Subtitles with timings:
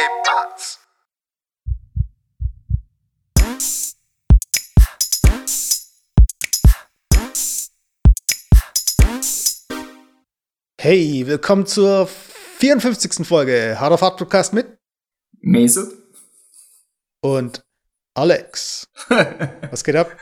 [0.00, 0.80] ¿Qué pasa?
[10.80, 13.26] Hey, willkommen zur 54.
[13.26, 14.78] Folge Hard of Hard Podcast mit
[15.40, 15.92] Mesut?
[17.22, 17.62] und
[18.14, 18.88] Alex.
[19.70, 20.16] Was geht ab?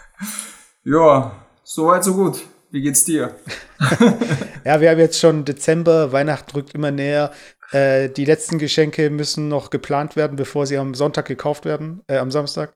[0.83, 2.41] Ja, soweit so gut.
[2.71, 3.37] Wie geht's dir?
[4.65, 7.33] Ja, wir haben jetzt schon Dezember, Weihnachten rückt immer näher.
[7.71, 12.17] Äh, die letzten Geschenke müssen noch geplant werden, bevor sie am Sonntag gekauft werden, äh,
[12.17, 12.75] am Samstag.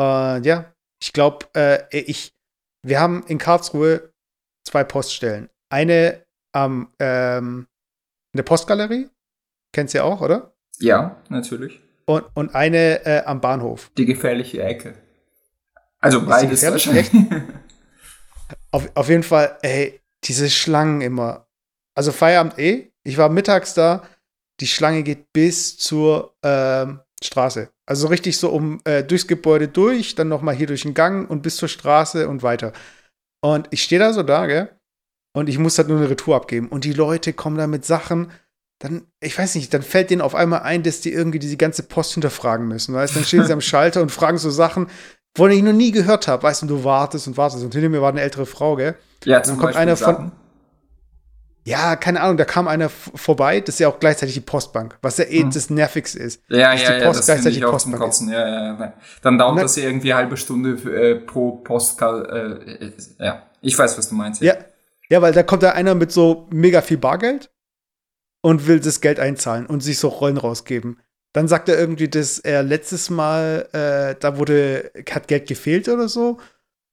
[0.00, 2.32] Äh, ja, ich glaube, äh, ich,
[2.82, 4.12] wir haben in Karlsruhe
[4.64, 5.48] zwei Poststellen.
[5.68, 7.66] Eine am, ähm,
[8.32, 9.08] in der Postgalerie,
[9.72, 10.54] kennst du ja auch, oder?
[10.78, 11.80] Ja, natürlich.
[12.06, 13.90] Und, und eine äh, am Bahnhof.
[13.96, 14.94] Die gefährliche Ecke.
[16.00, 17.10] Also beides wahrscheinlich.
[18.70, 21.46] Auf, auf jeden Fall, ey, diese Schlangen immer.
[21.94, 22.90] Also Feierabend eh.
[23.04, 24.02] Ich war mittags da.
[24.62, 27.68] Die Schlange geht bis zur ähm, Straße.
[27.84, 31.28] Also richtig so um äh, durchs Gebäude durch, dann noch mal hier durch den Gang
[31.28, 32.72] und bis zur Straße und weiter.
[33.44, 34.70] Und ich stehe da so da, gell?
[35.36, 36.68] Und ich muss halt nur eine Retour abgeben.
[36.68, 38.30] Und die Leute kommen da mit Sachen,
[38.80, 41.82] dann, ich weiß nicht, dann fällt denen auf einmal ein, dass die irgendwie diese ganze
[41.82, 42.94] Post hinterfragen müssen.
[42.94, 44.86] Weißt dann stehen sie am Schalter und fragen so Sachen,
[45.36, 46.44] von denen ich noch nie gehört habe.
[46.44, 47.64] Weißt du, und du wartest und wartest.
[47.64, 48.94] Und hinter mir war eine ältere Frau, gell?
[49.24, 50.32] ja, zum kommt Beispiel einer von- Sachen.
[51.64, 55.18] Ja, keine Ahnung, da kam einer vorbei, das ist ja auch gleichzeitig die Postbank, was
[55.18, 55.50] ja eh Hm.
[55.52, 56.42] das Nervigste ist.
[56.48, 58.28] Ja, ja, die ja, das gleichzeitig ich auch zum Postbank Kotzen.
[58.30, 58.92] Ja, ja, ja.
[59.22, 62.60] Dann dauert dann- das irgendwie eine halbe Stunde äh, pro Postkarte.
[62.80, 62.92] Äh, äh,
[63.24, 64.42] ja, ich weiß, was du meinst.
[64.42, 64.54] Ja,
[65.08, 67.50] ja, weil da kommt da einer mit so mega viel Bargeld
[68.40, 70.98] und will das Geld einzahlen und sich so Rollen rausgeben.
[71.32, 76.08] Dann sagt er irgendwie, dass er letztes Mal, äh, da wurde, hat Geld gefehlt oder
[76.08, 76.38] so.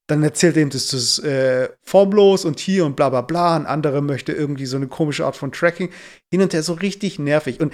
[0.10, 3.56] Dann erzählt er ihm, das äh, formlos und hier und bla bla bla.
[3.56, 5.92] Ein anderer möchte irgendwie so eine komische Art von Tracking.
[6.32, 7.60] Hin und her so richtig nervig.
[7.60, 7.74] Und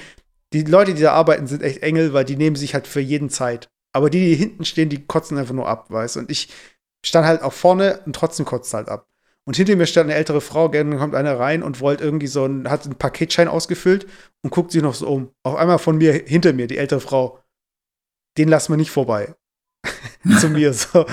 [0.51, 3.29] die Leute, die da arbeiten, sind echt Engel, weil die nehmen sich halt für jeden
[3.29, 3.69] Zeit.
[3.93, 6.17] Aber die, die hinten stehen, die kotzen einfach nur ab, weißt.
[6.17, 6.49] Und ich
[7.05, 9.07] stand halt auch vorne und trotzdem kotzt halt ab.
[9.47, 12.43] Und hinter mir stand eine ältere Frau, dann kommt einer rein und wollte irgendwie so
[12.43, 14.07] ein, hat einen Paketschein ausgefüllt
[14.41, 15.31] und guckt sich noch so um.
[15.43, 17.39] Auf einmal von mir, hinter mir, die ältere Frau.
[18.37, 19.35] Den lassen wir nicht vorbei.
[20.39, 21.05] Zu mir so.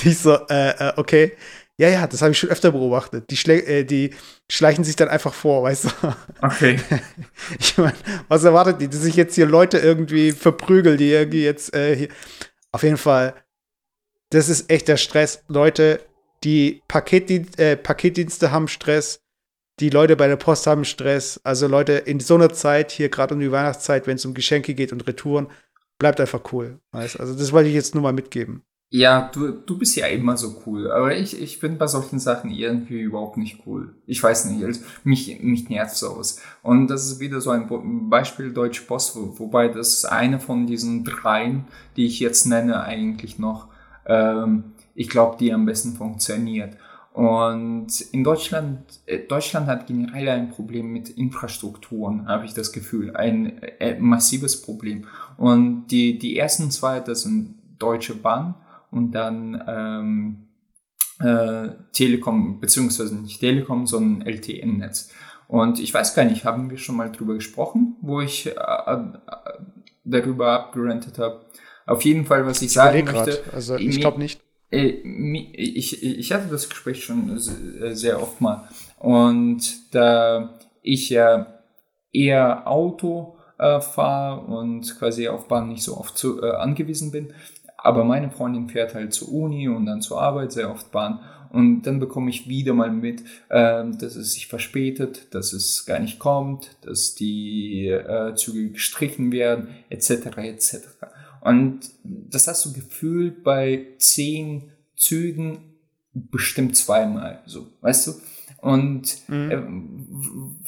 [0.00, 1.32] Die so, äh, äh, okay.
[1.80, 3.30] Ja, ja, das habe ich schon öfter beobachtet.
[3.30, 4.10] Die, schlä äh, die
[4.50, 5.90] schleichen sich dann einfach vor, weißt du?
[6.42, 6.80] Okay.
[7.58, 7.94] Ich meine,
[8.26, 8.88] was erwartet die?
[8.88, 12.08] Dass sich jetzt hier Leute irgendwie verprügeln, die irgendwie jetzt äh, hier.
[12.72, 13.34] Auf jeden Fall,
[14.30, 15.44] das ist echt der Stress.
[15.48, 16.00] Leute,
[16.44, 19.20] die Paketdien äh, Paketdienste haben Stress,
[19.80, 21.40] die Leute bei der Post haben Stress.
[21.44, 24.74] Also Leute, in so einer Zeit, hier gerade um die Weihnachtszeit, wenn es um Geschenke
[24.74, 25.48] geht und Retouren,
[25.98, 26.78] bleibt einfach cool.
[26.92, 27.18] Weißt?
[27.20, 28.62] Also das wollte ich jetzt nur mal mitgeben.
[28.90, 32.50] Ja, du, du bist ja immer so cool, aber ich, ich bin bei solchen Sachen
[32.50, 33.94] irgendwie überhaupt nicht cool.
[34.06, 36.40] Ich weiß nicht, also mich, mich nervt sowas.
[36.62, 37.68] Und das ist wieder so ein
[38.08, 41.66] Beispiel Deutsche Post, wo, wobei das eine von diesen dreien,
[41.96, 43.68] die ich jetzt nenne, eigentlich noch,
[44.06, 46.78] ähm, ich glaube, die am besten funktioniert.
[47.12, 53.16] Und in Deutschland, äh, Deutschland hat generell ein Problem mit Infrastrukturen, habe ich das Gefühl,
[53.16, 55.06] ein äh, massives Problem.
[55.36, 58.54] Und die, die ersten zwei, das sind Deutsche Bahn
[58.90, 60.48] und dann ähm,
[61.20, 65.10] äh, Telekom, beziehungsweise nicht Telekom, sondern LTN-Netz.
[65.48, 68.98] Und ich weiß gar nicht, haben wir schon mal drüber gesprochen, wo ich äh, äh,
[70.04, 71.46] darüber abgerantet habe.
[71.86, 73.26] Auf jeden Fall, was ich sagen Überleg grad.
[73.26, 74.40] möchte, Also ich glaube nicht.
[74.70, 74.88] Äh,
[75.54, 78.68] ich, ich hatte das Gespräch schon se- sehr oft mal.
[78.98, 81.46] Und da ich ja
[82.12, 87.32] eher Auto äh, fahre und quasi auf Bahn nicht so oft zu, äh, angewiesen bin,
[87.76, 91.20] aber meine Freundin fährt halt zur Uni und dann zur Arbeit sehr oft Bahn.
[91.50, 95.98] Und dann bekomme ich wieder mal mit, ähm, dass es sich verspätet, dass es gar
[95.98, 100.36] nicht kommt, dass die äh, Züge gestrichen werden, etc.
[100.36, 100.76] etc.
[101.48, 105.74] Und das hast du gefühlt bei zehn Zügen
[106.12, 108.12] bestimmt zweimal, so, weißt du?
[108.60, 109.50] Und Mhm.
[109.52, 109.62] äh,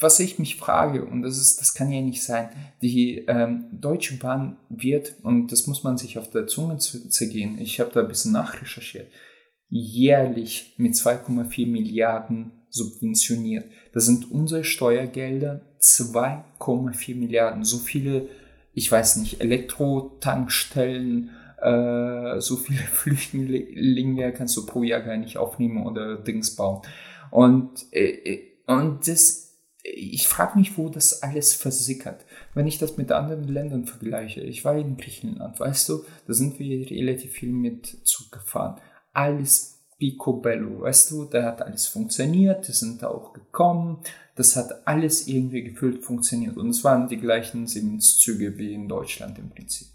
[0.01, 2.47] was ich mich frage, und das ist, das kann ja nicht sein,
[2.81, 7.59] die ähm, Deutsche Bahn wird, und das muss man sich auf der Zunge zu- zergehen,
[7.59, 9.07] ich habe da ein bisschen nachrecherchiert,
[9.67, 13.65] jährlich mit 2,4 Milliarden subventioniert.
[13.93, 17.63] Das sind unsere Steuergelder 2,4 Milliarden.
[17.65, 18.29] So viele,
[18.73, 21.31] ich weiß nicht, Elektrotankstellen,
[21.61, 26.81] äh, so viele Flüchtlinge kannst du pro Jahr gar nicht aufnehmen oder Dings bauen.
[27.29, 32.25] Und, äh, und das, ich frage mich, wo das alles versickert.
[32.53, 36.59] Wenn ich das mit anderen Ländern vergleiche, ich war in Griechenland, weißt du, da sind
[36.59, 38.79] wir relativ viel mit Zug gefahren.
[39.13, 43.99] Alles picobello, weißt du, da hat alles funktioniert, die sind da auch gekommen,
[44.41, 49.37] das hat alles irgendwie gefüllt funktioniert und es waren die gleichen Siemens-Züge wie in Deutschland
[49.37, 49.89] im Prinzip.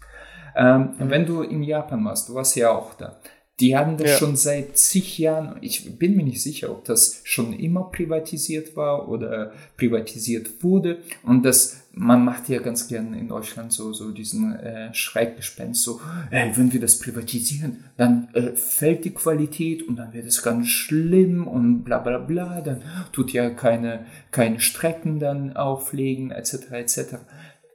[0.55, 1.09] Ähm, mhm.
[1.09, 3.17] Wenn du in Japan warst, du warst ja auch da,
[3.59, 4.17] die haben das ja.
[4.17, 9.09] schon seit zig Jahren, ich bin mir nicht sicher, ob das schon immer privatisiert war
[9.09, 10.99] oder privatisiert wurde.
[11.23, 15.99] Und das, man macht ja ganz gerne in Deutschland so, so diesen äh, Schreckgespenst, so,
[16.29, 20.67] ey, wenn wir das privatisieren, dann äh, fällt die Qualität und dann wird es ganz
[20.67, 26.73] schlimm und bla bla bla, dann tut ja keine, keine Strecken dann auflegen, etc.
[26.73, 26.99] etc.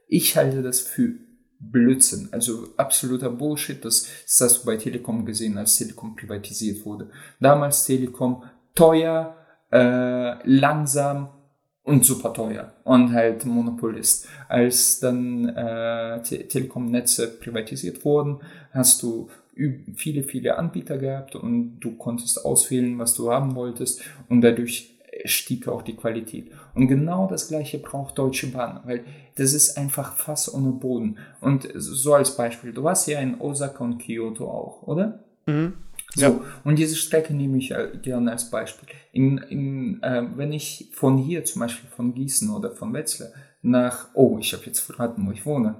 [0.07, 1.15] Ich halte das für
[1.71, 3.83] Blödsinn, also absoluter Bullshit.
[3.83, 7.09] Das, das hast du bei Telekom gesehen, als Telekom privatisiert wurde.
[7.39, 8.43] Damals Telekom
[8.75, 9.35] teuer,
[9.71, 11.29] äh, langsam
[11.83, 14.27] und super teuer und halt Monopolist.
[14.47, 18.39] Als dann äh, Te Telekom-Netze privatisiert wurden,
[18.71, 19.29] hast du
[19.95, 25.67] viele, viele Anbieter gehabt und du konntest auswählen, was du haben wolltest und dadurch stieg
[25.67, 26.51] auch die Qualität.
[26.75, 29.03] Und genau das gleiche braucht Deutsche Bahn, weil
[29.35, 31.17] das ist einfach Fass ohne Boden.
[31.39, 35.19] Und so als Beispiel, du hast ja in Osaka und Kyoto auch, oder?
[35.45, 35.73] Mhm.
[36.15, 36.41] So, ja.
[36.63, 38.87] und diese Strecke nehme ich gerne als Beispiel.
[39.11, 43.29] In, in, äh, wenn ich von hier, zum Beispiel von Gießen oder von Wetzlar,
[43.63, 45.75] nach, oh, ich habe jetzt verraten, wo ich wohne,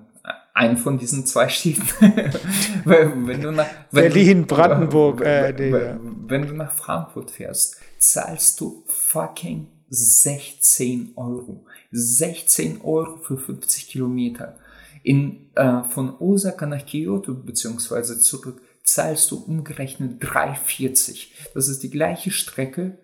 [0.53, 1.83] einen von diesen zwei Städten.
[2.85, 8.83] wenn du nach, wenn Berlin, Brandenburg, äh, wenn, wenn du nach Frankfurt fährst, zahlst du
[8.87, 11.65] fucking 16 Euro.
[11.91, 14.57] 16 Euro für 50 Kilometer.
[15.03, 21.27] In, äh, von Osaka nach Kyoto beziehungsweise zurück zahlst du umgerechnet 3,40.
[21.53, 22.97] Das ist die gleiche Strecke.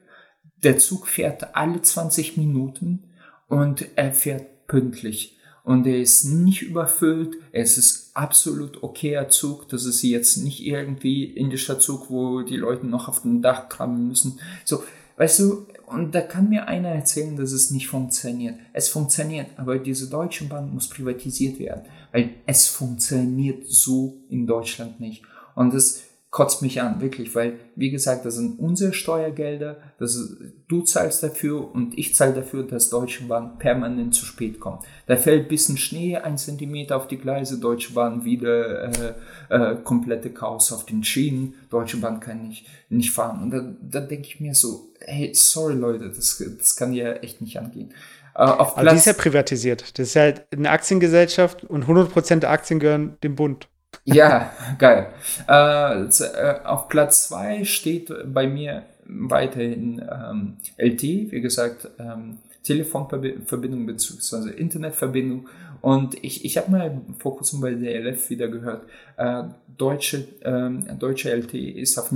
[0.63, 3.03] Der Zug fährt alle 20 Minuten
[3.47, 5.37] und er fährt pünktlich.
[5.63, 7.35] Und er ist nicht überfüllt.
[7.51, 9.69] Es ist absolut okayer Zug.
[9.69, 14.07] Das ist jetzt nicht irgendwie indischer Zug, wo die Leute noch auf dem Dach kramen
[14.07, 14.39] müssen.
[14.65, 14.83] So,
[15.17, 18.55] weißt du, und da kann mir einer erzählen, dass es nicht funktioniert.
[18.73, 24.99] Es funktioniert, aber diese Deutsche Bahn muss privatisiert werden, weil es funktioniert so in Deutschland
[24.99, 25.23] nicht.
[25.55, 30.37] Und das kotzt mich an, wirklich, weil, wie gesagt, das sind unsere Steuergelder, das ist,
[30.67, 34.83] du zahlst dafür und ich zahle dafür, dass Deutsche Bahn permanent zu spät kommt.
[35.07, 39.13] Da fällt bisschen Schnee, ein Zentimeter auf die Gleise, Deutsche Bahn wieder äh,
[39.49, 43.41] äh, komplette Chaos auf den Schienen, Deutsche Bahn kann nicht, nicht fahren.
[43.41, 47.41] Und da, da denke ich mir so, hey, sorry Leute, das, das kann ja echt
[47.41, 47.91] nicht angehen.
[48.35, 49.97] Äh, auf Aber die ist ja privatisiert.
[49.97, 53.67] Das ist halt eine Aktiengesellschaft und 100% der Aktien gehören dem Bund.
[54.05, 55.07] Ja, geil.
[55.47, 63.85] Äh, äh, auf Platz zwei steht bei mir weiterhin ähm, LT, wie gesagt, ähm, Telefonverbindung
[63.85, 64.51] bzw.
[64.51, 65.47] Internetverbindung.
[65.81, 68.85] Und ich, ich habe mal vor kurzem bei der LF wieder gehört,
[69.17, 69.43] äh,
[69.77, 72.11] deutsche, ähm, deutsche LT ist auf,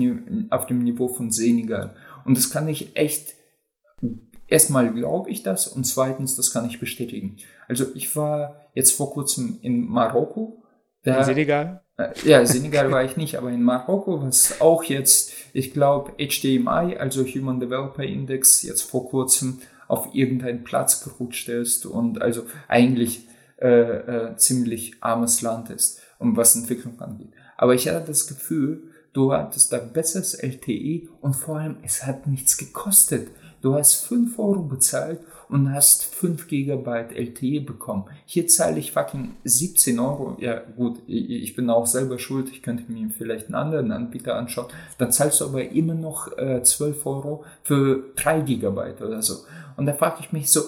[0.49, 1.95] auf dem Niveau von Senegal.
[2.25, 3.35] Und das kann ich echt,
[4.47, 7.37] erstmal glaube ich das und zweitens, das kann ich bestätigen.
[7.67, 10.62] Also ich war jetzt vor kurzem in Marokko
[11.03, 11.81] da, in Senegal?
[11.97, 16.97] Äh, ja, Senegal war ich nicht, aber in Marokko, was auch jetzt, ich glaube, HDMI,
[16.97, 23.27] also Human Developer Index, jetzt vor kurzem auf irgendeinen Platz gerutscht ist und also eigentlich
[23.61, 27.31] äh, äh, ziemlich armes Land ist, um was Entwicklung angeht.
[27.57, 32.27] Aber ich hatte das Gefühl, du hattest da besseres LTE und vor allem, es hat
[32.27, 33.29] nichts gekostet.
[33.61, 35.19] Du hast 5 Euro bezahlt
[35.49, 38.05] und hast 5 GB LTE bekommen.
[38.25, 40.37] Hier zahle ich fucking 17 Euro.
[40.39, 42.49] Ja, gut, ich bin auch selber schuld.
[42.49, 44.67] Ich könnte mir vielleicht einen anderen Anbieter anschauen.
[44.97, 49.45] Dann zahlst du aber immer noch äh, 12 Euro für 3 GB oder so.
[49.77, 50.61] Und da frage ich mich so,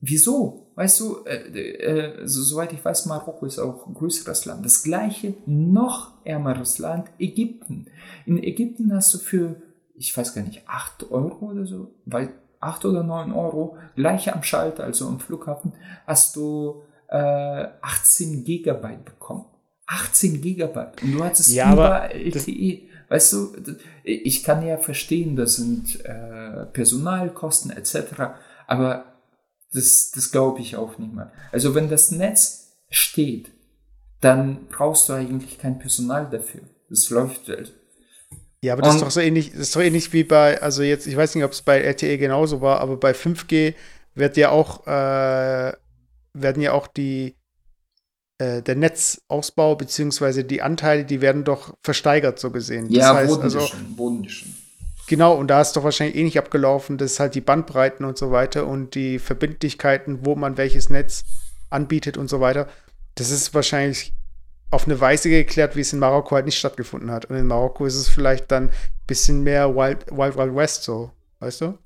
[0.00, 0.66] wieso?
[0.74, 4.64] Weißt du, äh, äh, so, soweit ich weiß, Marokko ist auch ein größeres Land.
[4.64, 7.86] Das gleiche, noch ärmeres Land, Ägypten.
[8.26, 9.56] In Ägypten hast du für,
[9.94, 14.42] ich weiß gar nicht, 8 Euro oder so, weil 8 oder 9 Euro, gleich am
[14.42, 15.72] Schalter, also am Flughafen,
[16.06, 19.44] hast du äh, 18 Gigabyte bekommen.
[19.86, 21.02] 18 Gigabyte.
[21.02, 22.82] Und du hattest ja, überall LTE.
[23.08, 23.56] Weißt du,
[24.02, 28.34] ich kann ja verstehen, das sind äh, Personalkosten etc.
[28.66, 29.04] Aber
[29.72, 31.32] das, das glaube ich auch nicht mal.
[31.52, 33.52] Also wenn das Netz steht,
[34.20, 36.62] dann brauchst du eigentlich kein Personal dafür.
[36.88, 37.48] Das läuft.
[38.66, 40.82] Ja, aber das und ist doch so ähnlich, das ist doch ähnlich wie bei, also
[40.82, 43.74] jetzt, ich weiß nicht, ob es bei LTE genauso war, aber bei 5G
[44.16, 45.72] wird ja auch, äh,
[46.34, 47.36] werden ja auch die,
[48.38, 52.90] äh, der Netzausbau beziehungsweise die Anteile, die werden doch versteigert, so gesehen.
[52.90, 54.56] Ja, das heißt, also, Bodendischen.
[55.06, 58.66] Genau, und da ist doch wahrscheinlich ähnlich abgelaufen, dass halt die Bandbreiten und so weiter
[58.66, 61.22] und die Verbindlichkeiten, wo man welches Netz
[61.70, 62.66] anbietet und so weiter,
[63.14, 64.12] das ist wahrscheinlich
[64.70, 67.26] auf eine Weise geklärt, wie es in Marokko halt nicht stattgefunden hat.
[67.26, 68.70] Und in Marokko ist es vielleicht dann
[69.06, 71.78] bisschen mehr Wild Wild, Wild West so, weißt du?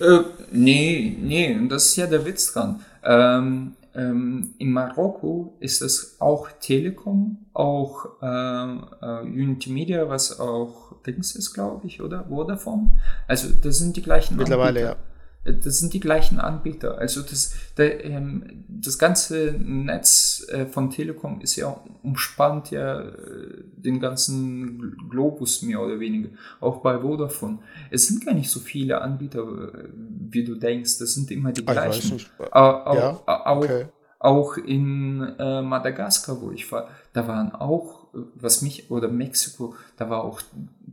[0.00, 0.20] Äh,
[0.52, 2.84] nee, nee, das ist ja der Witz dran.
[3.04, 10.92] Ähm, ähm, in Marokko ist es auch Telekom, auch äh, äh, Unity Media, was auch
[11.06, 12.92] Dings ist, glaube ich, oder Vodafone.
[13.26, 14.36] Also das sind die gleichen.
[14.36, 14.98] Mittlerweile, Anbieter.
[15.00, 15.11] ja.
[15.44, 16.98] Das sind die gleichen Anbieter.
[16.98, 23.64] Also das, der, ähm, das ganze Netz äh, von Telekom ist ja umspannt ja äh,
[23.76, 26.28] den ganzen Globus mehr oder weniger.
[26.60, 27.58] Auch bei Vodafone.
[27.90, 29.88] Es sind gar nicht so viele Anbieter, äh,
[30.30, 30.98] wie du denkst.
[30.98, 32.20] Das sind immer die gleichen.
[32.52, 33.86] Auch, ja, okay.
[34.20, 38.06] auch, auch in äh, Madagaskar, wo ich war, da waren auch,
[38.36, 40.40] was mich, oder Mexiko, da war auch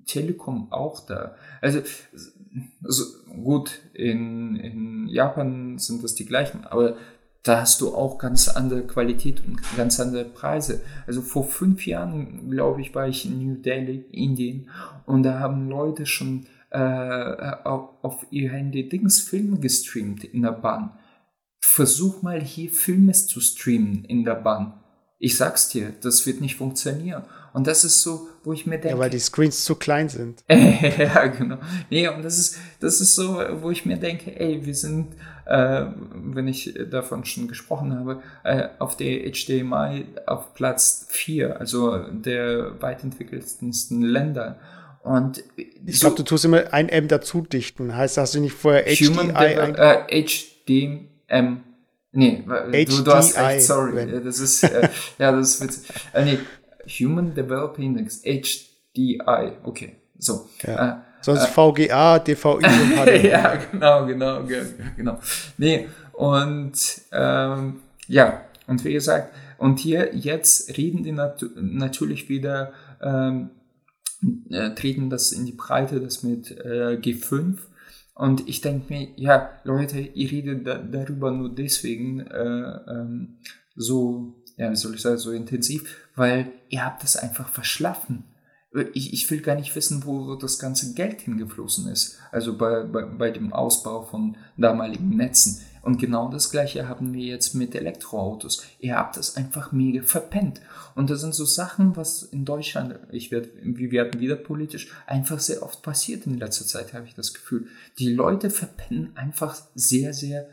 [0.08, 1.36] Telekom auch da.
[1.62, 1.82] Also
[2.84, 3.04] also
[3.44, 6.98] gut, in, in Japan sind das die gleichen, aber
[7.44, 10.82] da hast du auch ganz andere Qualität und ganz andere Preise.
[11.08, 14.70] Also vor fünf Jahren, glaube ich, war ich in New Delhi, Indien,
[15.06, 20.92] und da haben Leute schon äh, auf, ihr Handy Dings Filme gestreamt in der Bahn.
[21.62, 24.74] Versuch mal hier Filme zu streamen in der Bahn.
[25.20, 27.24] Ich sag's dir, das wird nicht funktionieren.
[27.52, 28.90] Und das ist so, wo ich mir denke.
[28.90, 30.44] Ja, weil die Screens zu klein sind.
[30.50, 31.58] ja, genau.
[31.90, 35.86] Nee, und das ist, das ist so, wo ich mir denke, ey, wir sind, äh,
[36.14, 42.82] wenn ich davon schon gesprochen habe, äh, auf der HDMI auf Platz 4, also der
[42.82, 44.60] weit entwickelsten Länder.
[45.04, 47.96] Und ich glaube, du tust immer ein M dazu dichten.
[47.96, 49.32] Heißt, hast du nicht vorher HDMI?
[49.32, 51.64] Äh, HDM.
[52.12, 52.44] Nee,
[52.86, 54.22] du, du hast recht, sorry.
[54.24, 54.90] Das ist, äh,
[55.20, 55.90] ja, das ist witzig.
[56.14, 56.40] Äh, nee,
[57.00, 59.20] Human Developer Index, HDI,
[59.64, 60.50] okay, so.
[60.64, 60.90] Ja.
[60.90, 62.62] Äh, Sonst äh, VGA, DVI
[63.28, 64.44] ja, genau, genau,
[64.96, 65.20] genau.
[65.58, 66.74] Nee, und
[67.12, 73.50] ähm, ja, und wie gesagt, und hier jetzt reden die nat natürlich wieder, ähm,
[74.50, 77.58] äh, treten das in die Breite, das mit äh, G5.
[78.20, 83.38] Und ich denke mir, ja, Leute, ihr redet da, darüber nur deswegen äh, ähm,
[83.78, 88.26] so ja, soll ich sagen, so intensiv, weil ihr habt das einfach verschlafen.
[88.94, 92.20] Ich, ich will gar nicht wissen, wo das ganze Geld hingeflossen ist.
[92.34, 95.62] Also bei, bei, bei dem Ausbau von damaligen Netzen.
[95.82, 98.66] Und genau das gleiche haben wir jetzt mit Elektroautos.
[98.80, 100.62] Ihr habt das einfach mega verpennt.
[100.96, 105.40] Und das sind so Sachen, was in Deutschland, ich werde, wir werden wieder politisch, einfach
[105.40, 107.68] sehr oft passiert in letzter Zeit, habe ich das Gefühl.
[107.98, 110.50] Die Leute verpennen einfach sehr, sehr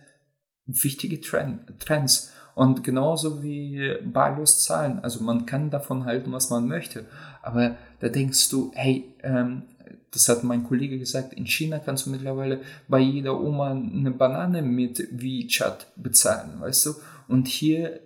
[0.66, 2.33] wichtige Trends.
[2.54, 5.00] Und genauso wie barlos zahlen.
[5.00, 7.04] Also man kann davon halten, was man möchte.
[7.42, 9.64] Aber da denkst du, hey, ähm,
[10.12, 14.62] das hat mein Kollege gesagt, in China kannst du mittlerweile bei jeder Oma eine Banane
[14.62, 16.94] mit WeChat bezahlen, weißt du?
[17.28, 18.00] Und hier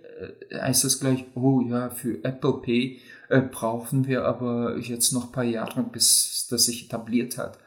[0.51, 5.27] äh, heißt es gleich, oh ja, für Apple Pay äh, brauchen wir aber jetzt noch
[5.27, 7.57] ein paar Jahre, bis das sich etabliert hat.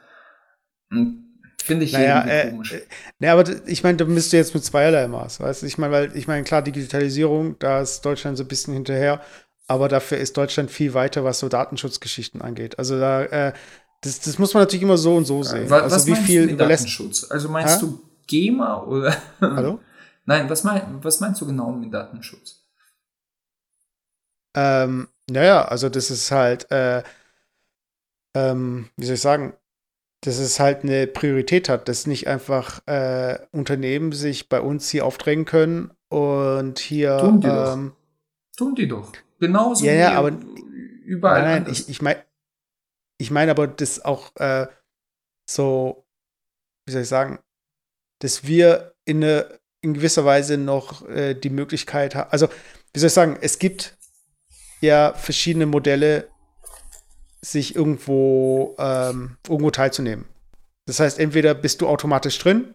[0.90, 1.24] Und
[1.64, 2.74] Finde ich naja, äh, komisch.
[2.74, 2.82] Äh,
[3.20, 5.66] naja, aber ich meine, da bist du jetzt mit zweierlei Maß, weißt du?
[5.66, 9.22] Ich meine, weil, ich meine, klar, Digitalisierung, da ist Deutschland so ein bisschen hinterher,
[9.66, 12.78] aber dafür ist Deutschland viel weiter, was so Datenschutzgeschichten angeht.
[12.78, 13.52] Also da, äh,
[14.04, 15.70] das, das muss man natürlich immer so und so sehen.
[15.70, 17.30] Was, also wie viel du Datenschutz?
[17.30, 17.80] Also meinst ha?
[17.80, 19.16] du GEMA oder?
[19.40, 19.80] Hallo?
[20.26, 22.62] Nein, was, mein, was meinst du genau mit Datenschutz?
[24.54, 27.02] Ähm, naja, also das ist halt, äh,
[28.34, 29.54] ähm, wie soll ich sagen,
[30.20, 35.04] dass es halt eine Priorität hat, dass nicht einfach äh, Unternehmen sich bei uns hier
[35.06, 37.18] aufdrängen können und hier.
[37.18, 38.56] Tun die ähm, doch.
[38.56, 39.12] Tun die doch.
[39.40, 40.32] Genauso ja, ja, aber
[41.04, 41.42] überall.
[41.42, 42.22] Nein, nein, ich, ich meine
[43.18, 44.66] ich mein aber das auch äh,
[45.48, 46.06] so,
[46.86, 47.38] wie soll ich sagen,
[48.20, 52.30] dass wir in, eine, in gewisser Weise noch äh, die Möglichkeit haben.
[52.30, 52.48] Also,
[52.92, 53.96] wie soll ich sagen, es gibt
[54.80, 56.28] ja verschiedene Modelle,
[57.42, 60.24] sich irgendwo, ähm, irgendwo teilzunehmen.
[60.86, 62.74] Das heißt, entweder bist du automatisch drin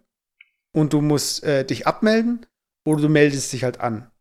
[0.75, 2.45] und du musst äh, dich abmelden
[2.85, 4.11] oder du meldest dich halt an.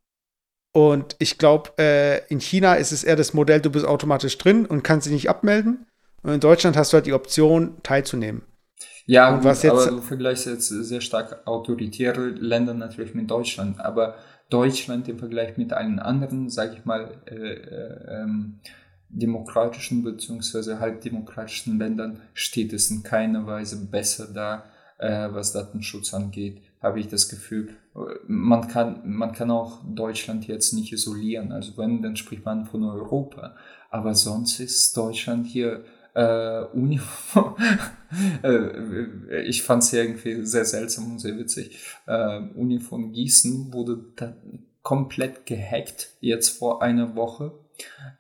[0.75, 4.67] Und ich glaube, äh, in China ist es eher das Modell, du bist automatisch drin
[4.67, 5.87] und kannst dich nicht abmelden.
[6.23, 8.43] Und in Deutschland hast du halt die Option, teilzunehmen.
[9.07, 13.81] Ja, gut, jetzt, aber du vergleichst jetzt sehr stark autoritäre Länder natürlich mit Deutschland.
[13.81, 14.17] Aber
[14.51, 18.61] Deutschland im Vergleich mit allen anderen, sage ich mal, äh, äh, ähm,
[19.09, 20.77] demokratischen bzw.
[20.77, 24.65] halbdemokratischen Ländern steht es in keiner Weise besser da,
[24.99, 27.71] äh, was Datenschutz angeht, habe ich das Gefühl.
[28.27, 31.53] Man kann, man kann auch Deutschland jetzt nicht isolieren.
[31.53, 33.57] Also wenn, dann spricht man von Europa.
[33.91, 35.85] Aber sonst ist Deutschland hier
[36.19, 37.57] äh, Uniform.
[38.43, 41.79] äh, ich fand es irgendwie sehr seltsam und sehr witzig.
[42.07, 44.05] Äh, Uni von Gießen wurde
[44.83, 47.53] komplett gehackt jetzt vor einer Woche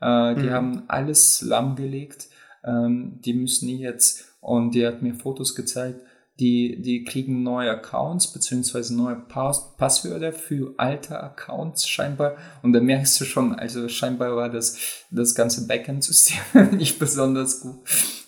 [0.01, 0.51] äh, die mhm.
[0.51, 2.29] haben alles lahmgelegt.
[2.65, 6.01] ähm, die müssen jetzt, und die hat mir Fotos gezeigt,
[6.39, 12.37] die, die kriegen neue Accounts beziehungsweise neue Pass Passwörter für alte Accounts scheinbar.
[12.63, 14.79] Und da merkst du schon, also scheinbar war das,
[15.11, 16.39] das ganze Backend-System
[16.77, 17.81] nicht besonders gut.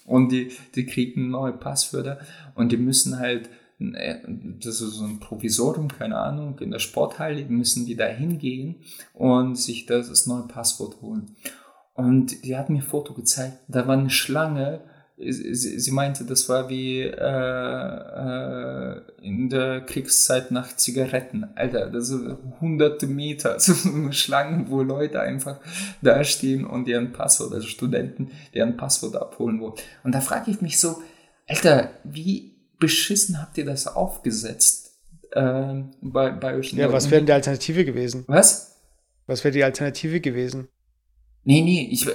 [0.06, 2.18] Und die, die kriegen neue Passwörter
[2.56, 3.48] und die müssen halt,
[3.78, 4.16] äh,
[4.58, 8.76] das ist so ein Provisorium, keine Ahnung, in der Sporthalle müssen die da hingehen
[9.14, 11.36] und sich das, das neue Passwort holen.
[11.94, 14.80] Und die hat mir ein Foto gezeigt, da war eine Schlange
[15.28, 21.48] sie, sie meinte, das war wie äh, äh, in der Kriegszeit nach Zigaretten.
[21.54, 23.74] Alter, das sind hunderte Meter, so
[24.12, 25.60] Schlangen, wo Leute einfach
[26.00, 29.74] da stehen und ihren Passwort, also Studenten, deren Passwort abholen wollen.
[30.04, 31.02] Und da frage ich mich so,
[31.46, 34.98] Alter, wie beschissen habt ihr das aufgesetzt
[35.32, 36.72] äh, bei, bei euch?
[36.72, 38.24] Ja, was wäre denn die Alternative gewesen?
[38.26, 38.78] Was?
[39.26, 40.68] Was wäre die Alternative gewesen?
[41.44, 42.06] Nee, nee, ich,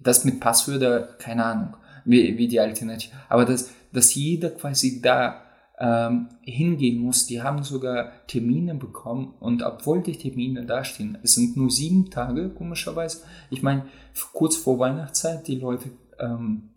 [0.00, 3.14] das mit Passwörter, keine Ahnung wie, wie die Alternative.
[3.28, 5.42] Aber dass, dass jeder quasi da
[5.78, 11.34] ähm, hingehen muss, die haben sogar Termine bekommen und obwohl die Termine da stehen, es
[11.34, 13.22] sind nur sieben Tage, komischerweise.
[13.50, 13.86] Ich meine,
[14.32, 16.70] kurz vor Weihnachtszeit, die Leute ähm,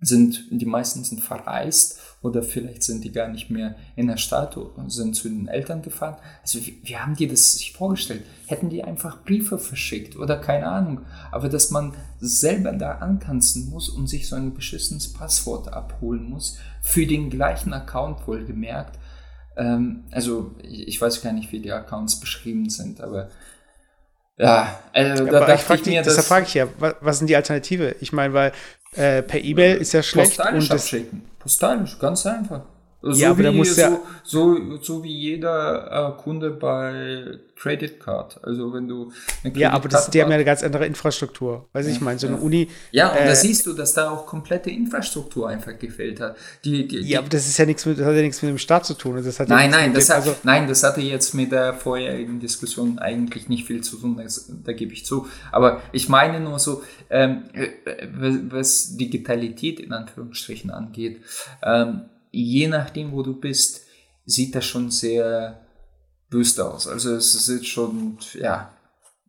[0.00, 4.56] sind, die meisten sind verreist oder vielleicht sind die gar nicht mehr in der Stadt
[4.56, 6.16] und sind zu den Eltern gefahren.
[6.42, 8.24] Also wie, wie haben die das sich vorgestellt?
[8.46, 11.02] Hätten die einfach Briefe verschickt oder keine Ahnung.
[11.30, 16.58] Aber dass man selber da antanzen muss und sich so ein beschissenes Passwort abholen muss,
[16.82, 18.98] für den gleichen Account wohlgemerkt.
[19.56, 23.28] Ähm, also ich weiß gar nicht, wie die Accounts beschrieben sind, aber
[24.38, 27.36] ja, also da dachte ich, ich mir, deshalb frage ich ja, was, was sind die
[27.36, 27.96] Alternative?
[28.00, 28.52] Ich meine, weil
[28.94, 30.36] äh, per E-Mail ist ja schlecht.
[30.36, 31.22] Postalisch und abschicken.
[31.38, 32.62] Postalisch, ganz einfach.
[33.02, 37.98] So ja, aber da muss so, ja so, so wie jeder äh, Kunde bei Credit
[37.98, 38.40] Card.
[38.42, 39.12] Also wenn du
[39.54, 41.68] Ja, aber das, die haben ja eine ganz andere Infrastruktur.
[41.72, 42.68] Weiß ja, ich meine, so eine Uni.
[42.90, 46.36] Ja, und äh, da siehst du, dass da auch komplette Infrastruktur einfach gefehlt hat.
[46.64, 48.50] Die, die, ja, die, aber das ist ja nichts mit, das hat ja nichts mit
[48.50, 49.22] dem Staat zu tun.
[49.22, 52.40] Das hat nein, ja nein, das hat, also, nein, das hatte jetzt mit der vorherigen
[52.40, 55.26] Diskussion eigentlich nicht viel zu tun, das, da gebe ich zu.
[55.52, 57.68] Aber ich meine nur so, ähm, äh,
[58.50, 61.22] was Digitalität in Anführungsstrichen angeht,
[61.62, 63.82] ähm, je nachdem, wo du bist,
[64.24, 65.60] sieht das schon sehr
[66.28, 66.86] böse aus.
[66.86, 68.72] Also es sieht schon, ja,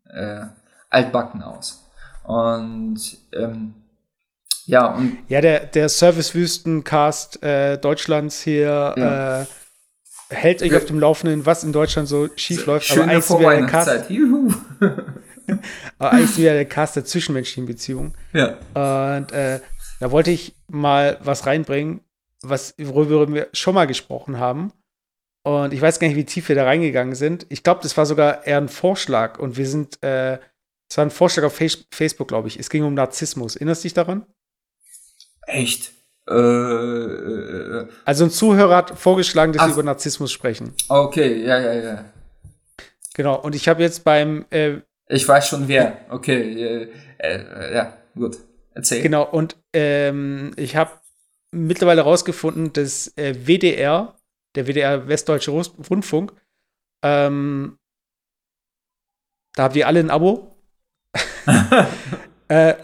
[0.09, 0.45] äh,
[0.89, 1.83] altbacken aus.
[2.23, 2.99] Und
[3.33, 3.73] ähm,
[4.65, 5.17] ja, und.
[5.27, 9.41] Ja, der, der Service-Wüsten-Cast äh, Deutschlands hier ja.
[9.41, 9.45] äh,
[10.29, 12.85] hält euch auf dem Laufenden, was in Deutschland so schief läuft.
[12.85, 13.89] Schöne aber eigentlich wieder der Cast,
[15.97, 18.13] aber eigentlich wieder der Cast der zwischenmenschlichen Beziehungen.
[18.33, 18.57] Ja.
[18.73, 19.59] Und äh,
[19.99, 22.01] da wollte ich mal was reinbringen,
[22.41, 24.71] was, worüber wir schon mal gesprochen haben.
[25.43, 27.47] Und ich weiß gar nicht, wie tief wir da reingegangen sind.
[27.49, 29.39] Ich glaube, das war sogar eher ein Vorschlag.
[29.39, 30.37] Und wir sind, äh,
[30.89, 31.59] es war ein Vorschlag auf
[31.91, 32.59] Facebook, glaube ich.
[32.59, 33.55] Es ging um Narzissmus.
[33.55, 34.25] Erinnerst du dich daran?
[35.47, 35.91] Echt?
[36.29, 40.73] Äh, äh, also ein Zuhörer hat vorgeschlagen, dass ach, wir über Narzissmus sprechen.
[40.87, 42.05] Okay, ja, ja, ja.
[43.15, 44.77] Genau, und ich habe jetzt beim äh,
[45.09, 46.05] Ich weiß schon wer.
[46.09, 48.37] Okay, äh, ja, gut.
[48.73, 49.01] Erzähl.
[49.01, 50.91] Genau, und ähm, ich habe
[51.51, 54.15] mittlerweile herausgefunden, dass äh, WDR,
[54.55, 56.33] der WDR Westdeutsche Rundfunk,
[57.03, 57.77] ähm,
[59.53, 60.55] da habt ihr alle ein Abo.
[62.47, 62.75] äh,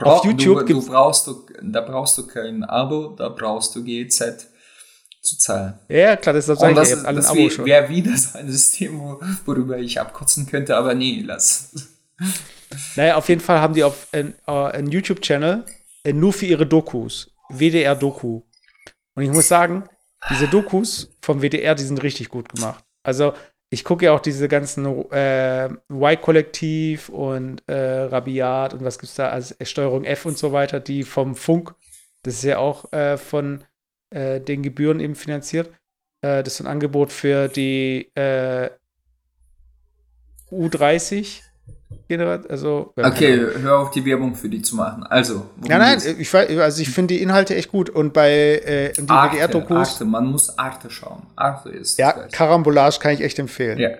[0.00, 4.48] auf YouTube du, du brauchst du, da brauchst du kein Abo, da brauchst du GZ
[5.20, 5.78] zu zahlen.
[5.88, 9.00] Ja, klar, das, das, Und das, ich, das wäre wär wieder so ein System,
[9.44, 11.72] worüber ich abkotzen könnte, aber nee, lass.
[12.96, 15.64] Naja, auf jeden Fall haben die auf äh, einen YouTube-Channel
[16.04, 17.30] äh, nur für ihre Dokus.
[17.50, 18.42] WDR-Doku.
[19.14, 19.84] Und ich muss sagen,
[20.30, 22.84] diese Dokus vom WDR, die sind richtig gut gemacht.
[23.02, 23.32] Also,
[23.70, 29.28] ich gucke ja auch diese ganzen äh, Y-Kollektiv und äh, Rabiat und was gibt's da,
[29.28, 31.74] also Steuerung F und so weiter, die vom Funk,
[32.22, 33.64] das ist ja auch äh, von
[34.10, 35.70] äh, den Gebühren eben finanziert.
[36.20, 38.70] Äh, das ist ein Angebot für die äh,
[40.50, 41.42] U30
[42.48, 45.04] also, okay, hör auf die Werbung für die zu machen.
[45.04, 49.02] Also, ja, nein, ich, also ich finde die Inhalte echt gut und bei äh, die
[49.02, 49.92] WDR-Dokus.
[49.92, 51.22] Arte, man muss Arte schauen.
[51.36, 51.98] Arte ist.
[51.98, 53.78] Ja, Karambolage kann ich echt empfehlen.
[53.78, 53.90] Ja.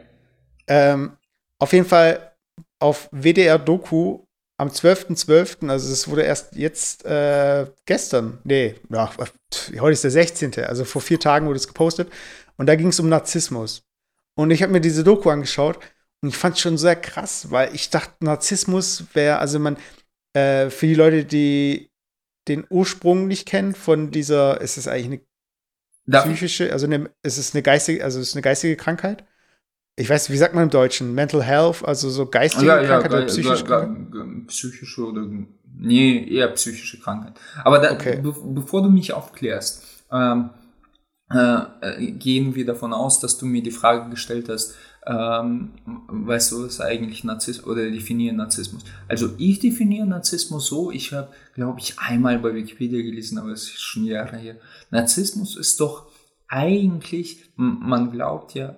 [0.66, 1.12] Ähm,
[1.59, 2.33] auf jeden Fall
[2.81, 4.20] auf WDR-Doku
[4.57, 9.11] am 12.12., .12., also es wurde erst jetzt äh, gestern, nee, ja,
[9.79, 12.11] heute ist der 16., also vor vier Tagen wurde es gepostet
[12.57, 13.83] und da ging es um Narzissmus.
[14.35, 15.79] Und ich habe mir diese Doku angeschaut
[16.22, 19.76] und ich fand es schon sehr krass, weil ich dachte, Narzissmus wäre, also man,
[20.35, 21.90] äh, für die Leute, die
[22.48, 25.20] den Ursprung nicht kennen von dieser, ist es eigentlich
[26.06, 29.24] eine psychische, also eine, ist es eine geistige, also ist eine geistige Krankheit?
[29.96, 31.14] Ich weiß, wie sagt man im Deutschen?
[31.14, 34.46] Mental Health, also so geistige ja, Krankheit ja, oder psychische Krankheit?
[34.46, 35.26] Psychische oder
[35.83, 37.35] Nee, eher psychische Krankheit.
[37.64, 38.20] Aber da, okay.
[38.20, 40.50] be bevor du mich aufklärst, ähm,
[41.30, 44.74] äh, gehen wir davon aus, dass du mir die Frage gestellt hast,
[45.10, 45.70] ähm,
[46.08, 48.84] weißt du, was eigentlich Narzissmus oder definieren Narzissmus?
[49.08, 53.64] Also ich definiere Narzissmus so, ich habe, glaube ich, einmal bei Wikipedia gelesen, aber es
[53.64, 54.56] ist schon Jahre her.
[54.90, 56.06] Narzissmus ist doch
[56.46, 58.76] eigentlich, man glaubt ja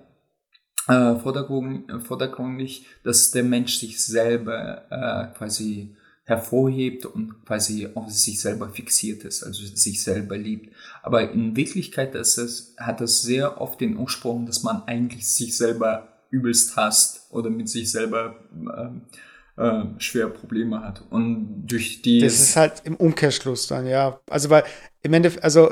[0.87, 8.69] äh, vordergründig, dass der Mensch sich selber äh, quasi hervorhebt und quasi auf sich selber
[8.69, 10.73] fixiert ist, also sich selber liebt.
[11.03, 15.55] Aber in Wirklichkeit ist es, hat das sehr oft den Ursprung, dass man eigentlich sich
[15.55, 18.35] selber übelst hasst oder mit sich selber
[19.57, 21.03] äh, äh, schwer Probleme hat.
[21.09, 22.19] Und durch die.
[22.19, 24.19] Das ist halt im Umkehrschluss dann, ja.
[24.29, 24.63] Also, weil
[25.03, 25.71] im Endeffekt, also,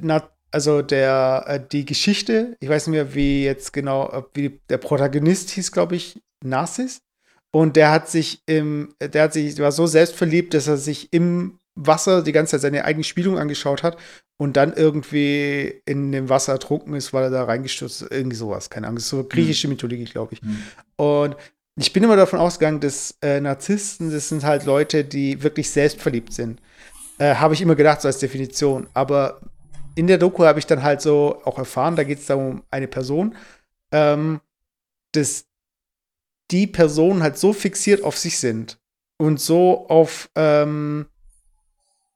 [0.00, 4.78] na, also der, äh, die Geschichte, ich weiß nicht mehr, wie jetzt genau, wie der
[4.78, 7.00] Protagonist hieß, glaube ich, Narcis.
[7.50, 11.12] Und der hat sich im, der hat sich, der war so selbstverliebt, dass er sich
[11.12, 13.96] im Wasser die ganze Zeit seine eigene Spielung angeschaut hat
[14.38, 18.10] und dann irgendwie in dem Wasser ertrunken ist, weil er da reingestürzt ist.
[18.10, 19.74] Irgendwie sowas, keine ist so griechische mhm.
[19.74, 20.42] Mythologie, glaube ich.
[20.42, 20.62] Mhm.
[20.96, 21.36] Und
[21.76, 26.32] ich bin immer davon ausgegangen, dass äh, Narzissten, das sind halt Leute, die wirklich selbstverliebt
[26.32, 26.60] sind.
[27.18, 28.88] Äh, habe ich immer gedacht, so als Definition.
[28.94, 29.40] Aber
[29.94, 32.62] in der Doku habe ich dann halt so auch erfahren, da geht es da um
[32.70, 33.34] eine Person,
[33.92, 34.40] ähm,
[35.12, 35.46] dass
[36.50, 38.78] die Personen halt so fixiert auf sich sind
[39.18, 41.06] und so auf ähm,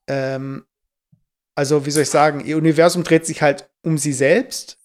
[0.06, 0.64] ähm,
[1.60, 4.78] also wie soll ich sagen, ihr Universum dreht sich halt um sie selbst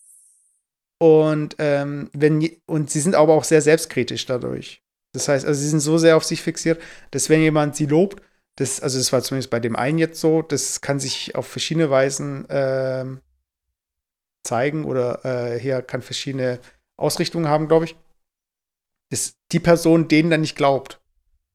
[0.98, 4.84] und ähm, wenn und sie sind aber auch sehr selbstkritisch dadurch.
[5.14, 8.22] Das heißt, also sie sind so sehr auf sich fixiert, dass wenn jemand sie lobt,
[8.58, 11.90] das, also das war zumindest bei dem einen jetzt so, das kann sich auf verschiedene
[11.90, 13.06] Weisen äh,
[14.44, 16.60] zeigen oder äh, hier kann verschiedene
[16.98, 17.96] Ausrichtungen haben, glaube ich.
[19.12, 21.00] Dass die Person denen dann nicht glaubt.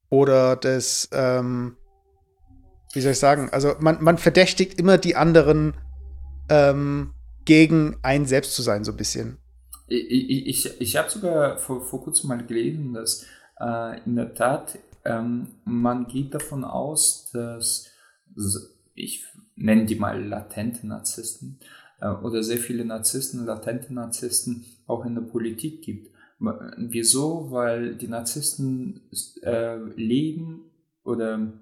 [0.09, 1.76] Oder das, ähm,
[2.92, 5.74] wie soll ich sagen, also man, man verdächtigt immer die anderen
[6.48, 9.38] ähm, gegen einen selbst zu sein, so ein bisschen.
[9.87, 13.26] Ich, ich, ich habe sogar vor, vor kurzem mal gelesen, dass
[13.61, 17.90] äh, in der Tat ähm, man geht davon aus, dass
[18.94, 19.24] ich
[19.57, 21.59] nenne die mal latente Narzissten
[22.00, 26.11] äh, oder sehr viele Narzissten, latente Narzissten auch in der Politik gibt.
[26.79, 27.50] Wieso?
[27.50, 29.03] Weil die Narzissten
[29.42, 30.70] äh, leben
[31.05, 31.53] oder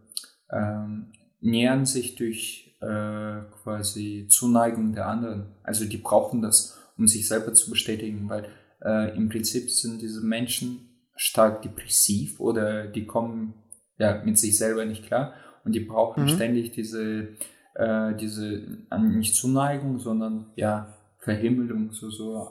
[0.53, 5.55] ähm, nähern sich durch äh, quasi Zuneigung der anderen.
[5.63, 8.49] Also die brauchen das, um sich selber zu bestätigen, weil
[8.83, 13.55] äh, im Prinzip sind diese Menschen stark depressiv oder die kommen
[13.99, 16.29] ja mit sich selber nicht klar und die brauchen mhm.
[16.29, 17.35] ständig diese
[17.75, 22.49] äh, diese äh, nicht Zuneigung, sondern ja Verhimmelung, so so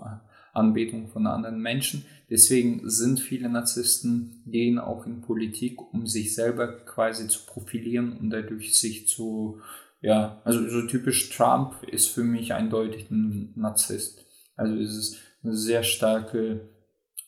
[0.58, 2.06] Anbetung von anderen Menschen.
[2.30, 8.32] Deswegen sind viele Narzissten gehen auch in Politik, um sich selber quasi zu profilieren und
[8.32, 9.62] dadurch sich zu,
[10.02, 14.26] ja, also so typisch Trump ist für mich eindeutig ein Narzisst.
[14.56, 16.68] Also es ist eine sehr starke,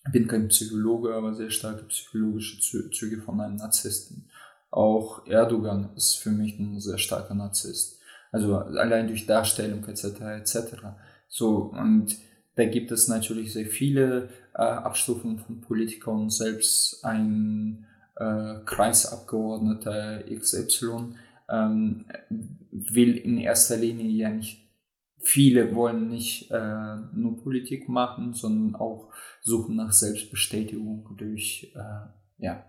[0.05, 2.59] ich bin kein Psychologe, aber sehr starke psychologische
[2.91, 4.29] Züge von einem Narzissten.
[4.71, 7.99] Auch Erdogan ist für mich ein sehr starker Narzisst.
[8.31, 10.21] Also allein durch Darstellung etc.
[10.21, 10.57] etc.
[11.27, 12.17] So und
[12.59, 21.13] da gibt es natürlich sehr viele äh, Abstufungen von Politikern, selbst ein äh, Kreisabgeordneter XY
[21.49, 22.05] ähm,
[22.71, 24.69] will in erster Linie ja nicht,
[25.21, 29.09] viele wollen nicht äh, nur Politik machen, sondern auch
[29.41, 32.65] suchen nach Selbstbestätigung durch äh, ja,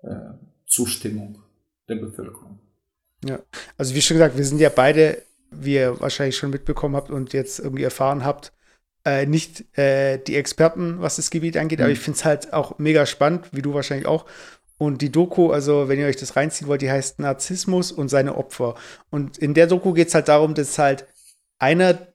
[0.00, 0.32] äh,
[0.66, 1.44] Zustimmung
[1.88, 2.58] der Bevölkerung.
[3.24, 3.38] Ja,
[3.78, 7.32] also wie schon gesagt, wir sind ja beide, wie ihr wahrscheinlich schon mitbekommen habt und
[7.32, 8.52] jetzt irgendwie erfahren habt,
[9.04, 11.84] äh, nicht äh, die Experten, was das Gebiet angeht, mhm.
[11.84, 14.26] aber ich finde es halt auch mega spannend, wie du wahrscheinlich auch.
[14.78, 18.36] Und die Doku, also wenn ihr euch das reinziehen wollt, die heißt Narzissmus und seine
[18.36, 18.74] Opfer.
[19.10, 21.06] Und in der Doku geht es halt darum, dass halt
[21.58, 22.08] einer,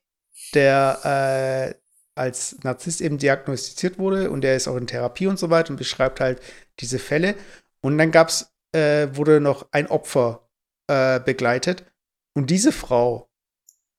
[0.54, 1.76] der äh,
[2.15, 5.78] als Narzisst eben diagnostiziert wurde und der ist auch in Therapie und so weiter und
[5.78, 6.41] beschreibt halt
[6.80, 7.36] diese Fälle.
[7.82, 10.50] Und dann gab's, äh, wurde noch ein Opfer
[10.88, 11.86] äh, begleitet.
[12.34, 13.30] Und diese Frau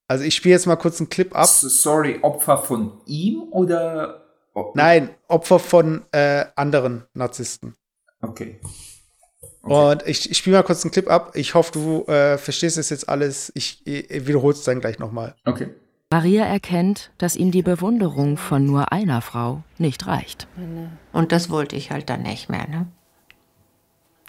[0.09, 1.45] also ich spiele jetzt mal kurz einen Clip ab.
[1.45, 4.25] Sorry, Opfer von ihm oder?
[4.73, 7.75] Nein, Opfer von äh, anderen Narzissten.
[8.21, 8.59] Okay.
[9.61, 9.91] okay.
[9.91, 11.33] Und ich, ich spiele mal kurz einen Clip ab.
[11.35, 13.51] Ich hoffe, du äh, verstehst es jetzt alles.
[13.53, 15.35] Ich, ich wiederhole es dann gleich nochmal.
[15.45, 15.69] Okay.
[16.11, 20.47] Maria erkennt, dass ihm die Bewunderung von nur einer Frau nicht reicht.
[21.13, 22.67] Und das wollte ich halt dann nicht mehr.
[22.67, 22.87] Ne?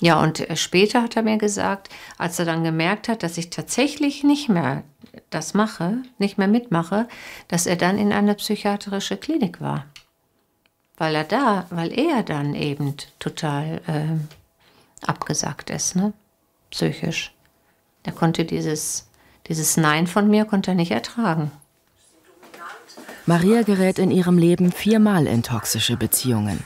[0.01, 3.51] Ja, und äh, später hat er mir gesagt, als er dann gemerkt hat, dass ich
[3.51, 4.83] tatsächlich nicht mehr
[5.31, 7.09] das mache, nicht mehr mitmache,
[7.49, 9.87] dass er dann in eine psychiatrische Klinik war.
[10.97, 15.97] Weil er da, weil er dann eben total äh, abgesagt ist.
[15.97, 16.13] Ne?
[16.71, 17.33] psychisch.
[18.05, 19.09] Er konnte dieses,
[19.49, 21.51] dieses Nein von mir konnte er nicht ertragen.
[23.27, 26.65] Maria gerät in ihrem Leben viermal in toxische Beziehungen.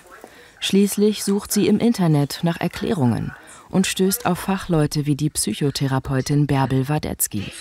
[0.64, 3.33] Schließlich sucht sie im Internet nach Erklärungen
[3.68, 7.53] und stößt auf Fachleute wie die Psychotherapeutin Bärbel Wadetzky.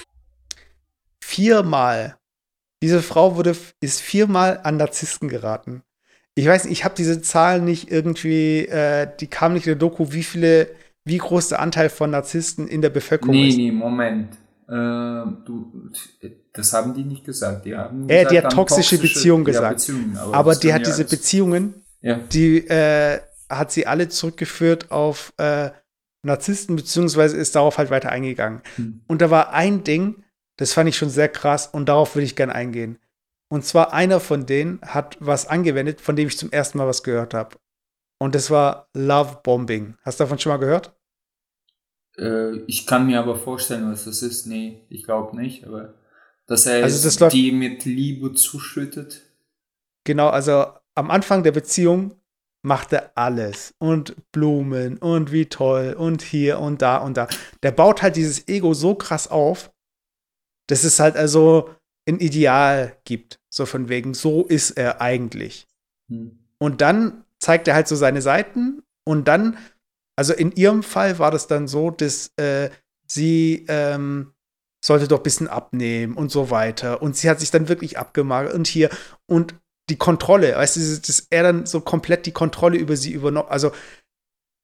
[1.22, 2.16] Viermal.
[2.82, 5.84] Diese Frau wurde, ist viermal an Narzissten geraten.
[6.36, 9.80] Ich weiß nicht, ich habe diese Zahlen nicht irgendwie, äh, die kam nicht in der
[9.80, 10.70] Doku, wie viele,
[11.04, 13.58] wie groß der Anteil von Narzissten in der Bevölkerung nee, ist.
[13.58, 14.32] Nee, nee, Moment.
[14.70, 15.92] Äh, du,
[16.54, 17.66] das haben die nicht gesagt.
[17.66, 19.76] Die haben äh, gesagt, die hat toxische, toxische Beziehungen gesagt.
[19.76, 22.18] Beziehungen, aber, aber die hat diese Beziehungen, ja.
[22.18, 25.72] die äh, hat sie alle zurückgeführt auf äh,
[26.22, 28.62] Narzissten, beziehungsweise ist darauf halt weiter eingegangen.
[28.76, 29.02] Hm.
[29.08, 30.24] Und da war ein Ding,
[30.58, 33.00] das fand ich schon sehr krass und darauf würde ich gerne eingehen.
[33.50, 37.04] Und zwar einer von denen hat was angewendet, von dem ich zum ersten Mal was
[37.04, 37.58] gehört habe.
[38.20, 39.96] Und das war Love Bombing.
[40.04, 40.96] Hast du davon schon mal gehört?
[42.18, 44.46] Äh, ich kann mir aber vorstellen, was das ist.
[44.48, 45.66] Nee, ich glaube nicht.
[45.66, 45.96] Aber
[46.48, 49.24] dass er also das die mit Liebe zuschüttet.
[50.04, 52.16] Genau, also am Anfang der Beziehung
[52.62, 57.28] macht er alles und Blumen und wie toll und hier und da und da.
[57.62, 59.72] Der baut halt dieses Ego so krass auf,
[60.68, 61.70] dass es halt also
[62.08, 63.40] ein Ideal gibt.
[63.50, 65.68] So von wegen, so ist er eigentlich.
[66.10, 66.40] Hm.
[66.58, 69.58] Und dann zeigt er halt so seine Seiten und dann,
[70.16, 72.70] also in ihrem Fall war das dann so, dass äh,
[73.06, 74.34] sie ähm,
[74.84, 77.02] sollte doch ein bisschen abnehmen und so weiter.
[77.02, 78.90] Und sie hat sich dann wirklich abgemagert und hier
[79.26, 79.56] und
[79.90, 83.50] die Kontrolle, weißt du, dass er dann so komplett die Kontrolle über sie übernommen.
[83.50, 83.72] Also,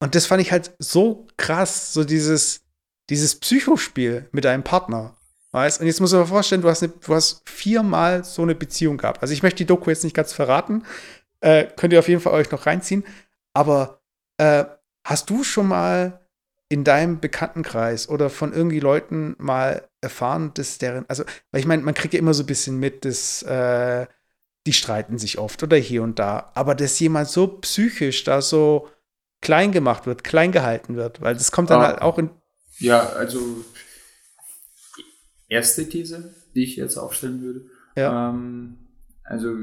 [0.01, 2.61] und das fand ich halt so krass, so dieses,
[3.09, 5.17] dieses Psychospiel mit deinem Partner.
[5.51, 5.81] Weißt?
[5.81, 8.97] Und jetzt musst du dir vorstellen, du hast, eine, du hast viermal so eine Beziehung
[8.97, 9.21] gehabt.
[9.21, 10.83] Also ich möchte die Doku jetzt nicht ganz verraten.
[11.41, 13.03] Äh, könnt ihr auf jeden Fall euch noch reinziehen.
[13.53, 14.01] Aber
[14.37, 14.65] äh,
[15.05, 16.25] hast du schon mal
[16.69, 21.81] in deinem Bekanntenkreis oder von irgendwie Leuten mal erfahren, dass deren, also, weil ich meine,
[21.81, 24.05] man kriegt ja immer so ein bisschen mit, dass äh,
[24.65, 28.87] die streiten sich oft oder hier und da, aber dass jemand so psychisch da so
[29.41, 32.29] klein gemacht wird, klein gehalten wird, weil das kommt dann ah, halt auch in.
[32.79, 33.39] Ja, also
[35.47, 37.65] erste These, die ich jetzt aufstellen würde.
[37.95, 38.29] Ja.
[38.29, 38.77] Ähm,
[39.23, 39.55] also,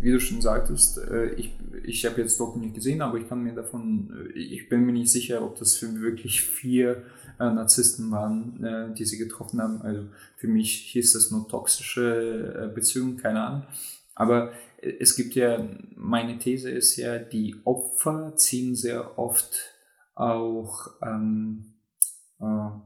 [0.00, 1.52] wie du schon sagtest, äh, ich,
[1.84, 4.92] ich habe jetzt Doku nicht gesehen, aber ich kann mir davon, äh, ich bin mir
[4.92, 7.04] nicht sicher, ob das für wirklich vier
[7.38, 9.80] äh, Narzissten waren, äh, die sie getroffen haben.
[9.82, 10.06] Also
[10.36, 13.62] für mich hieß das nur toxische äh, Beziehungen, keine Ahnung.
[14.20, 14.52] Aber
[14.82, 19.74] äh, es gibt ja, meine These ist ja, die Opfer ziehen sehr oft
[20.14, 21.74] auch ähm,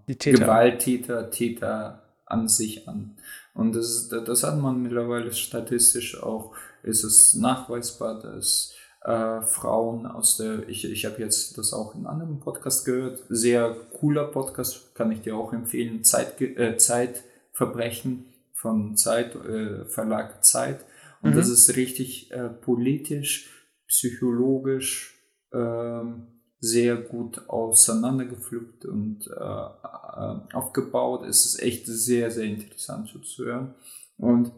[0.09, 0.39] die Täter.
[0.39, 3.17] Gewalttäter, Täter an sich an.
[3.55, 10.37] Und das, das hat man mittlerweile statistisch auch, ist es nachweisbar, dass äh, Frauen aus
[10.37, 14.95] der, ich, ich habe jetzt das auch in einem anderen Podcast gehört, sehr cooler Podcast,
[14.95, 20.85] kann ich dir auch empfehlen, Zeit, äh, Zeitverbrechen von Zeit, äh, Verlag Zeit.
[21.25, 21.37] Und mhm.
[21.37, 23.51] das ist richtig äh, politisch,
[23.89, 25.19] psychologisch,
[25.55, 26.27] ähm,
[26.61, 31.27] sehr gut auseinandergepflückt und äh, äh, aufgebaut.
[31.27, 33.75] Es ist echt sehr, sehr interessant zuzuhören.
[34.19, 34.53] Und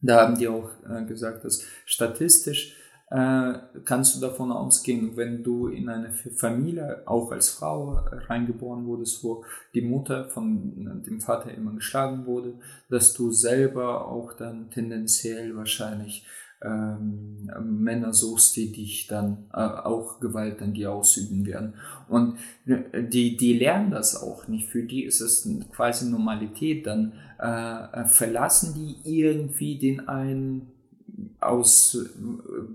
[0.00, 2.76] da haben die auch äh, gesagt, dass statistisch
[3.12, 9.22] äh, kannst du davon ausgehen, wenn du in eine Familie auch als Frau reingeboren wurdest,
[9.22, 9.44] wo
[9.74, 12.54] die Mutter von dem Vater immer geschlagen wurde,
[12.88, 16.24] dass du selber auch dann tendenziell wahrscheinlich
[16.62, 21.74] ähm, Männer suchst, die dich dann äh, auch Gewalt an dir ausüben werden.
[22.08, 24.70] Und äh, die, die lernen das auch nicht.
[24.70, 26.86] Für die ist es quasi Normalität.
[26.86, 30.71] Dann äh, verlassen die irgendwie den einen
[31.42, 31.98] aus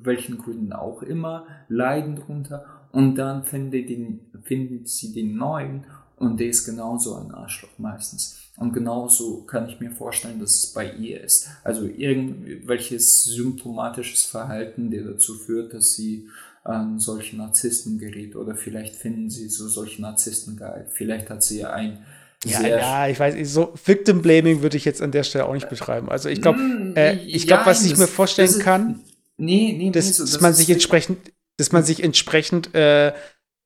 [0.04, 5.86] welchen Gründen auch immer, leiden drunter und dann findet, den, findet sie den neuen
[6.18, 8.40] und der ist genauso ein Arschloch meistens.
[8.58, 11.48] Und genauso kann ich mir vorstellen, dass es bei ihr ist.
[11.64, 16.28] Also irgendwelches symptomatisches Verhalten, der dazu führt, dass sie
[16.64, 18.36] an solche Narzissten gerät.
[18.36, 20.88] Oder vielleicht finden sie so solche Narzissten geil.
[20.90, 22.00] Vielleicht hat sie ein
[22.46, 25.70] ja, ja, ich weiß, so Victim Blaming würde ich jetzt an der Stelle auch nicht
[25.70, 26.10] beschreiben.
[26.10, 29.02] Also ich glaube, mm, äh, ich glaube, ja, was ich mir vorstellen ist, kann,
[29.38, 33.14] nee, nee, dass, so, dass man sich entsprechend, dass man sich entsprechend, äh,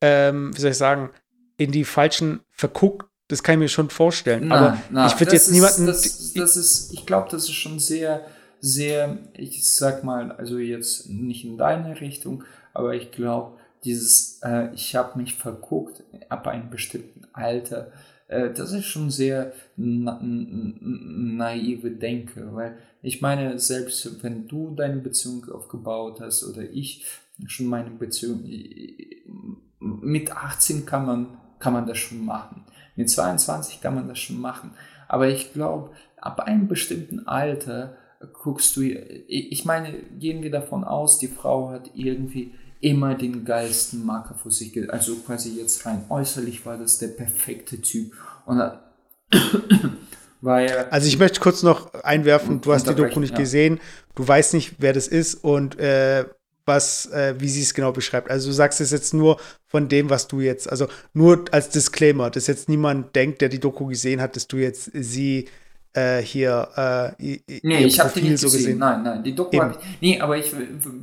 [0.00, 1.10] ähm, wie soll ich sagen,
[1.58, 4.48] in die falschen verguckt das kann ich mir schon vorstellen.
[4.48, 5.86] Na, aber na, ich würde jetzt ist, niemanden.
[5.86, 8.26] Das, das ist, ich glaube, das ist schon sehr,
[8.60, 14.68] sehr, ich sag mal, also jetzt nicht in deine Richtung, aber ich glaube, dieses, äh,
[14.74, 17.90] ich habe mich verguckt ab einem bestimmten Alter,
[18.54, 25.50] das ist schon sehr na naive Denke, weil ich meine, selbst wenn du deine Beziehung
[25.50, 27.04] aufgebaut hast oder ich
[27.46, 28.44] schon meine Beziehung,
[29.78, 31.26] mit 18 kann man,
[31.58, 32.64] kann man das schon machen
[32.96, 34.72] Mit 22 kann man das schon machen.
[35.08, 37.96] Aber ich glaube, ab einem bestimmten Alter
[38.32, 44.04] guckst du, ich meine, gehen wir davon aus, die Frau hat irgendwie immer den geilsten
[44.04, 48.12] Marker vor sich, also quasi jetzt rein äußerlich war das der perfekte Typ
[48.44, 48.60] und
[50.40, 53.38] weil also ich möchte kurz noch einwerfen, du hast die Doku nicht ja.
[53.38, 53.80] gesehen,
[54.16, 56.24] du weißt nicht, wer das ist und äh,
[56.64, 58.30] was, äh, wie sie es genau beschreibt.
[58.30, 62.30] Also du sagst es jetzt nur von dem, was du jetzt, also nur als Disclaimer,
[62.30, 65.48] dass jetzt niemand denkt, der die Doku gesehen hat, dass du jetzt sie
[65.94, 68.60] äh, hier äh, Nee, ich habe die nicht so gesehen.
[68.60, 68.78] gesehen.
[68.78, 70.00] Nein, nein, die Doku habe ich.
[70.00, 70.52] Nee, aber ich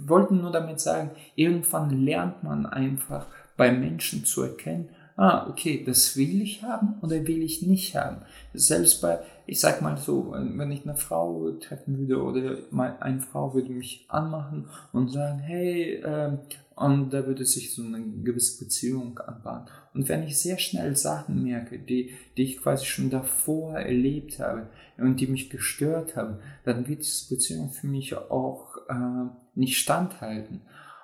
[0.08, 6.16] wollte nur damit sagen, irgendwann lernt man einfach bei Menschen zu erkennen, ah, okay, das
[6.16, 8.18] will ich haben oder will ich nicht haben.
[8.54, 12.58] Selbst bei, ich sag mal so, wenn ich eine Frau treffen würde oder
[13.02, 16.40] eine Frau würde mich anmachen und sagen, hey, ähm,
[16.80, 19.68] und da würde sich so eine gewisse Beziehung anbahnen.
[19.94, 24.70] Und wenn ich sehr schnell Sachen merke, die, die ich quasi schon davor erlebt habe
[24.98, 30.62] und die mich gestört haben, dann wird diese Beziehung für mich auch äh, nicht standhalten.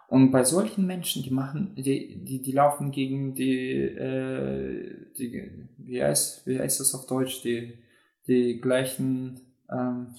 [0.08, 6.02] Und bei solchen Menschen, die machen, die, die, die laufen gegen die, äh, die wie
[6.02, 7.80] heißt, wie heißt das auf Deutsch, die,
[8.28, 10.16] die gleichen, ähm,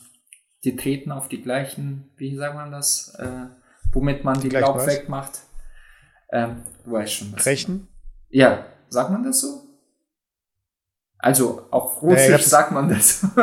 [0.64, 3.46] die treten auf die gleichen, wie sagt man das, äh,
[3.92, 5.45] womit man die, die Laub wegmacht.
[6.36, 7.46] Ähm, du weißt schon was.
[7.46, 7.88] Rechen?
[8.28, 9.62] Ja, sagt man das so?
[11.18, 13.26] Also auf Russisch ja, sagt man das.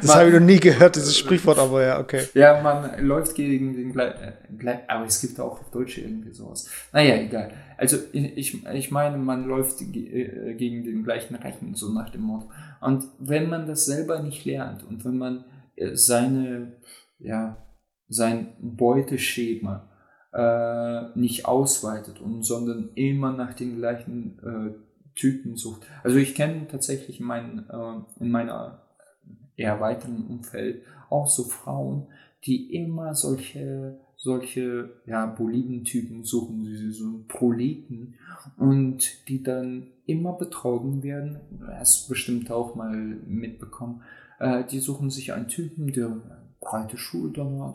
[0.00, 2.24] das habe ich noch nie gehört, dieses Sprichwort, aber ja, okay.
[2.34, 4.22] Ja, man läuft gegen den gleichen,
[4.64, 6.70] äh, aber es gibt auch auf Deutsch irgendwie sowas.
[6.92, 7.50] Naja, egal.
[7.76, 12.48] Also ich, ich meine, man läuft äh, gegen den gleichen Rechen, so nach dem Motto.
[12.80, 16.76] Und wenn man das selber nicht lernt und wenn man äh, seine,
[17.18, 17.56] ja,
[18.08, 19.88] sein Beuteschema
[20.36, 25.82] äh, nicht ausweitet und sondern immer nach den gleichen äh, Typen sucht.
[26.02, 28.82] Also ich kenne tatsächlich in, mein, äh, in meiner
[29.56, 32.08] eher weiteren Umfeld auch so Frauen,
[32.44, 38.14] die immer solche solche ja, Boliden-Typen suchen, so Proleten
[38.56, 41.38] und die dann immer betrogen werden.
[41.68, 42.96] Hast du bestimmt auch mal
[43.26, 44.02] mitbekommen.
[44.38, 46.16] Äh, die suchen sich einen Typen, der
[46.68, 47.74] breite Schultern hat,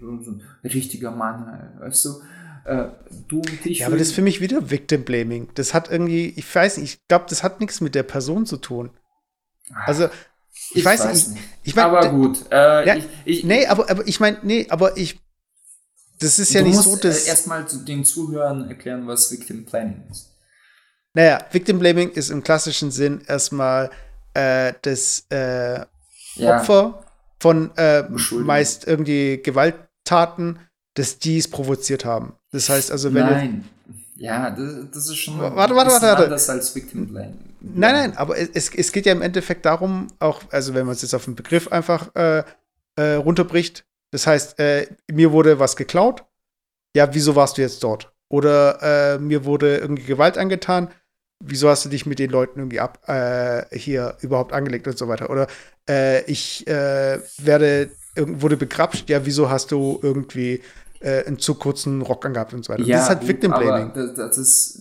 [0.00, 1.46] so, ein richtiger Mann,
[1.80, 2.10] weißt du
[2.64, 2.88] äh,
[3.28, 3.80] du und ich.
[3.80, 5.48] Ja, aber das ist für mich wieder Victim Blaming.
[5.54, 8.56] Das hat irgendwie, ich weiß nicht, ich glaube, das hat nichts mit der Person zu
[8.56, 8.90] tun.
[9.84, 10.08] Also,
[10.52, 11.40] ich, ich weiß, weiß, nicht.
[11.62, 12.38] Ich, ich mein, aber gut.
[12.50, 15.20] Äh, ja, ich, ich, nee, aber, aber ich meine, nee, aber ich.
[16.20, 17.26] Das ist ja nicht musst, so, dass.
[17.26, 20.30] Äh, erstmal den Zuhörern erklären, was Victim Blaming ist.
[21.14, 23.90] Naja, Victim Blaming ist im klassischen Sinn erstmal
[24.34, 25.80] äh, das äh,
[26.36, 26.58] ja.
[26.58, 27.04] Opfer
[27.42, 30.60] von äh, meist irgendwie Gewalttaten,
[30.94, 32.34] dass die es provoziert haben.
[32.52, 33.64] Das heißt also, wenn Nein.
[34.16, 36.24] Ja, das, das ist schon warte, warte, warte, warte.
[36.24, 37.34] anders als Victim Blame.
[37.60, 41.02] Nein, nein, aber es, es geht ja im Endeffekt darum, auch, also wenn man es
[41.02, 42.44] jetzt auf den Begriff einfach äh,
[42.94, 46.24] äh, runterbricht, das heißt, äh, mir wurde was geklaut,
[46.94, 48.12] ja, wieso warst du jetzt dort?
[48.28, 50.90] Oder äh, mir wurde irgendwie Gewalt angetan,
[51.44, 55.08] wieso hast du dich mit den Leuten irgendwie ab äh, hier überhaupt angelegt und so
[55.08, 55.30] weiter?
[55.30, 55.46] Oder
[55.88, 60.60] äh, ich werde wurde begrapscht, ja, wieso hast du irgendwie
[61.02, 62.84] äh, einen zu kurzen Rock angehabt und so weiter.
[62.84, 63.92] Ja, das ist halt Victim Blaming.
[63.94, 64.80] Das, das ist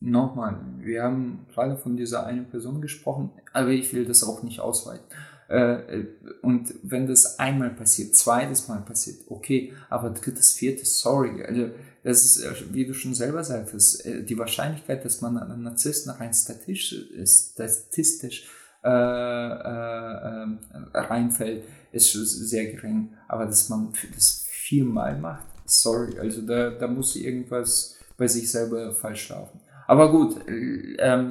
[0.00, 4.60] nochmal, wir haben gerade von dieser einen Person gesprochen, aber ich will das auch nicht
[4.60, 5.04] ausweiten.
[5.52, 6.06] Äh,
[6.40, 11.44] und wenn das einmal passiert, zweites Mal passiert, okay, aber drittes, viertes, sorry.
[11.44, 11.68] Also,
[12.02, 15.64] das ist, äh, wie du schon selber sagtest, äh, die Wahrscheinlichkeit, dass man an einen
[15.64, 18.48] Narzissten rein statistisch, statistisch
[18.82, 20.46] äh, äh,
[20.94, 23.12] reinfällt, ist sehr gering.
[23.28, 28.94] Aber dass man das viermal macht, sorry, also da, da muss irgendwas bei sich selber
[28.94, 29.60] falsch laufen.
[29.86, 31.30] Aber gut, ähm,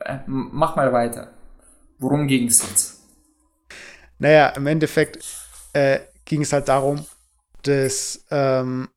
[0.00, 1.30] äh, mach mal weiter.
[2.00, 3.01] Worum ging es jetzt?
[4.22, 5.18] Naja, im Endeffekt
[5.72, 7.04] äh, ging es halt darum,
[7.62, 8.88] dass ähm,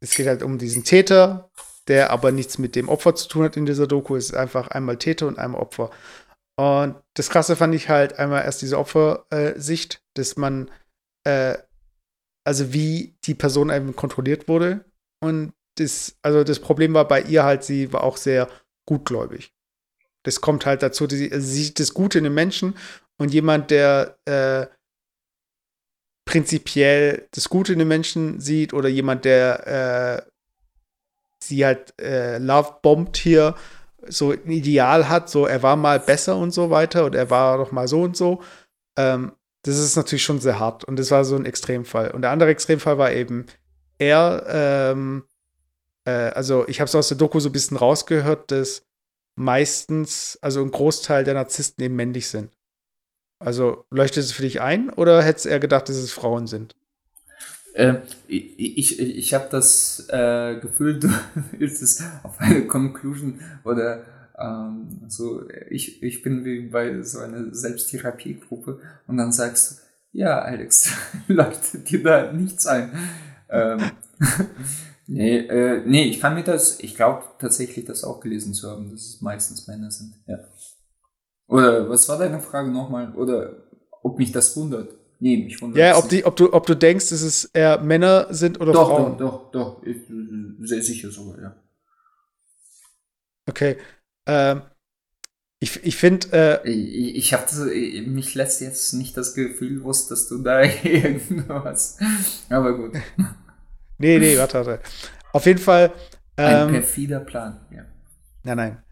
[0.00, 1.50] es geht halt um diesen Täter,
[1.88, 4.14] der aber nichts mit dem Opfer zu tun hat in dieser Doku.
[4.14, 5.90] Es ist einfach einmal Täter und einmal Opfer.
[6.56, 10.70] Und das Krasse fand ich halt einmal erst diese Opfersicht, dass man
[11.24, 11.56] äh,
[12.44, 14.84] also wie die Person eben kontrolliert wurde.
[15.22, 18.46] Und das, also das Problem war bei ihr halt, sie war auch sehr
[18.86, 19.54] gutgläubig.
[20.22, 22.74] Das kommt halt dazu, sie, also sie sieht das Gute in den Menschen
[23.22, 24.66] und jemand, der äh,
[26.24, 30.30] prinzipiell das Gute in den Menschen sieht oder jemand, der äh,
[31.42, 33.54] sie halt äh, love bombt hier,
[34.08, 37.58] so ein Ideal hat, so er war mal besser und so weiter und er war
[37.58, 38.42] doch mal so und so.
[38.98, 39.32] Ähm,
[39.64, 40.82] das ist natürlich schon sehr hart.
[40.84, 42.10] Und das war so ein Extremfall.
[42.10, 43.46] Und der andere Extremfall war eben,
[43.98, 45.24] er, ähm,
[46.04, 48.82] äh, also ich habe es aus der Doku so ein bisschen rausgehört, dass
[49.36, 52.52] meistens, also ein Großteil der Narzissten eben männlich sind.
[53.44, 56.76] Also leuchtet es für dich ein oder hättest er gedacht, dass es Frauen sind?
[57.74, 57.96] Äh,
[58.28, 61.08] ich ich, ich habe das äh, Gefühl, du
[61.58, 64.04] willst es auf eine Conclusion oder
[64.38, 70.40] ähm, so, ich, ich bin wie bei so einer Selbsttherapiegruppe und dann sagst du, ja,
[70.40, 70.90] Alex,
[71.28, 72.92] leuchtet dir da nichts ein.
[73.48, 73.80] Ähm,
[75.06, 78.90] nee, äh, nee, ich kann mir das, ich glaube tatsächlich das auch gelesen zu haben,
[78.90, 80.38] dass es meistens Männer sind, ja.
[81.52, 83.14] Oder was war deine Frage nochmal?
[83.14, 83.52] Oder
[84.02, 84.94] ob mich das wundert?
[85.20, 88.26] Nee, mich wundert Ja, ob, die, ob, du, ob du denkst, dass es eher Männer
[88.30, 89.18] sind oder doch, Frauen.
[89.18, 89.98] Doch, doch, doch, ich,
[90.62, 91.56] sehr sicher sogar, ja.
[93.46, 93.76] Okay.
[94.26, 94.62] Ähm,
[95.60, 96.62] ich ich finde.
[96.64, 97.44] Äh, ich ich habe
[98.06, 101.98] mich lässt jetzt nicht das Gefühl wusst, dass du da irgendwas.
[102.48, 102.94] Aber gut.
[103.98, 104.80] nee, nee, warte, warte.
[105.32, 105.92] Auf jeden Fall.
[106.38, 107.84] Ähm, Ein perfider Plan, ja.
[108.42, 108.82] Nein, nein.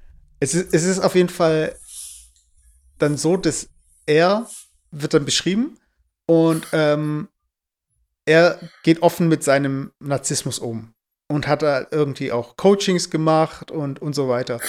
[0.40, 1.74] Es ist, es ist auf jeden Fall
[3.02, 3.68] dann so, dass
[4.06, 4.48] er
[4.90, 5.78] wird dann beschrieben
[6.26, 7.28] und ähm,
[8.24, 10.94] er geht offen mit seinem Narzissmus um
[11.28, 14.60] und hat da irgendwie auch Coachings gemacht und, und so weiter.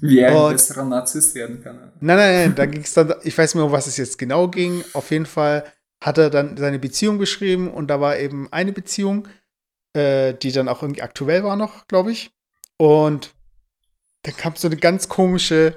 [0.00, 1.92] Wie er ein besserer Narzisst werden kann.
[2.00, 4.18] Nein, nein, nein, da ging es dann, ich weiß nicht mehr, um was es jetzt
[4.18, 4.84] genau ging.
[4.92, 5.64] Auf jeden Fall
[6.00, 9.28] hat er dann seine Beziehung beschrieben und da war eben eine Beziehung,
[9.94, 12.30] äh, die dann auch irgendwie aktuell war noch, glaube ich.
[12.76, 13.34] Und
[14.22, 15.76] dann kam so eine ganz komische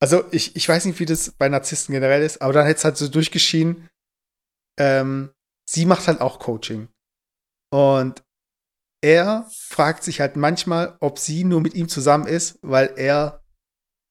[0.00, 2.84] also ich, ich weiß nicht, wie das bei Narzissten generell ist, aber dann hätte es
[2.84, 3.88] halt so durchgeschieden,
[4.78, 5.30] ähm,
[5.68, 6.88] sie macht halt auch Coaching.
[7.70, 8.22] Und
[9.02, 13.42] er fragt sich halt manchmal, ob sie nur mit ihm zusammen ist, weil er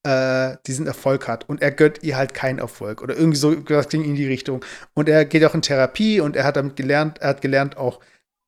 [0.04, 1.50] äh, diesen Erfolg hat.
[1.50, 3.02] Und er gönnt ihr halt keinen Erfolg.
[3.02, 4.64] Oder irgendwie so, das ging in die Richtung.
[4.94, 8.00] Und er geht auch in Therapie und er hat damit gelernt, er hat gelernt, auch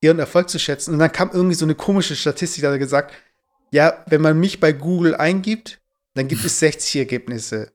[0.02, 0.94] ihren Erfolg zu schätzen.
[0.94, 3.14] Und dann kam irgendwie so eine komische Statistik, da hat er gesagt,
[3.72, 5.82] ja, wenn man mich bei Google eingibt,
[6.20, 7.72] dann gibt es 60 Ergebnisse.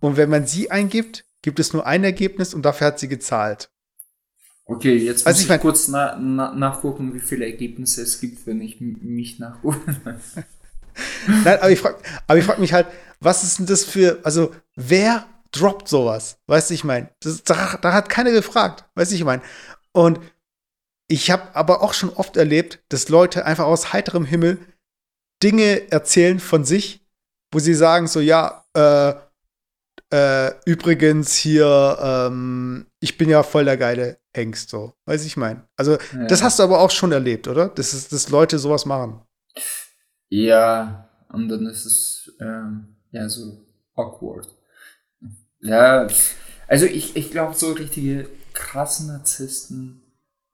[0.00, 3.70] Und wenn man sie eingibt, gibt es nur ein Ergebnis und dafür hat sie gezahlt.
[4.64, 8.20] Okay, jetzt muss also ich, ich mein, kurz na, na, nachgucken, wie viele Ergebnisse es
[8.20, 9.80] gibt, wenn ich mich nachgucke.
[11.44, 12.86] Nein, aber ich frage frag mich halt,
[13.20, 16.38] was ist denn das für, also wer droppt sowas?
[16.46, 17.10] Weißt du, ich meine,
[17.44, 19.42] da, da, hat keiner gefragt, weißt du, ich meine.
[19.92, 20.20] Und
[21.06, 24.58] ich habe aber auch schon oft erlebt, dass Leute einfach aus heiterem Himmel
[25.42, 27.01] Dinge erzählen von sich,
[27.52, 29.14] wo sie sagen so, ja, äh,
[30.12, 34.94] äh, übrigens hier, ähm, ich bin ja voll der geile Hengst, so.
[35.06, 35.62] Weiß ich mein.
[35.76, 36.26] Also, ja.
[36.26, 37.68] das hast du aber auch schon erlebt, oder?
[37.68, 39.22] Das ist, dass Leute sowas machen.
[40.28, 44.48] Ja, und dann ist es, ähm, ja, so awkward.
[45.60, 46.06] Ja,
[46.66, 50.02] also ich, ich glaube, so richtige krassen Narzissten,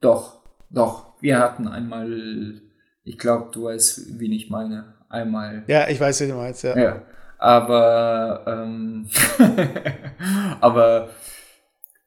[0.00, 1.20] doch, doch.
[1.20, 2.60] Wir hatten einmal,
[3.04, 5.64] ich glaube, du weißt, wen ich meine einmal.
[5.66, 6.76] Ja, ich weiß, wie du meinst, ja.
[6.76, 7.02] ja.
[7.38, 9.08] Aber, ähm,
[10.60, 11.10] aber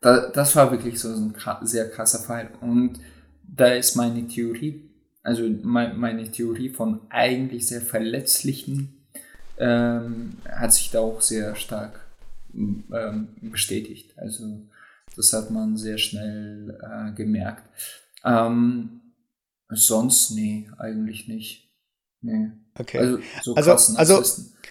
[0.01, 2.49] da, das war wirklich so ein sehr krasser Fall.
[2.59, 2.99] Und
[3.43, 4.89] da ist meine Theorie,
[5.23, 8.97] also mein, meine Theorie von eigentlich sehr verletzlichen,
[9.57, 11.99] ähm, hat sich da auch sehr stark
[12.53, 14.17] ähm, bestätigt.
[14.17, 14.67] Also
[15.15, 17.63] das hat man sehr schnell äh, gemerkt.
[18.23, 19.01] Ähm,
[19.69, 21.71] sonst, nee, eigentlich nicht.
[22.21, 22.51] Nee.
[22.79, 22.97] Okay.
[22.97, 24.23] Also, so also, krass also,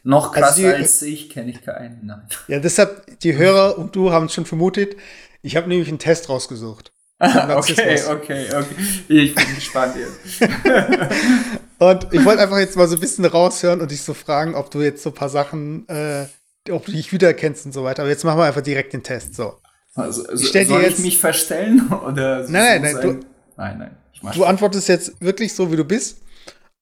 [0.03, 2.07] noch krasser also die, als ich kenne ich keinen.
[2.07, 2.23] Nein.
[2.49, 4.97] Ja, deshalb, die Hörer und du haben es schon vermutet.
[5.43, 6.93] Ich habe nämlich einen Test rausgesucht.
[7.21, 8.75] okay, okay, okay.
[9.09, 10.51] Ich bin gespannt jetzt.
[11.79, 14.71] und ich wollte einfach jetzt mal so ein bisschen raushören und dich so fragen, ob
[14.71, 16.27] du jetzt so ein paar Sachen, äh,
[16.71, 18.03] ob du dich wiedererkennst und so weiter.
[18.03, 19.35] Aber jetzt machen wir einfach direkt den Test.
[19.35, 19.61] So.
[19.95, 21.93] Also, also ich soll jetzt, ich mich verstellen?
[21.93, 23.27] Oder nein, nein, nein, du,
[23.59, 23.79] nein,
[24.23, 24.33] nein.
[24.35, 26.23] du antwortest jetzt wirklich so, wie du bist.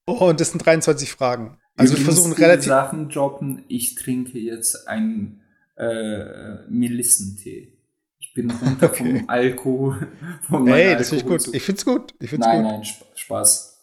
[0.08, 1.58] Und das sind 23 Fragen.
[1.76, 2.68] Also wir versuchen relativ.
[2.68, 3.64] Sachen droppen.
[3.68, 5.42] Ich trinke jetzt einen
[5.76, 7.72] äh, Melissentee.
[8.18, 9.18] Ich bin runter okay.
[9.18, 10.08] vom Alkohol.
[10.48, 11.54] Von hey, das finde ich gut.
[11.54, 12.14] Ich finde es gut.
[12.20, 12.72] Ich find's nein, gut.
[12.72, 12.84] nein,
[13.14, 13.80] Spaß.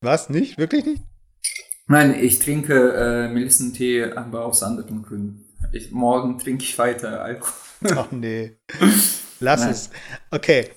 [0.00, 0.30] Was?
[0.30, 0.58] Nicht?
[0.58, 1.02] Wirklich nicht?
[1.86, 5.44] Nein, ich trinke äh, Melissentee, aber aus anderen Gründen.
[5.72, 7.52] Ich, morgen trinke ich weiter Alkohol.
[7.96, 8.56] Ach nee.
[9.40, 9.70] Lass nein.
[9.70, 9.90] es.
[10.30, 10.70] Okay.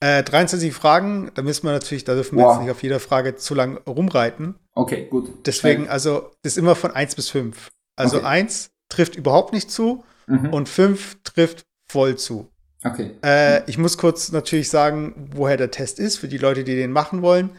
[0.00, 2.54] Äh, 23 Fragen, da müssen wir natürlich, da dürfen wir wow.
[2.54, 4.54] jetzt nicht auf jeder Frage zu lang rumreiten.
[4.74, 5.46] Okay, gut.
[5.46, 7.70] Deswegen, also, das ist immer von 1 bis 5.
[7.96, 8.26] Also okay.
[8.26, 10.54] 1 trifft überhaupt nicht zu mhm.
[10.54, 12.48] und 5 trifft voll zu.
[12.82, 13.10] Okay.
[13.22, 16.92] Äh, ich muss kurz natürlich sagen, woher der Test ist, für die Leute, die den
[16.92, 17.50] machen wollen.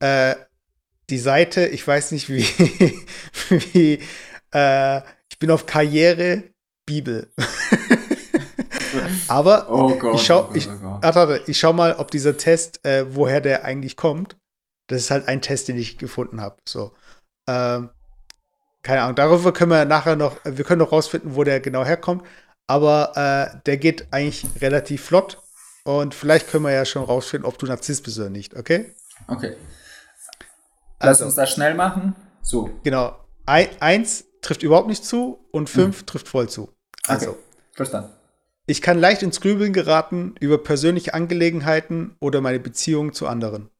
[0.00, 0.34] Äh,
[1.08, 2.42] die Seite, ich weiß nicht wie,
[3.48, 4.00] wie
[4.52, 6.42] äh, ich bin auf Karriere
[6.84, 7.30] Bibel.
[9.28, 11.14] Aber oh Gott, ich schau, oh oh Gott.
[11.14, 14.36] warte, ich schau mal, ob dieser Test, äh, woher der eigentlich kommt.
[14.88, 16.56] Das ist halt ein Test, den ich gefunden habe.
[16.68, 16.92] So.
[17.48, 17.90] Ähm,
[18.82, 22.24] keine Ahnung, darüber können wir nachher noch, wir können noch rausfinden, wo der genau herkommt.
[22.68, 25.38] Aber äh, der geht eigentlich relativ flott.
[25.84, 28.94] Und vielleicht können wir ja schon rausfinden, ob du Narzisst bist oder nicht, okay?
[29.28, 29.56] Okay.
[31.00, 31.26] Lass Also.
[31.26, 32.14] uns das schnell machen.
[32.42, 32.70] So.
[32.84, 33.16] Genau.
[33.44, 36.06] Ein, eins trifft überhaupt nicht zu und fünf Mhm.
[36.06, 36.70] trifft voll zu.
[37.06, 37.38] Also, Okay.
[37.72, 38.10] Verstanden.
[38.66, 43.70] Ich kann leicht ins Grübeln geraten über persönliche Angelegenheiten oder meine Beziehungen zu anderen.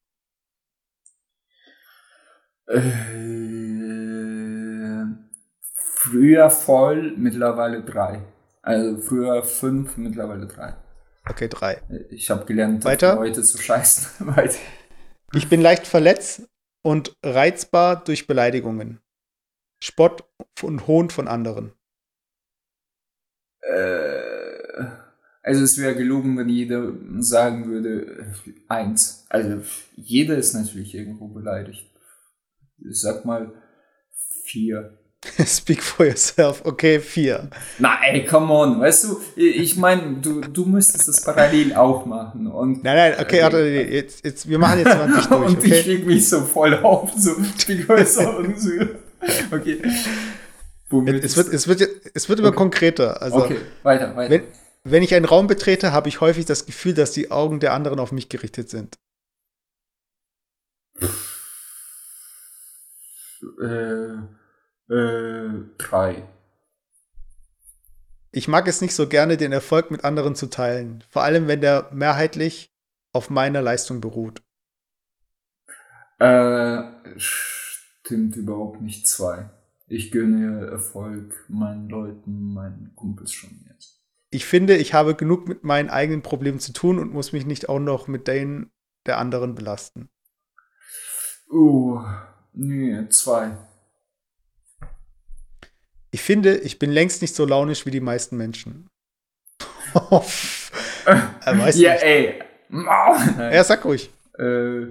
[2.68, 2.80] Äh,
[5.62, 8.22] früher voll, mittlerweile drei.
[8.62, 10.76] Also früher fünf, mittlerweile drei.
[11.28, 11.82] Okay, drei.
[12.11, 13.16] Ich habe gelernt, Weiter?
[13.16, 14.26] Leute zu scheißen.
[14.37, 14.59] Weiter.
[15.34, 16.49] Ich bin leicht verletzt
[16.82, 19.01] und reizbar durch Beleidigungen.
[19.82, 20.24] Spott
[20.62, 21.72] und Hohn von anderen.
[23.61, 24.26] Äh,
[25.47, 28.01] also es wäre gelogen, wenn jeder sagen würde,
[28.47, 29.24] äh, eins.
[29.28, 29.61] Also
[29.94, 31.86] jeder ist natürlich irgendwo beleidigt.
[32.78, 33.53] Ich sag mal
[34.44, 34.99] vier.
[35.47, 36.62] Speak for yourself.
[36.64, 37.49] Okay, vier.
[37.78, 42.49] Na ey, come on, weißt du, ich meine, du, du müsstest das parallel auch machen.
[42.49, 45.72] Und, Nein, nein, okay, warte, jetzt, jetzt, wir machen jetzt mal dich durch, und ich
[45.72, 45.82] okay?
[45.82, 47.32] leg mich so voll auf, so
[47.68, 48.70] die größer und so.
[49.53, 49.80] Okay.
[50.90, 52.57] Womit Es wird, es wird, es wird immer Okay.
[52.59, 53.20] konkreter.
[53.22, 54.30] Also, okay, weiter, weiter.
[54.30, 54.42] wenn,
[54.91, 57.99] wenn ich einen Raum betrete, habe ich häufig das Gefühl, dass die Augen der anderen
[57.99, 58.99] auf mich gerichtet sind.
[63.61, 66.28] äh, äh, drei.
[68.32, 71.61] Ich mag es nicht so gerne, den Erfolg mit anderen zu teilen, vor allem wenn
[71.61, 72.70] der mehrheitlich
[73.12, 74.43] auf meiner Leistung beruht.
[76.18, 76.82] Äh,
[77.16, 79.51] stimmt überhaupt nicht zwei.
[79.87, 83.95] Ich gönne Erfolg meinen Leuten, meinen Kumpels schon jetzt.
[84.37, 87.70] Ich finde, ich habe genug mit meinen eigenen Problemen zu tun und muss mich nicht
[87.70, 88.70] auch noch mit denen
[89.07, 90.11] der anderen belasten.
[91.51, 92.03] Uh,
[92.53, 93.57] nee, zwei.
[96.11, 98.91] Ich finde, ich bin längst nicht so launisch wie die meisten Menschen.
[99.95, 102.03] er weiß ja, nicht.
[102.03, 102.43] ey.
[103.39, 104.11] Ja, sag ruhig.
[104.39, 104.89] Äh,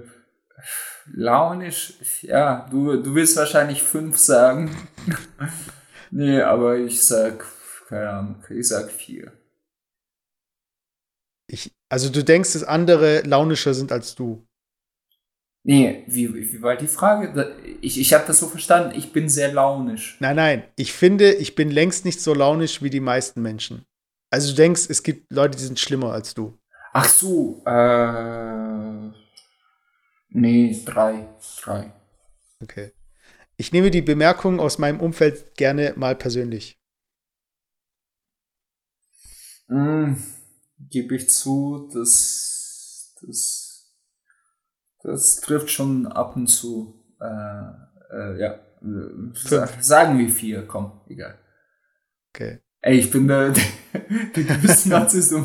[1.14, 4.76] launisch, ja, du, du willst wahrscheinlich fünf sagen.
[6.10, 7.46] nee, aber ich sag,
[7.88, 9.30] keine Ahnung, ich sag vier.
[11.48, 14.46] Ich, also du denkst, dass andere launischer sind als du.
[15.62, 17.56] Nee, wie, wie war die Frage?
[17.80, 20.16] Ich, ich habe das so verstanden, ich bin sehr launisch.
[20.20, 20.64] Nein, nein.
[20.76, 23.84] Ich finde, ich bin längst nicht so launisch wie die meisten Menschen.
[24.30, 26.56] Also du denkst, es gibt Leute, die sind schlimmer als du.
[26.92, 29.10] Ach so, äh.
[30.28, 31.28] Nee, drei.
[31.62, 31.92] Drei.
[32.62, 32.92] Okay.
[33.56, 36.78] Ich nehme die Bemerkungen aus meinem Umfeld gerne mal persönlich.
[39.68, 40.14] Mm,
[40.78, 43.96] Gebe ich zu, das, das,
[45.02, 47.02] das trifft schon ab und zu.
[47.20, 48.60] Äh, äh, ja,
[49.34, 51.38] sa sagen wir vier, komm, egal.
[52.34, 52.60] Okay.
[52.82, 53.52] Ey, ich bin der,
[54.36, 55.32] der, größte Narzisst.
[55.32, 55.38] du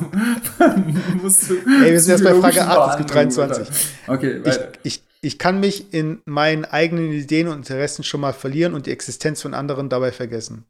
[1.22, 3.88] musst du Ey, wir sind jetzt bei Frage psychologischen 8, es gibt Behandlung, 23.
[4.08, 4.16] oder?
[4.16, 4.72] Okay, Ich, weiter.
[4.84, 8.92] ich, ich kann mich in meinen eigenen Ideen und Interessen schon mal verlieren und die
[8.92, 10.66] Existenz von anderen dabei vergessen.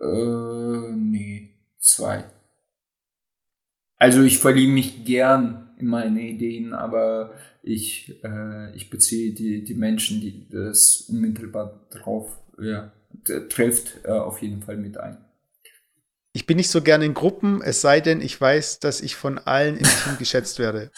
[0.00, 2.24] Äh, nee, zwei.
[4.00, 9.74] Also ich verliebe mich gern in meine Ideen, aber ich, äh, ich beziehe die, die
[9.74, 12.92] Menschen, die das unmittelbar drauf ja,
[13.50, 15.18] trifft, äh, auf jeden Fall mit ein.
[16.32, 19.36] Ich bin nicht so gerne in Gruppen, es sei denn, ich weiß, dass ich von
[19.36, 20.90] allen im Team geschätzt werde.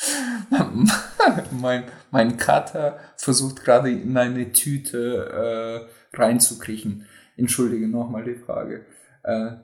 [1.51, 7.07] mein, mein Kater versucht gerade in eine Tüte äh, reinzukriechen.
[7.37, 8.85] Entschuldige nochmal die Frage.
[9.25, 9.55] Äh,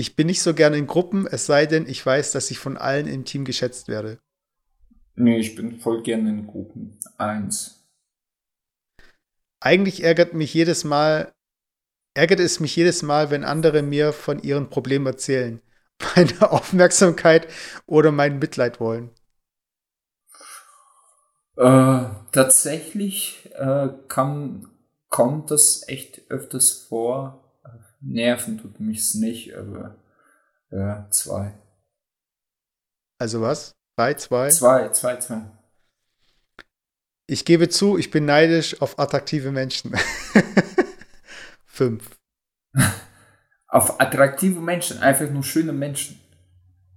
[0.00, 2.76] Ich bin nicht so gerne in Gruppen, es sei denn, ich weiß, dass ich von
[2.76, 4.20] allen im Team geschätzt werde.
[5.16, 6.98] nee, ich bin voll gerne in Gruppen.
[7.18, 7.84] Eins.
[9.60, 11.34] Eigentlich ärgert mich jedes Mal,
[12.14, 15.60] ärgert es mich jedes Mal, wenn andere mir von ihren Problemen erzählen,
[16.16, 17.48] meine Aufmerksamkeit
[17.86, 19.10] oder mein Mitleid wollen.
[21.56, 24.68] Äh, tatsächlich äh, kann,
[25.08, 27.47] kommt das echt öfters vor.
[28.00, 29.96] Nerven tut mich's nicht, aber
[30.70, 31.58] ja, zwei.
[33.18, 33.74] Also was?
[33.96, 34.48] Drei, zwei?
[34.50, 35.42] Zwei, zwei, zwei.
[37.26, 39.94] Ich gebe zu, ich bin neidisch auf attraktive Menschen.
[41.66, 42.16] Fünf.
[43.70, 46.18] Auf attraktive Menschen, einfach nur schöne Menschen.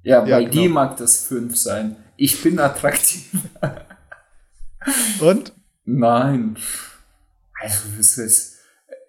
[0.04, 0.52] Ja, Ja, bei genau.
[0.54, 1.98] dir mag das fünf sein.
[2.16, 3.30] Ich bin attraktiv.
[5.20, 5.54] Und?
[5.84, 6.58] Nein.
[7.60, 8.61] Also, das ist.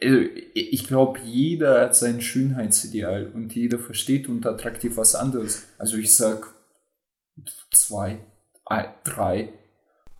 [0.03, 0.19] Also,
[0.55, 5.67] ich glaube, jeder hat sein Schönheitsideal und jeder versteht unter attraktiv was anderes.
[5.79, 6.55] Also, ich sag
[7.71, 8.21] zwei,
[9.05, 9.53] drei.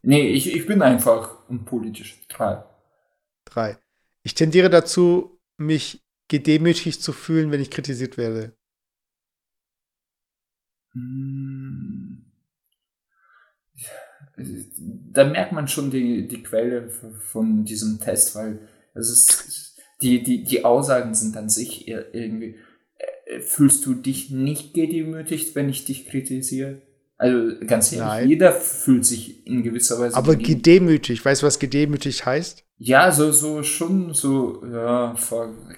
[0.03, 2.21] Nee, ich, ich bin einfach unpolitisch.
[2.29, 2.65] Drei.
[3.45, 3.79] Drei.
[4.23, 8.57] Ich tendiere dazu, mich gedemütigt zu fühlen, wenn ich kritisiert werde.
[10.93, 12.25] Hm.
[15.13, 19.72] Da merkt man schon die, die Quelle von diesem Test, weil es ist,
[20.03, 22.57] die, die, die Aussagen sind an sich irgendwie,
[23.27, 26.83] äh, fühlst du dich nicht gedemütigt, wenn ich dich kritisiere?
[27.23, 28.29] Also ganz ehrlich, Nein.
[28.29, 30.17] jeder fühlt sich in gewisser Weise.
[30.17, 32.65] Aber gedemütigt, weißt du, was gedemütigt heißt?
[32.79, 35.15] Ja, so, so schon so, ja,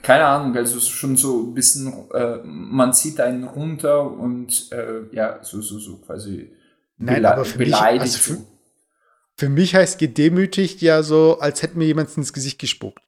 [0.01, 5.41] keine Ahnung, also schon so ein bisschen, äh, man zieht einen runter und äh, ja,
[5.43, 6.51] so, so, so quasi
[6.97, 8.05] Nein, aber für beleidigt.
[8.05, 8.47] Mich, also für,
[9.37, 13.04] für mich heißt gedemütigt ja so, als hätte mir jemand ins Gesicht gespuckt.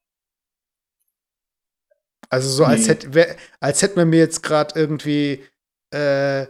[2.29, 2.71] Also so, nee.
[2.71, 5.41] als hätte, als hätte man mir jetzt gerade irgendwie,
[5.91, 6.47] äh,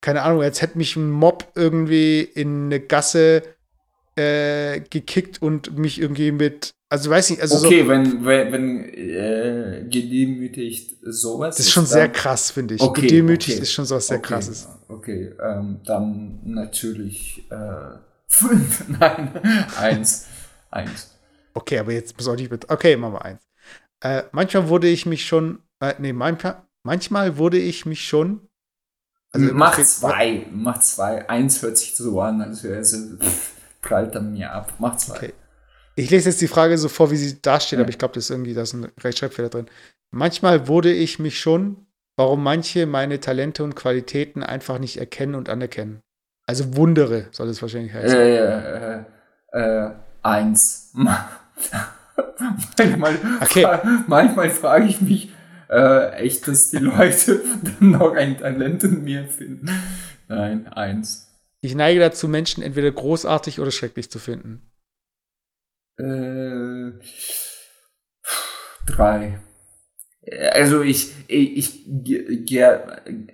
[0.00, 3.42] keine Ahnung, als hätte mich ein Mob irgendwie in eine Gasse
[4.16, 8.84] äh, gekickt und mich irgendwie mit, also weiß nicht, also okay, so, wenn wenn, wenn
[8.94, 11.56] äh, gedemütigt sowas.
[11.56, 12.80] Das ist schon ist sehr krass, finde ich.
[12.80, 13.62] Okay, gedemütigt okay.
[13.62, 14.68] ist schon sowas sehr okay, krasses.
[14.88, 17.98] Okay, ähm, dann natürlich äh,
[18.28, 19.30] fünf, nein,
[19.78, 20.26] eins,
[20.70, 21.10] eins.
[21.54, 23.43] Okay, aber jetzt sollte ich mit, okay, machen wir eins.
[24.04, 28.48] Äh, manchmal wurde ich mich schon, äh, nee, manchmal, manchmal wurde ich mich schon
[29.34, 31.28] also mach zwei, mach zwei.
[31.28, 32.96] Eins hört sich so an, als wäre es
[33.82, 34.74] prallt an mir ab.
[34.78, 35.16] Mach zwei.
[35.16, 35.32] Okay.
[35.96, 37.84] Ich lese jetzt die Frage so vor, wie sie da steht, ja.
[37.84, 39.66] aber ich glaube, das ist irgendwie, da ist ein Rechtschreibfehler drin.
[40.12, 41.86] Manchmal wurde ich mich schon,
[42.16, 46.00] warum manche meine Talente und Qualitäten einfach nicht erkennen und anerkennen.
[46.46, 48.16] Also wundere, soll es wahrscheinlich heißen.
[48.16, 49.04] Äh, äh,
[49.52, 49.90] äh,
[50.22, 50.92] eins.
[52.78, 53.66] manchmal, okay.
[54.06, 55.30] manchmal frage ich mich,
[55.68, 59.68] äh, echt, dass die Leute dann noch ein Talent in mir finden.
[60.28, 61.30] Nein, eins.
[61.60, 64.70] Ich neige dazu, Menschen entweder großartig oder schrecklich zu finden.
[65.96, 66.92] Äh,
[68.86, 69.40] drei.
[70.52, 72.50] Also ich, ich, ich,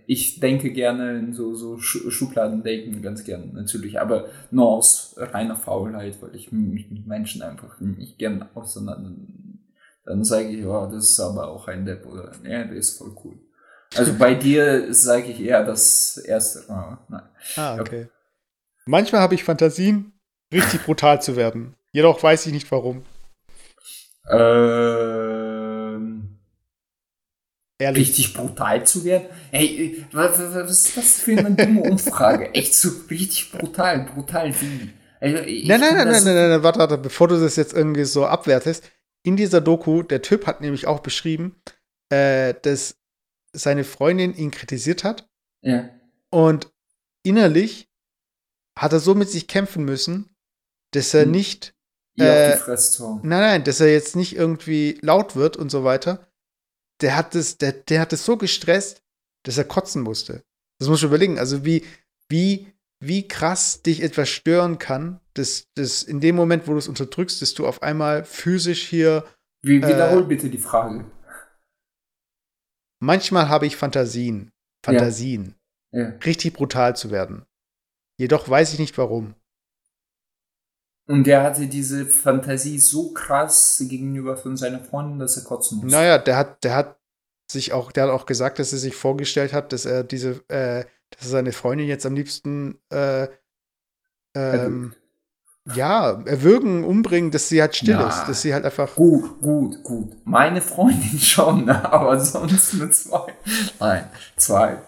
[0.06, 5.56] ich denke gerne in so, so Schubladen denken, ganz gern natürlich, aber nur aus reiner
[5.56, 9.12] Faulheit, weil ich mich mit Menschen einfach nicht gern auseinander
[10.10, 13.14] dann sage ich, ja, das ist aber auch ein Depp oder ja, der ist voll
[13.24, 13.38] cool.
[13.94, 16.64] Also bei dir sage ich eher das erste.
[16.68, 17.22] Oh, nein.
[17.56, 18.08] Ah, okay.
[18.86, 20.12] Manchmal habe ich Fantasien,
[20.52, 21.76] richtig brutal zu werden.
[21.92, 23.04] Jedoch weiß ich nicht warum.
[24.28, 25.29] Ähm,
[27.80, 28.08] Ehrlich?
[28.08, 29.26] Richtig brutal zu werden?
[29.50, 32.50] Hey, was, was ist das für eine dumme Umfrage?
[32.54, 34.90] Echt so richtig brutal, brutal wie?
[35.18, 38.26] Also, nein, nein, nein, nein, nein, nein, warte, warte, bevor du das jetzt irgendwie so
[38.26, 38.84] abwertest
[39.22, 41.56] in dieser Doku, der Typ hat nämlich auch beschrieben,
[42.10, 42.96] äh, dass
[43.52, 45.28] seine Freundin ihn kritisiert hat.
[45.62, 45.90] Ja.
[46.30, 46.70] Und
[47.22, 47.88] innerlich
[48.78, 50.34] hat er so mit sich kämpfen müssen,
[50.92, 51.30] dass er hm.
[51.30, 51.74] nicht.
[52.18, 52.58] Äh,
[53.22, 56.29] nein, nein, dass er jetzt nicht irgendwie laut wird und so weiter.
[57.00, 59.02] Der hat es, der, der hat es so gestresst,
[59.44, 60.42] dass er kotzen musste.
[60.78, 61.38] Das muss ich überlegen.
[61.38, 61.84] Also wie,
[62.28, 66.88] wie wie krass dich etwas stören kann, dass, dass in dem Moment, wo du es
[66.88, 69.24] unterdrückst, dass du auf einmal physisch hier.
[69.62, 71.10] Wie, wiederhol äh, bitte die Frage.
[73.02, 74.52] Manchmal habe ich Fantasien.
[74.84, 75.54] Fantasien.
[75.92, 76.02] Ja.
[76.02, 76.08] Ja.
[76.24, 77.46] Richtig brutal zu werden.
[78.18, 79.34] Jedoch weiß ich nicht warum.
[81.10, 85.90] Und der hatte diese Fantasie so krass gegenüber von seiner Freundin, dass er kotzen musste.
[85.90, 87.00] Naja, der hat, der hat
[87.50, 90.84] sich auch, der hat auch gesagt, dass er sich vorgestellt hat, dass er diese, äh,
[91.10, 93.26] dass er seine Freundin jetzt am liebsten äh,
[94.36, 94.94] ähm,
[95.74, 98.94] ja, erwürgen, umbringen, dass sie halt still ja, ist, dass sie halt einfach.
[98.94, 100.16] Gut, gut, gut.
[100.24, 103.34] Meine Freundin schon, aber sonst nur zwei.
[103.80, 104.04] Nein,
[104.36, 104.78] zwei.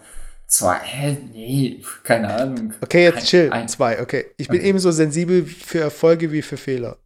[0.53, 2.75] Zwei, hä, nee, keine Ahnung.
[2.79, 3.49] Okay, jetzt ein, chill.
[3.49, 4.25] Ein, zwei, okay.
[4.37, 4.69] Ich bin okay.
[4.69, 6.99] ebenso sensibel für Erfolge wie für Fehler.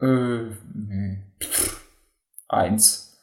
[0.00, 1.22] Äh, nee.
[2.48, 3.20] Eins.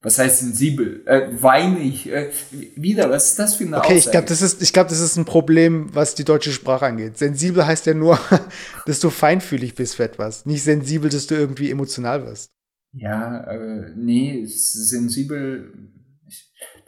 [0.00, 1.06] Was heißt sensibel?
[1.06, 2.10] Äh, weinig.
[2.10, 2.30] Äh,
[2.76, 3.98] wieder, was ist das für eine Okay, Aussage?
[3.98, 7.18] ich glaube, das, ist, glaub, das ist ein Problem, was die deutsche Sprache angeht.
[7.18, 8.18] Sensibel heißt ja nur,
[8.86, 10.46] dass du feinfühlig bist für etwas.
[10.46, 12.50] Nicht sensibel, dass du irgendwie emotional wirst.
[12.94, 15.70] Ja, äh, nee, sensibel,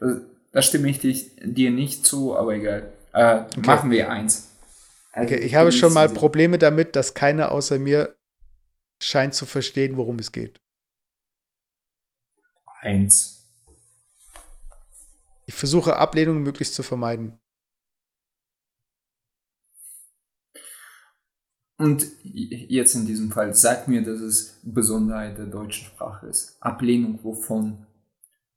[0.02, 0.20] da,
[0.52, 2.92] da stimme ich dich, dir nicht zu, aber egal.
[3.12, 3.60] Äh, okay.
[3.60, 4.50] Machen wir eins.
[5.12, 8.16] Also, okay, ich habe schon mal Probleme damit, dass keiner außer mir
[9.02, 10.60] scheint zu verstehen, worum es geht.
[12.80, 13.46] 1.
[15.46, 17.38] Ich versuche Ablehnung möglichst zu vermeiden.
[21.76, 26.56] Und jetzt in diesem Fall, sag mir, dass es Besonderheit der deutschen Sprache ist.
[26.60, 27.86] Ablehnung wovon?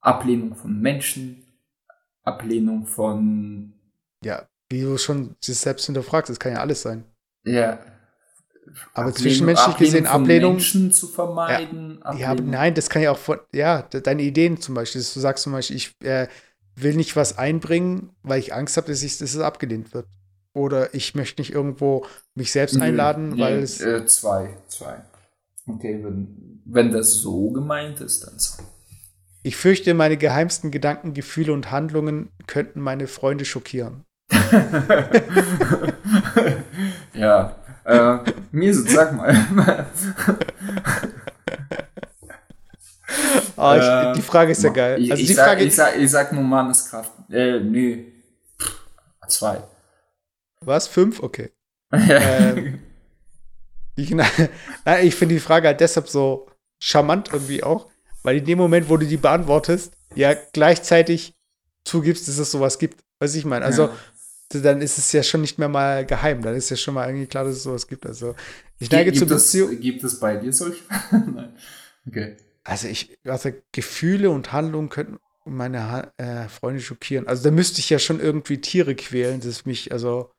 [0.05, 1.43] Ablehnung von Menschen,
[2.23, 3.73] Ablehnung von.
[4.23, 7.03] Ja, wie du schon sich selbst hinterfragst, das kann ja alles sein.
[7.45, 7.79] Ja.
[8.93, 10.53] Aber Ablehnung- zwischenmenschlich gesehen von Ablehnung.
[10.53, 11.99] Menschen zu vermeiden.
[12.17, 15.19] Ja, Ablehnung- nein, das kann ja auch von, ja, de- deine Ideen zum Beispiel, du
[15.19, 16.27] sagst zum Beispiel, ich äh,
[16.75, 20.07] will nicht was einbringen, weil ich Angst habe, dass, ich, dass es abgelehnt wird.
[20.53, 23.81] Oder ich möchte nicht irgendwo mich selbst einladen, nee, weil es.
[23.81, 25.03] Äh, zwei, zwei.
[25.67, 28.63] Okay, wenn, wenn das so gemeint ist, dann zwei.
[29.45, 34.03] Ich fürchte, meine geheimsten Gedanken, Gefühle und Handlungen könnten meine Freunde schockieren.
[37.13, 37.55] ja.
[37.83, 38.17] Äh,
[38.51, 39.85] Mirse, sag mal.
[43.55, 44.99] Ah, ich, Äh, die Frage ist ja geil.
[45.01, 47.11] Ich, also ich, die sag, Frage, ich, sag, ich sag nur Manneskraft.
[47.29, 48.11] Äh, nee.
[49.27, 49.61] Zwei.
[50.61, 50.87] was?
[50.87, 51.21] Fünf?
[51.21, 51.51] Okay.
[51.93, 52.79] Ähm,
[53.95, 56.47] Ich, ich finde die Frage halt deshalb so
[56.79, 57.87] charmant irgendwie auch,
[58.25, 61.33] weil in dem Moment, wo du die beantwortest, ja gleichzeitig
[61.83, 63.03] zugibst, dass es sowas gibt.
[63.19, 63.65] Was ich meine.
[63.65, 63.89] Also,
[64.49, 66.41] dann ist es ja schon nicht mehr mal geheim.
[66.41, 68.05] Dann ist ja schon mal irgendwie klar, dass es sowas gibt.
[68.05, 68.35] Also,
[68.79, 69.79] ich neige gibt, zur es, Beziehung.
[69.79, 70.81] gibt es bei dir solche?
[71.11, 71.53] Nein.
[72.07, 72.37] Okay.
[72.63, 77.27] Also, ich, also Gefühle und Handlungen könnten meine Ha- äh, Freunde schockieren.
[77.27, 80.31] Also, da müsste ich ja schon irgendwie Tiere quälen, das mich, also.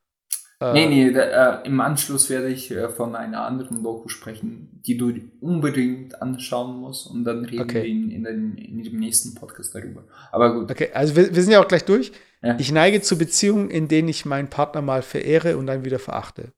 [0.61, 4.81] Äh, Nee, nee, da, äh, im Anschluss werde ich äh, von einer anderen Doku sprechen,
[4.87, 7.83] die du unbedingt anschauen musst und dann reden Okay.
[7.83, 10.05] wir in, in, den, in dem nächsten Podcast darüber.
[10.33, 10.71] Aber gut.
[10.71, 12.13] Okay, also wir, wir sind ja auch gleich durch.
[12.43, 12.57] Ja.
[12.59, 16.53] Ich neige zu Beziehungen, in denen ich meinen Partner mal verehre und dann wieder verachte.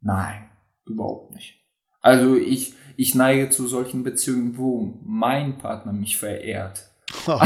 [0.00, 0.48] Nein,
[0.86, 1.56] überhaupt nicht.
[2.00, 6.88] Also ich, ich neige zu solchen Beziehungen, wo mein Partner mich verehrt.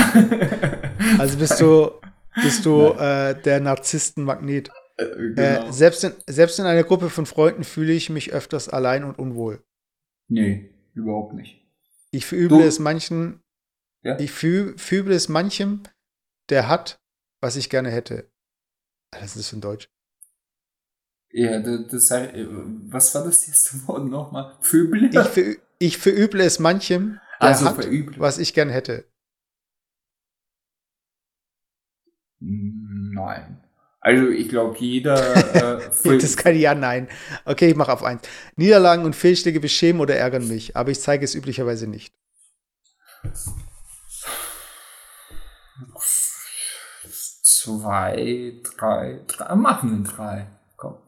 [1.19, 1.91] Also bist du,
[2.43, 4.71] bist du äh, der Narzisstenmagnet.
[4.97, 9.05] Äh, Äh, selbst, in, selbst in einer Gruppe von Freunden fühle ich mich öfters allein
[9.05, 9.65] und unwohl.
[10.29, 11.61] nee, überhaupt nicht.
[12.13, 13.41] Ich verüble Du- es manchen,
[14.03, 14.19] Ja?
[14.19, 15.83] ich fü, füble es manchem,
[16.49, 17.01] der hat,
[17.41, 18.31] was ich gerne hätte.
[19.21, 19.89] Ist das für ein Deutsch?
[21.33, 24.57] Ja, das, äh, was war das erste Wort nochmal?
[24.61, 25.07] Vögel?
[25.13, 28.21] Ich, verü, ich verüble es manchem, der also hat, verübt.
[28.21, 29.05] was ich gerne hätte.
[32.41, 33.64] Nein.
[34.05, 37.09] Also ich glaube, jeder äh, Das kann ja, nein.
[37.47, 38.21] Okay, ich mache auf eins.
[38.55, 42.13] Niederlagen und Fehlschläge beschämen oder ärgern mich, aber ich zeige es üblicherweise nicht.
[47.65, 50.47] zwei, drei, drei, machen wir drei.
[50.77, 50.99] Komm.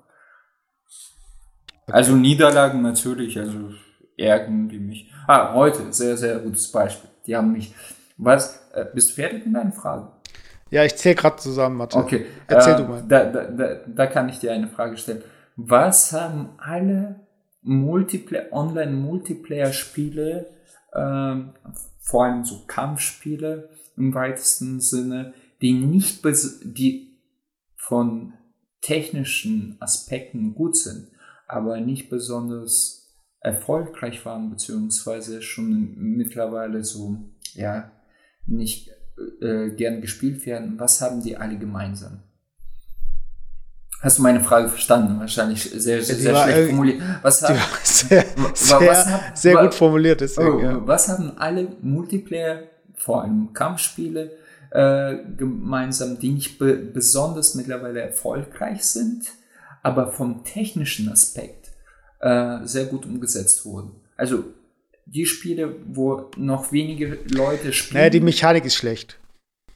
[1.87, 3.73] Also Niederlagen natürlich, also
[4.17, 5.13] ärgern die mich.
[5.27, 7.11] Ah, heute, sehr, sehr gutes Beispiel.
[7.27, 7.75] Die haben mich.
[8.17, 8.71] Was?
[8.73, 10.09] Äh, bist du fertig mit deinen Fragen?
[10.71, 11.97] Ja, ich zähle gerade zusammen, Mathe.
[11.97, 12.27] Okay.
[12.49, 13.05] Erzähl äh, du mal.
[13.07, 15.23] Da, da, da, da kann ich dir eine Frage stellen.
[15.57, 17.21] Was haben alle
[17.63, 20.47] Multiplayer, Online-Multiplayer-Spiele,
[20.95, 21.55] ähm,
[22.01, 27.19] vor allem so Kampfspiele im weitesten Sinne, die nicht, bes- die
[27.77, 28.35] von
[28.81, 31.09] technischen Aspekten gut sind,
[31.49, 37.17] aber nicht besonders erfolgreich waren, beziehungsweise schon mittlerweile so,
[37.55, 37.91] ja,
[38.47, 38.91] nicht
[39.41, 40.79] äh, gern gespielt werden.
[40.79, 42.21] Was haben die alle gemeinsam?
[44.01, 45.19] Hast du meine Frage verstanden?
[45.19, 47.03] Wahrscheinlich sehr, sehr, sehr schlecht äh, formuliert.
[47.23, 50.51] Was haben, sehr, sehr, was hab- sehr gut formuliert, deswegen.
[50.53, 50.87] Oh, ja.
[50.87, 52.65] Was haben alle Multiplayer,
[52.95, 54.33] vor allem Kampfspiele,
[54.71, 59.25] äh, gemeinsam, die nicht be besonders mittlerweile erfolgreich sind,
[59.83, 61.71] aber vom technischen Aspekt
[62.21, 63.93] äh, sehr gut umgesetzt wurden?
[64.17, 64.45] Also
[65.07, 67.99] die Spiele, wo noch wenige Leute spielen.
[68.01, 69.19] Naja, die Mechanik ist schlecht.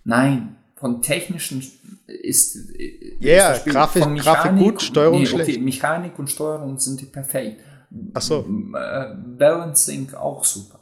[0.05, 1.63] Nein, von technischen
[2.07, 2.57] ist.
[2.79, 5.61] äh, Ja, Spiel Grafik- Grafik gut, Steuerung okay, schlecht.
[5.61, 7.63] Mechanik und Steuerung sind die perfekt.
[8.15, 8.41] Ach so.
[8.75, 10.79] Äh, Balancing auch super.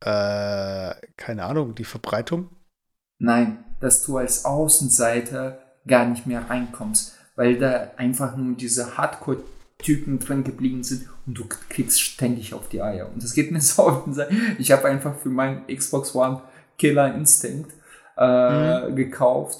[0.00, 2.48] Äh, keine Ahnung, die Verbreitung.
[3.18, 8.96] Nein, dass du als Außenseiter gar nicht mehr reinkommst, weil da einfach nur diese
[9.82, 13.10] Hardcore-Typen drin geblieben sind und du kriegst ständig auf die Eier.
[13.12, 14.56] Und das geht mir so auf den.
[14.58, 16.42] Ich habe einfach für meinen Xbox One
[16.78, 17.72] Killer Instinct
[18.16, 19.58] äh, gekauft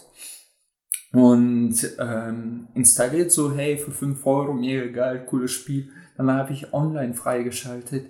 [1.12, 5.90] und ähm, installiert so, hey, für 5 Euro, mega geil, cooles Spiel.
[6.16, 8.06] Dann habe ich online freigeschaltet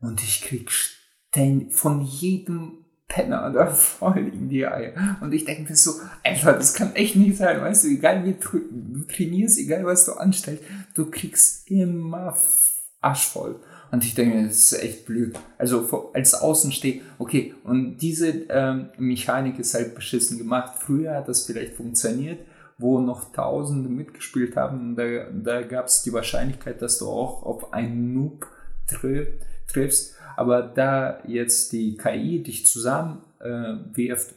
[0.00, 2.81] und ich krieg ständig von jedem
[3.12, 5.18] Penner da voll in die Eier.
[5.20, 5.92] Und ich denke mir so,
[6.24, 10.12] Alter, das kann echt nicht sein, weißt du, egal wie du trainierst, egal was du
[10.12, 12.34] anstellst, du kriegst immer
[13.02, 13.56] Arsch voll.
[13.90, 15.38] Und ich denke, das ist echt blöd.
[15.58, 20.78] Also als Außensteh, okay, und diese ähm, Mechanik ist halt beschissen gemacht.
[20.78, 22.38] Früher hat das vielleicht funktioniert,
[22.78, 24.96] wo noch Tausende mitgespielt haben.
[24.96, 28.46] Da, da gab es die Wahrscheinlichkeit, dass du auch auf einen Noob
[28.86, 29.26] tri
[29.72, 30.14] triffst.
[30.36, 33.74] Aber da jetzt die KI dich zusammen äh,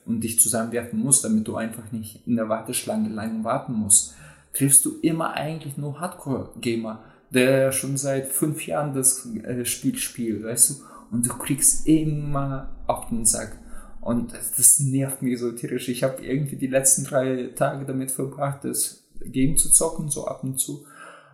[0.05, 4.13] und dich zusammenwerfen muss, damit du einfach nicht in der Warteschlange lang warten musst,
[4.53, 10.43] triffst du immer eigentlich nur Hardcore-Gamer, der schon seit fünf Jahren das äh, Spiel spielt,
[10.43, 10.75] weißt du?
[11.11, 13.57] Und du kriegst immer auf den Sack.
[14.01, 15.89] Und das nervt mich so tierisch.
[15.89, 20.43] Ich habe irgendwie die letzten drei Tage damit verbracht, das Game zu zocken, so ab
[20.43, 20.86] und zu.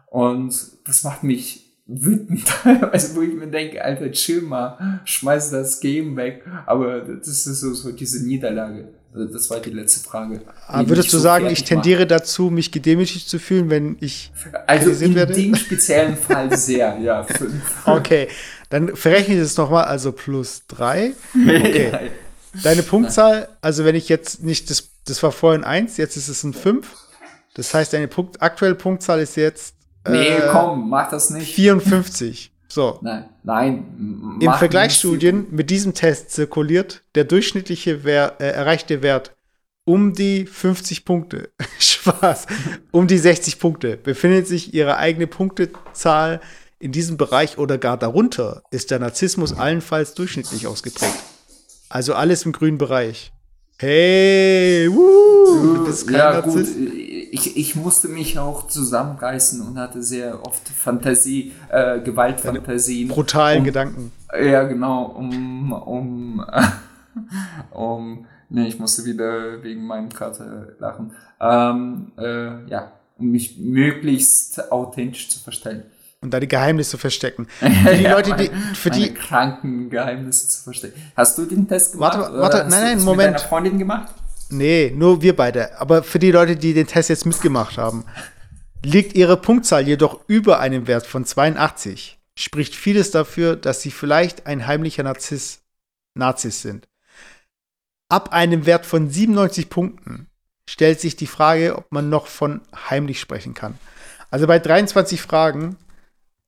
[0.07, 0.53] Und
[0.85, 2.43] das macht mich wütend,
[2.91, 6.43] also wo ich mir denke, Alter, chill mal, schmeiß das Game weg.
[6.65, 8.89] Aber das ist so, so diese Niederlage.
[9.13, 10.41] Also das war die letzte Frage.
[10.67, 12.07] Aber würdest du so sagen, ich tendiere mache.
[12.07, 14.31] dazu, mich gedemütigt zu fühlen, wenn ich
[14.67, 15.33] Also in werde?
[15.33, 17.23] dem speziellen Fall sehr, ja.
[17.23, 17.61] Fünf.
[17.85, 18.29] Okay,
[18.69, 21.11] dann verrechne ich es nochmal, also plus drei.
[21.35, 21.91] Okay.
[22.63, 26.43] Deine Punktzahl, also wenn ich jetzt nicht, das, das war vorhin eins, jetzt ist es
[26.43, 26.95] ein fünf.
[27.53, 29.73] Das heißt, deine Punkt, aktuelle Punktzahl ist jetzt
[30.07, 31.53] Nee, äh, komm, mach das nicht.
[31.53, 32.51] 54.
[32.67, 32.99] So.
[33.01, 34.37] Nein, nein.
[34.39, 39.35] In Vergleichsstudien mit diesem Test zirkuliert der durchschnittliche Wer äh, erreichte Wert
[39.83, 41.49] um die 50 Punkte.
[41.79, 42.47] Spaß.
[42.91, 43.97] Um die 60 Punkte.
[43.97, 46.39] Befindet sich ihre eigene Punktezahl
[46.79, 51.19] in diesem Bereich oder gar darunter, ist der Narzissmus allenfalls durchschnittlich ausgeprägt.
[51.89, 53.31] Also alles im grünen Bereich.
[53.81, 56.77] Hey, wuh, du bist kein ja, Narzisst.
[56.77, 63.07] Gut ich, ich musste mich auch zusammenreißen und hatte sehr oft Fantasie, äh, Gewaltfantasien.
[63.07, 64.11] Brutalen um, Gedanken.
[64.37, 66.45] Ja, genau, um, um,
[67.71, 71.13] um, ne, ich musste wieder wegen meinem Kater lachen.
[71.39, 75.83] Ähm, äh, ja, um mich möglichst authentisch zu verstellen.
[76.23, 77.47] Und deine Geheimnisse verstecken.
[77.59, 81.01] Für die ja, Leute, die, für meine die kranken Geheimnisse zu verstecken.
[81.15, 82.17] Hast du den Test gemacht?
[82.17, 83.31] Warte, warte, nein, nein, Moment.
[83.31, 84.13] Mit deiner Freundin gemacht?
[84.51, 85.79] Nee, nur wir beide.
[85.79, 88.05] Aber für die Leute, die den Test jetzt mitgemacht haben,
[88.83, 92.19] liegt ihre Punktzahl jedoch über einem Wert von 82.
[92.37, 95.61] Spricht vieles dafür, dass sie vielleicht ein heimlicher Narziss,
[96.13, 96.87] Nazis sind.
[98.09, 100.27] Ab einem Wert von 97 Punkten
[100.69, 103.77] stellt sich die Frage, ob man noch von heimlich sprechen kann.
[104.29, 105.77] Also bei 23 Fragen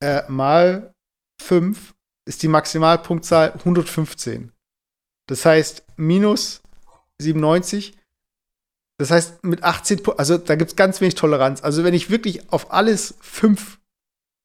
[0.04, 0.94] äh, mal
[1.42, 1.94] 5
[2.26, 4.52] ist die Maximalpunktzahl 115.
[5.28, 6.62] Das heißt, minus
[7.20, 7.98] 97.
[8.98, 11.64] Das heißt, mit 18, also da gibt es ganz wenig Toleranz.
[11.64, 13.80] Also wenn ich wirklich auf alles 5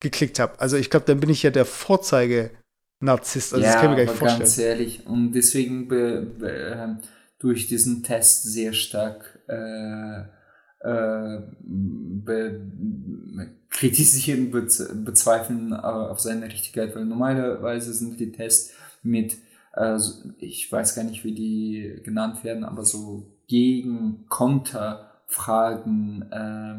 [0.00, 3.52] geklickt habe, also ich glaube, dann bin ich ja der Vorzeige-Narzisst.
[3.52, 4.40] Also ja, das kann ich mir gar nicht vorstellen.
[4.40, 5.06] ganz ehrlich.
[5.06, 6.96] Und deswegen äh,
[7.38, 10.37] durch diesen Test sehr stark äh,
[10.80, 12.60] äh, be,
[13.70, 14.68] kritisieren, be,
[15.04, 18.72] bezweifeln äh, auf seine Richtigkeit, weil normalerweise sind die Tests
[19.02, 19.36] mit
[19.78, 19.98] äh,
[20.38, 26.76] ich weiß gar nicht, wie die genannt werden, aber so gegen Konterfragen äh,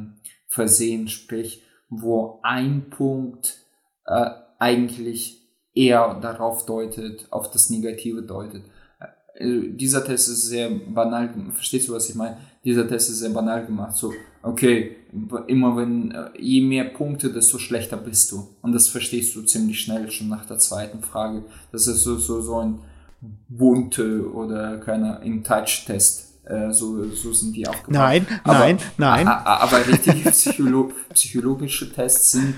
[0.48, 3.66] versehen, sprich, wo ein Punkt
[4.06, 4.30] äh,
[4.60, 8.64] eigentlich eher darauf deutet, auf das Negative deutet.
[9.36, 12.38] Äh, dieser Test ist sehr banal, verstehst du, was ich meine?
[12.64, 13.96] Dieser Test ist sehr banal gemacht.
[13.96, 14.98] So, okay,
[15.48, 18.48] immer wenn, äh, je mehr Punkte, desto schlechter bist du.
[18.62, 21.44] Und das verstehst du ziemlich schnell schon nach der zweiten Frage.
[21.72, 22.80] Das ist so, so, so ein
[23.48, 26.30] bunte oder keiner im Touch-Test.
[26.46, 27.94] Äh, so, so sind die aufgebaut.
[27.94, 29.28] Nein, aber, nein, nein.
[29.28, 32.56] Aber richtige Psycholo psychologische Tests sind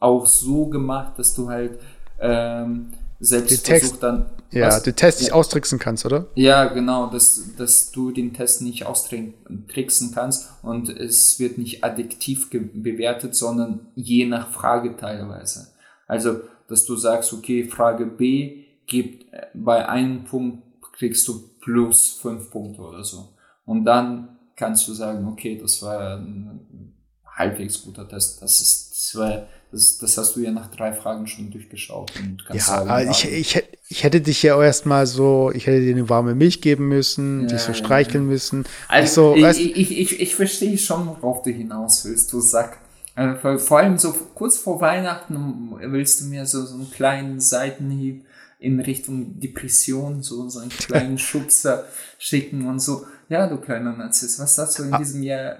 [0.00, 1.78] auch so gemacht, dass du halt
[2.20, 4.26] ähm, selbst versucht dann.
[4.50, 6.26] Ja, was, den Test nicht ja, austricksen kannst, oder?
[6.34, 12.50] Ja, genau, dass, dass du den Test nicht austricksen kannst und es wird nicht addiktiv
[12.50, 15.68] bewertet, sondern je nach Frage teilweise.
[16.06, 20.62] Also, dass du sagst, okay, Frage B gibt, äh, bei einem Punkt
[20.92, 23.30] kriegst du plus fünf Punkte oder so.
[23.64, 26.94] Und dann kannst du sagen, okay, das war ein
[27.26, 28.42] halbwegs guter Test.
[28.42, 32.12] Das ist, das, war, das, das hast du ja nach drei Fragen schon durchgeschaut
[32.52, 36.60] ja, ich, ich, ich hätte dich ja erstmal so, ich hätte dir eine warme Milch
[36.60, 38.30] geben müssen, ja, dich so streicheln ja.
[38.30, 38.64] müssen.
[38.88, 42.78] Also, so, ich, ich, ich, ich verstehe schon, worauf du hinaus willst, du Sack.
[43.16, 48.24] Also vor allem so kurz vor Weihnachten willst du mir so, so einen kleinen Seitenhieb
[48.58, 51.84] in Richtung Depression, so, so einen kleinen Schubser
[52.18, 53.06] schicken und so.
[53.28, 54.98] Ja, du kleiner Narzisst, was hast du in ah.
[54.98, 55.56] diesem Jahr?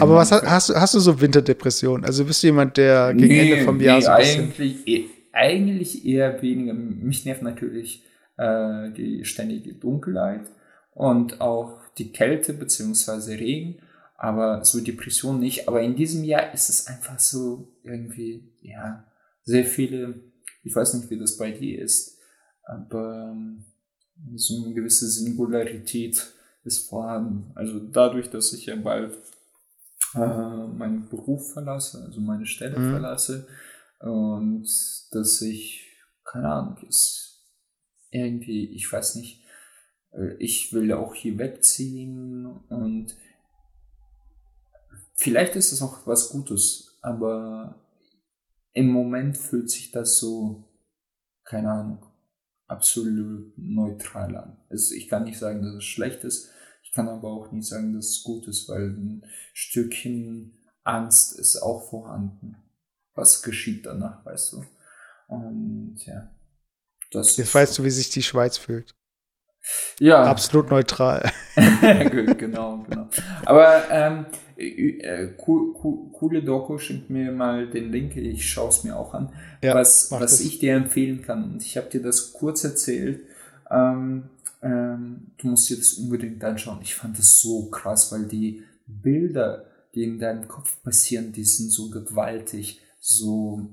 [0.00, 2.04] Aber was hast, du, hast du so Winterdepression?
[2.04, 6.06] Also bist du jemand, der gegen nee, Ende vom Jahr nee, so eigentlich, e, eigentlich
[6.06, 6.72] eher weniger.
[6.72, 8.04] Mich nervt natürlich
[8.38, 10.50] äh, die ständige Dunkelheit
[10.94, 13.80] und auch die Kälte beziehungsweise Regen,
[14.16, 15.68] aber so Depression nicht.
[15.68, 19.04] Aber in diesem Jahr ist es einfach so irgendwie, ja,
[19.44, 20.32] sehr viele
[20.62, 22.18] ich weiß nicht, wie das bei dir ist,
[22.64, 23.64] aber ähm,
[24.36, 26.32] so eine gewisse Singularität
[26.64, 27.50] ist vorhanden.
[27.54, 29.16] Also dadurch, dass ich ja bald
[30.14, 32.90] äh, meinen Beruf verlasse, also meine Stelle mhm.
[32.90, 33.46] verlasse
[33.98, 34.68] und
[35.12, 35.88] dass ich,
[36.24, 37.40] keine Ahnung, ist
[38.10, 39.44] irgendwie, ich weiß nicht,
[40.12, 43.16] äh, ich will auch hier wegziehen und
[45.14, 47.80] vielleicht ist es auch was Gutes, aber
[48.72, 50.64] im Moment fühlt sich das so,
[51.44, 52.06] keine Ahnung,
[52.66, 54.56] absolut neutral an.
[54.70, 56.50] Also ich kann nicht sagen, dass es schlecht ist,
[56.94, 60.52] kann aber auch nicht sagen, dass es gut ist, weil ein Stückchen
[60.84, 62.56] Angst ist auch vorhanden.
[63.14, 64.64] Was geschieht danach, weißt du?
[65.28, 66.30] Und ja.
[67.10, 68.94] Das Jetzt weißt du, wie sich die Schweiz fühlt.
[70.00, 70.24] Ja.
[70.24, 71.30] Absolut neutral.
[72.38, 73.08] genau, genau.
[73.44, 74.26] Aber ähm,
[74.56, 79.14] äh, cool, cool, coole Doku, schickt mir mal den Link, ich schaue es mir auch
[79.14, 79.32] an.
[79.62, 83.20] Ja, was was ich dir empfehlen kann, und ich habe dir das kurz erzählt,
[83.70, 84.30] ähm,
[84.62, 86.78] ähm, du musst dir das unbedingt anschauen.
[86.82, 91.70] Ich fand das so krass, weil die Bilder, die in deinem Kopf passieren, die sind
[91.70, 93.68] so gewaltig, so,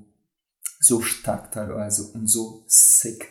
[0.80, 3.28] so stark teilweise und so sick.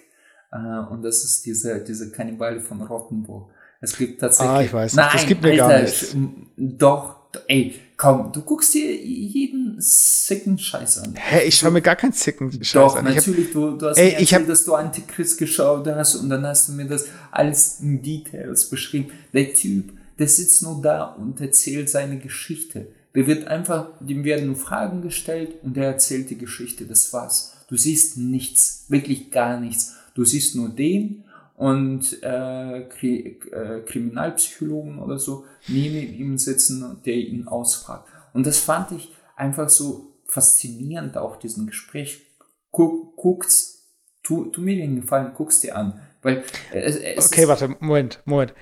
[0.52, 3.52] Äh, und das ist diese, diese Kannibale von Rottenburg.
[3.82, 4.52] Es gibt tatsächlich.
[4.52, 4.94] Ah, ich weiß.
[4.96, 6.16] Nein, das gibt mir Alter, gar nichts.
[6.58, 11.16] Doch, ey, komm, du guckst dir jeden sicken Scheiß an.
[11.16, 13.06] Hä, ich schaue mir gar keinen sicken Scheiß Doch, an.
[13.06, 15.88] Doch, natürlich, hab, du, du hast ey, mir erzählt, ich hab, dass du Antichrist geschaut
[15.88, 19.12] hast und dann hast du mir das alles in Details beschrieben.
[19.34, 22.88] Der Typ, der sitzt nur da und erzählt seine Geschichte.
[23.16, 26.86] Der wird einfach, dem werden nur Fragen gestellt und der erzählt die Geschichte.
[26.86, 27.54] Das war's.
[27.68, 29.96] Du siehst nichts, wirklich gar nichts.
[30.16, 31.24] Du siehst nur den
[31.60, 38.08] und äh, Kri äh, Kriminalpsychologen oder so neben ihm sitzen, der ihn ausfragt.
[38.34, 42.26] Und das fand ich einfach so faszinierend, auch diesen Gespräch.
[42.72, 43.90] Guck, guck's,
[44.24, 46.00] tu, tu mir den Gefallen, guck's dir an.
[46.22, 48.54] Weil es Okay, warte, Moment, Moment.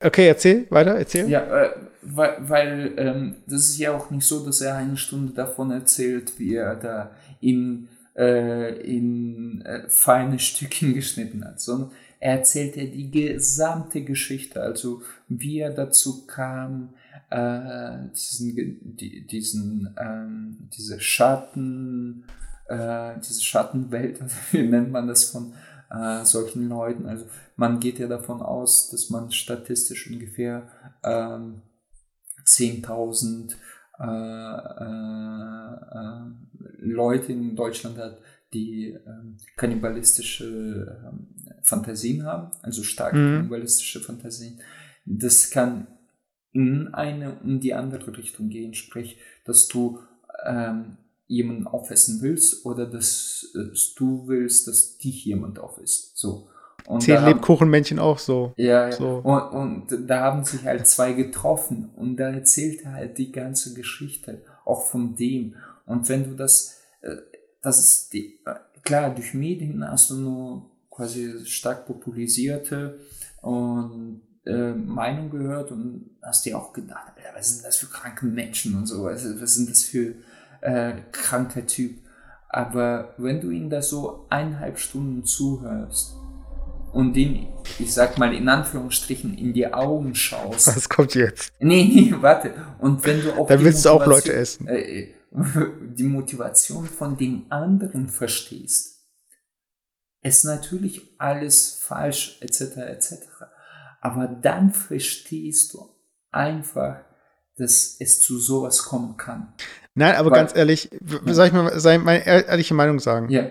[0.00, 1.28] Okay, erzähl weiter, erzähl.
[1.28, 1.70] Ja, äh,
[2.02, 6.38] weil, weil ähm, das ist ja auch nicht so, dass er eine Stunde davon erzählt,
[6.38, 7.88] wie er da in,
[8.18, 15.02] äh, in äh, feine Stückchen geschnitten hat, sondern er erzählt ja die gesamte Geschichte, also
[15.28, 16.94] wie er dazu kam,
[17.30, 22.24] äh, diesen, die, diesen ähm, diese Schatten,
[22.66, 24.20] äh, diese Schattenwelt,
[24.52, 25.52] wie nennt man das von
[25.90, 27.06] äh, solchen Leuten.
[27.06, 30.68] Also man geht ja davon aus, dass man statistisch ungefähr
[31.04, 31.62] ähm,
[32.44, 33.54] 10.000
[34.00, 34.04] äh,
[34.84, 36.20] äh, äh,
[36.80, 38.18] Leute in Deutschland hat,
[38.52, 41.26] die ähm, kannibalistische ähm,
[41.62, 43.36] Fantasien haben, also stark mhm.
[43.36, 44.60] kannibalistische Fantasien.
[45.04, 45.86] Das kann
[46.52, 50.00] in eine und die andere Richtung gehen, sprich, dass du
[50.44, 50.96] ähm,
[51.26, 56.16] jemanden aufessen willst oder dass, dass du willst, dass dich jemand aufisst.
[56.16, 56.48] So.
[56.88, 58.54] Und Zehn Lebkuchenmännchen auch so.
[58.56, 58.92] Ja, ja.
[58.92, 59.18] So.
[59.18, 63.74] Und, und da haben sich halt zwei getroffen und da erzählt er halt die ganze
[63.74, 65.54] Geschichte, auch von dem.
[65.84, 67.16] Und wenn du das, äh,
[67.60, 72.98] das ist die, äh, klar, durch Medien hast du nur quasi stark populisierte
[73.42, 78.74] und äh, Meinung gehört und hast dir auch gedacht, was sind das für kranke Menschen
[78.74, 80.14] und so, was, was sind das für
[80.62, 81.98] äh, kranker Typ.
[82.48, 86.17] Aber wenn du ihn da so eineinhalb Stunden zuhörst
[86.98, 87.46] und ihn,
[87.78, 90.66] ich sag mal in Anführungsstrichen, in die Augen schaust.
[90.66, 91.52] Was kommt jetzt?
[91.60, 92.52] Nee, nee, warte.
[92.80, 93.46] Und wenn du auch.
[93.46, 94.66] Dann willst du auch Leute essen.
[94.66, 95.14] Äh,
[95.94, 98.98] die Motivation von dem anderen verstehst,
[100.22, 103.14] ist natürlich alles falsch, etc., etc.
[104.00, 105.88] Aber dann verstehst du
[106.32, 106.96] einfach,
[107.58, 109.52] dass es zu sowas kommen kann.
[109.94, 110.90] Nein, aber Weil, ganz ehrlich,
[111.26, 113.28] soll ich mal sei meine ehrliche Meinung sagen?
[113.28, 113.48] Ja.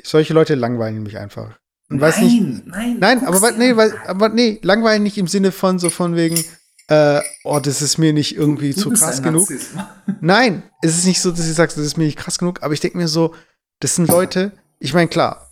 [0.00, 1.58] Solche Leute langweilen mich einfach.
[1.90, 5.52] Und nein, weiß nicht, nein, nein, aber nee, weil, aber nee, langweilen nicht im Sinne
[5.52, 6.44] von so von wegen,
[6.88, 9.48] äh, oh, das ist mir nicht irgendwie du, zu krass genug.
[10.20, 12.72] Nein, es ist nicht so, dass ich sage, das ist mir nicht krass genug, aber
[12.72, 13.34] ich denke mir so,
[13.80, 15.50] das sind Leute, ich meine, klar,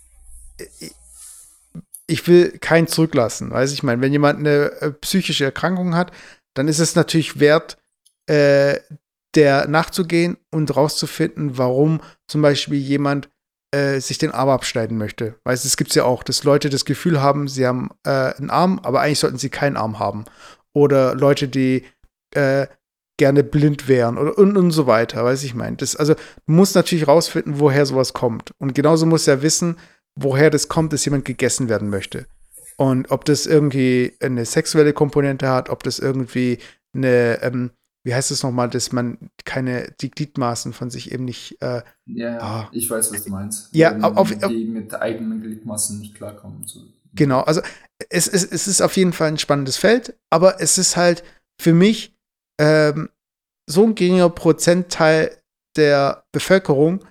[2.07, 3.51] ich will keinen zurücklassen.
[3.51, 6.11] Weiß ich meine, wenn jemand eine äh, psychische Erkrankung hat,
[6.55, 7.77] dann ist es natürlich wert,
[8.25, 8.79] äh,
[9.35, 13.29] der nachzugehen und rauszufinden, warum zum Beispiel jemand
[13.71, 15.35] äh, sich den Arm abschneiden möchte.
[15.43, 18.49] Weißt du, es gibt ja auch, dass Leute das Gefühl haben, sie haben äh, einen
[18.49, 20.25] Arm, aber eigentlich sollten sie keinen Arm haben.
[20.73, 21.85] Oder Leute, die
[22.31, 22.67] äh,
[23.17, 25.75] gerne blind wären oder und, und so weiter, weiß ich meine.
[25.75, 28.51] Das, also, du musst natürlich rausfinden, woher sowas kommt.
[28.59, 29.77] Und genauso muss er wissen,
[30.15, 32.27] woher das kommt, dass jemand gegessen werden möchte.
[32.77, 36.59] Und ob das irgendwie eine sexuelle Komponente hat, ob das irgendwie
[36.93, 37.71] eine, ähm,
[38.03, 41.61] wie heißt es nochmal, dass man keine, die Gliedmaßen von sich eben nicht.
[41.61, 43.75] Äh, ja, ah, ich weiß, was du meinst.
[43.75, 46.65] Ja, Wenn, auf, auf, die mit eigenen Gliedmaßen nicht klarkommen.
[46.65, 46.81] So.
[47.13, 47.61] Genau, also
[48.09, 51.23] es, es, es ist auf jeden Fall ein spannendes Feld, aber es ist halt
[51.59, 52.15] für mich
[52.59, 53.09] ähm,
[53.69, 55.37] so ein geringer Prozentteil
[55.75, 57.03] der Bevölkerung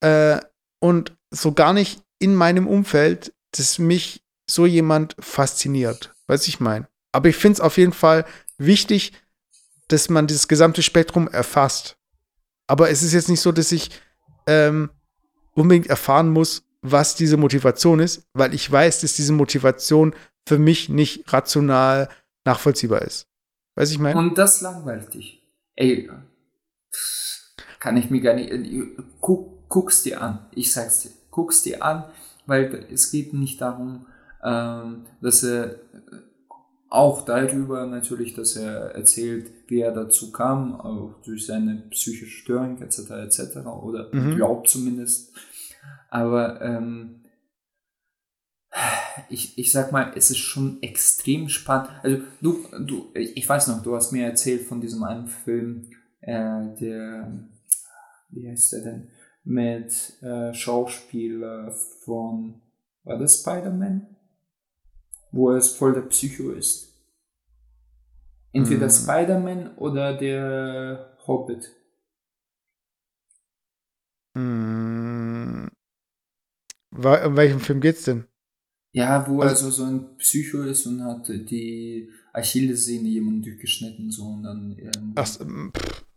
[0.00, 0.38] äh,
[0.80, 6.14] und so gar nicht in meinem Umfeld, dass mich so jemand fasziniert.
[6.26, 6.86] Weiß ich mein.
[7.12, 8.24] Aber ich finde es auf jeden Fall
[8.58, 9.12] wichtig,
[9.88, 11.96] dass man dieses gesamte Spektrum erfasst.
[12.66, 13.90] Aber es ist jetzt nicht so, dass ich
[14.46, 14.90] ähm,
[15.54, 20.14] unbedingt erfahren muss, was diese Motivation ist, weil ich weiß, dass diese Motivation
[20.46, 22.08] für mich nicht rational
[22.44, 23.28] nachvollziehbar ist.
[23.74, 24.18] Weiß ich meine?
[24.18, 25.42] Und das langweilt dich.
[25.74, 26.08] Ey,
[27.78, 28.52] kann ich mir gar nicht.
[29.20, 30.46] Guck, guck's dir an.
[30.52, 31.10] Ich sag's dir.
[31.30, 32.04] Guck's dir an,
[32.46, 34.06] weil es geht nicht darum,
[34.42, 35.76] ähm, dass er
[36.88, 42.80] auch darüber natürlich, dass er erzählt, wie er dazu kam, auch durch seine psychische Störung
[42.80, 43.10] etc.
[43.10, 43.56] etc.
[43.66, 44.36] oder mhm.
[44.36, 45.34] glaubt zumindest.
[46.10, 47.22] Aber ähm,
[49.28, 51.90] ich, ich sag mal, es ist schon extrem spannend.
[52.02, 56.74] Also du, du, ich weiß noch, du hast mir erzählt von diesem einen Film, äh,
[56.80, 57.48] der,
[58.30, 59.08] wie heißt der denn,
[59.44, 61.72] mit äh, Schauspieler
[62.04, 62.60] von,
[63.04, 64.15] war das Spider-Man?
[65.32, 66.92] Wo es voll der Psycho ist.
[68.52, 68.90] Entweder mm.
[68.90, 71.70] Spider-Man oder der Hobbit.
[74.34, 75.66] Mm.
[76.92, 78.24] Um welchen Film geht's denn?
[78.92, 84.24] Ja, wo also, also so ein Psycho ist und hat die Achillessehne jemand durchgeschnitten so
[84.24, 85.28] und dann Ach,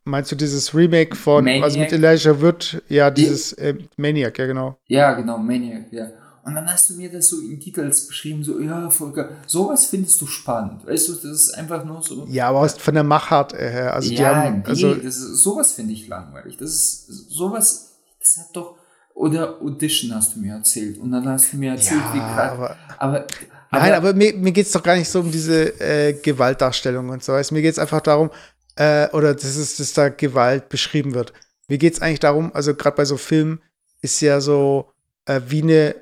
[0.06, 1.64] meinst du dieses Remake von Maniac?
[1.64, 4.80] also mit Elijah Wood, ja, dieses äh, Maniac, ja genau.
[4.88, 6.10] Ja, genau, Maniac, ja.
[6.50, 10.20] Und dann hast du mir das so in Titels beschrieben, so, ja, Volker, sowas findest
[10.22, 10.86] du spannend.
[10.86, 12.26] Weißt du, das ist einfach nur so.
[12.28, 13.94] Ja, aber von der Machart her.
[13.94, 16.58] Also, ja, die haben, also nee, das ist, sowas finde ich langweilig.
[16.58, 18.76] Das ist sowas, das hat doch
[19.20, 20.98] oder Audition hast du mir erzählt.
[20.98, 22.52] Und dann hast du mir erzählt, ja, wie gerade.
[22.52, 23.28] Aber, aber,
[23.72, 27.24] Nein, aber mir, mir geht es doch gar nicht so um diese äh, Gewaltdarstellung und
[27.24, 27.34] so.
[27.34, 28.32] Also mir geht es einfach darum,
[28.76, 31.34] äh, oder das ist, dass da Gewalt beschrieben wird.
[31.68, 33.62] Mir geht es eigentlich darum, also gerade bei so Filmen
[34.02, 34.94] ist ja so,
[35.26, 35.96] äh, wie eine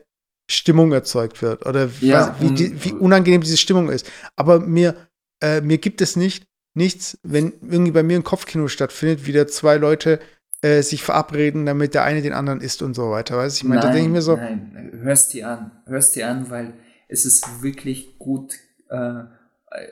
[0.50, 4.10] Stimmung erzeugt wird oder ja, was, wie, die, wie, unangenehm diese Stimmung ist.
[4.36, 4.96] Aber mir,
[5.42, 9.48] äh, mir gibt es nicht nichts, wenn irgendwie bei mir ein Kopfkino stattfindet, wie da
[9.48, 10.20] zwei Leute
[10.62, 13.36] äh, sich verabreden, damit der eine den anderen isst und so weiter.
[13.38, 14.38] Weißt ich meine, da denke ich mir so.
[14.38, 16.74] Nein, hörst dir an, hörst dir an, weil
[17.10, 18.54] es ist wirklich gut.
[18.90, 19.24] Äh,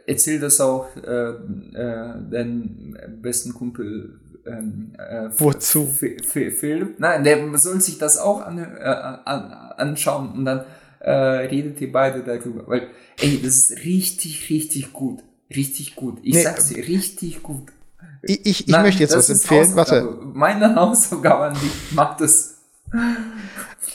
[0.08, 5.88] erzähl das auch äh, äh, deinem besten Kumpel ähm, äh, Wozu?
[5.88, 7.00] Philipp.
[7.00, 10.66] Nein, der soll sich das auch an, äh, an, anschauen und dann
[11.00, 12.68] äh, redet ihr beide darüber.
[12.68, 12.88] Weil,
[13.20, 15.24] ey, das ist richtig, richtig gut.
[15.56, 16.20] Richtig gut.
[16.24, 17.72] Ich nee, sag's dir, richtig gut.
[18.24, 19.76] Ich, ich, ich Nein, möchte jetzt was empfehlen.
[19.76, 20.02] Warte.
[20.34, 22.58] Meine Hausaufgabe an dich macht es.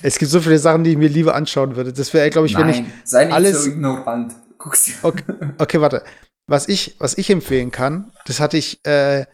[0.02, 1.92] Es gibt so viele Sachen, die ich mir lieber anschauen würde.
[1.92, 4.34] Das wäre, glaube ich, Nein, wenn ich sei nicht alles so ignorant.
[4.58, 4.92] Guck's dir.
[5.02, 5.24] Okay,
[5.58, 6.02] okay, warte.
[6.46, 9.24] Was ich, was ich empfehlen kann, das hatte ich, äh,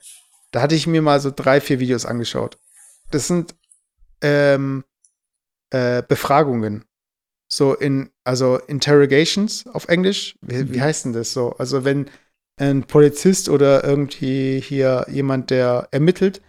[0.56, 2.56] da hatte ich mir mal so drei, vier Videos angeschaut.
[3.10, 3.54] Das sind
[4.22, 4.84] ähm,
[5.68, 6.86] äh, Befragungen.
[7.46, 10.34] So in, also Interrogations auf Englisch.
[10.40, 10.80] Wie, wie mhm.
[10.80, 11.52] heißt denn das so?
[11.58, 12.08] Also wenn
[12.56, 16.40] ein Polizist oder irgendwie hier jemand, der ermittelt,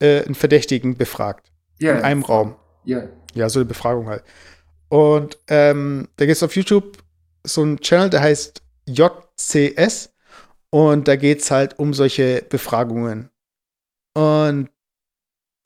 [0.00, 1.52] äh, einen Verdächtigen befragt.
[1.80, 1.98] Yeah.
[1.98, 2.56] In einem Raum.
[2.82, 2.98] Ja.
[2.98, 3.08] Yeah.
[3.34, 4.24] Ja, so eine Befragung halt.
[4.88, 6.98] Und ähm, da gibt es auf YouTube
[7.44, 10.12] so einen Channel, der heißt JCS.
[10.70, 13.30] Und da geht es halt um solche Befragungen.
[14.14, 14.70] Und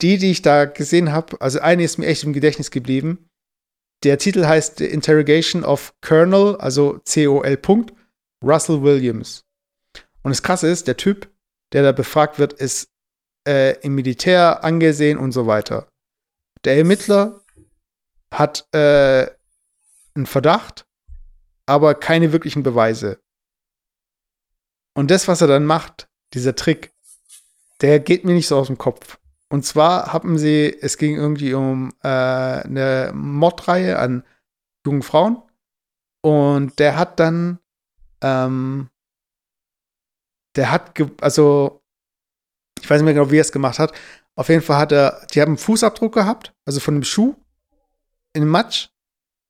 [0.01, 3.29] die, die ich da gesehen habe, also eine ist mir echt im Gedächtnis geblieben.
[4.03, 7.59] Der Titel heißt The Interrogation of Colonel, also C-O-L.
[8.43, 9.43] Russell Williams.
[10.23, 11.29] Und das Krasse ist, der Typ,
[11.73, 12.89] der da befragt wird, ist
[13.47, 15.89] äh, im Militär angesehen und so weiter.
[16.63, 17.41] Der Ermittler
[18.33, 19.27] hat äh,
[20.15, 20.85] einen Verdacht,
[21.65, 23.19] aber keine wirklichen Beweise.
[24.93, 26.91] Und das, was er dann macht, dieser Trick,
[27.81, 29.17] der geht mir nicht so aus dem Kopf.
[29.49, 34.23] Und zwar haben sie, es ging irgendwie um äh, eine Mordreihe an
[34.85, 35.41] jungen Frauen.
[36.21, 37.59] Und der hat dann
[38.21, 38.89] ähm,
[40.55, 41.81] der hat, also,
[42.81, 43.93] ich weiß nicht mehr genau, wie er es gemacht hat.
[44.35, 47.35] Auf jeden Fall hat er, die haben einen Fußabdruck gehabt, also von einem Schuh
[48.33, 48.89] in Matsch.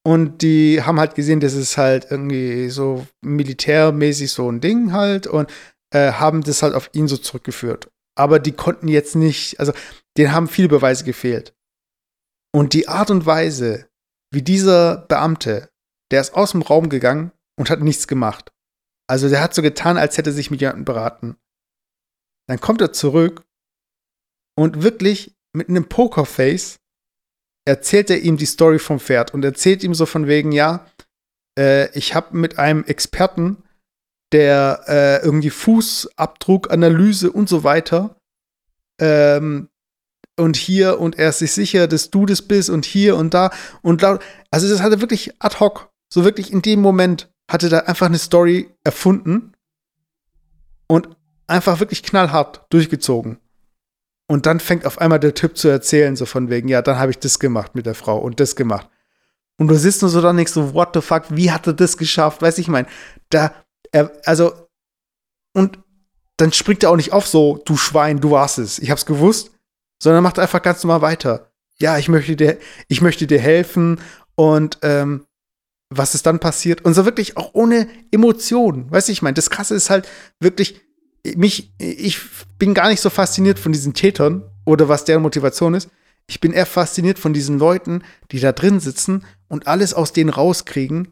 [0.04, 5.28] Und die haben halt gesehen, das ist halt irgendwie so militärmäßig so ein Ding halt
[5.28, 5.52] und
[5.94, 7.92] äh, haben das halt auf ihn so zurückgeführt.
[8.20, 9.72] Aber die konnten jetzt nicht, also
[10.18, 11.56] denen haben viele Beweise gefehlt.
[12.54, 13.90] Und die Art und Weise,
[14.34, 15.70] wie dieser Beamte,
[16.12, 18.52] der ist aus dem Raum gegangen und hat nichts gemacht.
[19.10, 21.38] Also der hat so getan, als hätte er sich mit jemandem beraten.
[22.50, 23.46] Dann kommt er zurück
[24.58, 26.80] und wirklich mit einem Pokerface
[27.66, 30.86] erzählt er ihm die Story vom Pferd und erzählt ihm so von wegen, ja,
[31.58, 33.64] äh, ich habe mit einem Experten,
[34.32, 38.16] der äh, irgendwie Fußabdruck, Analyse und so weiter
[39.00, 39.70] ähm,
[40.38, 43.52] und hier und er ist sich sicher, dass du das bist und hier und da
[43.82, 44.22] und laut.
[44.52, 48.06] Also das hat er wirklich ad hoc, so wirklich in dem Moment hatte da einfach
[48.06, 49.54] eine Story erfunden
[50.88, 51.10] und
[51.48, 53.40] einfach wirklich knallhart durchgezogen.
[54.28, 57.10] Und dann fängt auf einmal der Typ zu erzählen, so von wegen, ja, dann habe
[57.10, 58.88] ich das gemacht mit der Frau und das gemacht.
[59.58, 61.98] Und du sitzt nur so da nicht so, what the fuck, wie hat er das
[61.98, 62.42] geschafft?
[62.42, 62.86] Weiß ich mein,
[63.30, 63.52] da,
[63.92, 64.54] er, also,
[65.54, 65.80] und
[66.38, 69.52] dann springt er auch nicht auf so, du Schwein, du warst es, ich hab's gewusst,
[70.02, 71.52] sondern macht einfach ganz normal weiter.
[71.80, 72.58] Ja, ich möchte dir,
[72.88, 74.00] ich möchte dir helfen
[74.36, 75.26] und ähm,
[75.90, 76.86] was ist dann passiert?
[76.86, 78.90] Und so wirklich auch ohne Emotionen.
[78.92, 80.08] Weißt du, ich meine, das Krasse ist halt
[80.40, 80.82] wirklich,
[81.36, 82.20] mich, ich
[82.58, 85.90] bin gar nicht so fasziniert von diesen Tätern oder was deren Motivation ist.
[86.28, 90.30] Ich bin eher fasziniert von diesen Leuten, die da drin sitzen und alles aus denen
[90.30, 91.08] rauskriegen,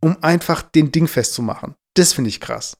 [0.00, 1.74] um einfach den Ding festzumachen.
[1.94, 2.76] Das finde ich krass.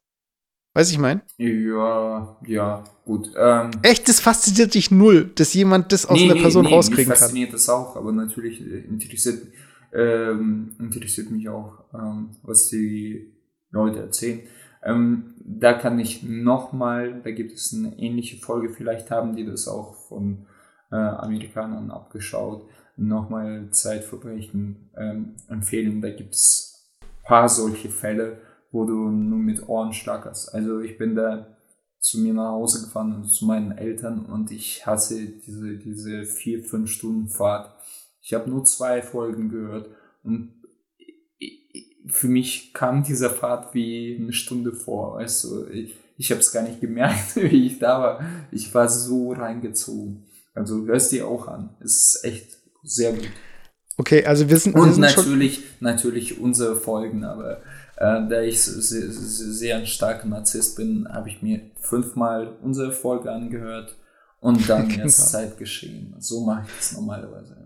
[0.74, 1.22] Weiß ich mein?
[1.36, 3.32] Ja, ja, gut.
[3.36, 6.72] Ähm, Echt, das fasziniert dich null, dass jemand das aus nee, einer nee, Person nee,
[6.72, 7.16] rauskriegen kann.
[7.16, 9.48] fasziniert das auch, aber natürlich äh, interessiert,
[9.92, 13.34] ähm, interessiert mich auch, ähm, was die
[13.70, 14.42] Leute erzählen.
[14.84, 19.66] Ähm, da kann ich nochmal, da gibt es eine ähnliche Folge, vielleicht haben die das
[19.66, 20.46] auch von
[20.92, 26.00] äh, Amerikanern abgeschaut, nochmal Zeitverbrechen ähm, empfehlen.
[26.00, 26.69] Da gibt es
[27.22, 28.40] paar solche Fälle,
[28.72, 30.54] wo du nur mit Ohren schlackerst.
[30.54, 31.56] Also ich bin da
[31.98, 36.64] zu mir nach Hause gefahren und zu meinen Eltern und ich hasse diese, diese vier,
[36.64, 37.74] fünf Stunden Fahrt.
[38.22, 39.90] Ich habe nur zwei Folgen gehört
[40.22, 40.54] und
[42.06, 45.18] für mich kam dieser Fahrt wie eine Stunde vor.
[45.18, 48.24] Du, ich, ich habe es gar nicht gemerkt, wie ich da war.
[48.50, 50.24] Ich war so reingezogen.
[50.54, 51.70] Also hörst dir auch an.
[51.80, 53.30] Es ist echt sehr gut.
[54.00, 55.24] Okay, also wir sind, wir Und sind schon.
[55.24, 57.58] natürlich, natürlich unsere Folgen, aber
[57.96, 63.30] äh, da ich sehr, sehr ein starker Narzisst bin, habe ich mir fünfmal unsere Folge
[63.30, 63.94] angehört
[64.40, 65.02] und dann Genau.
[65.04, 66.14] erst Zeitgeschehen.
[66.18, 67.56] So mache ich das normalerweise.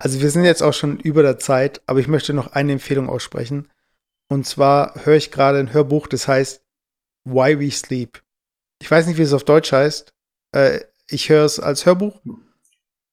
[0.00, 3.08] Also wir sind jetzt auch schon über der Zeit, aber ich möchte noch eine Empfehlung
[3.08, 3.68] aussprechen.
[4.28, 6.60] Und zwar höre ich gerade ein Hörbuch, das heißt
[7.24, 8.20] Why We Sleep.
[8.82, 10.12] Ich weiß nicht, wie es auf Deutsch heißt.
[10.52, 12.20] Äh, ich höre es als Hörbuch.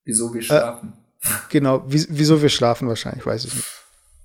[0.03, 0.93] Wieso Äh, wir schlafen.
[1.49, 3.67] Genau, wie, wieso wir schlafen wahrscheinlich, weiß ich nicht.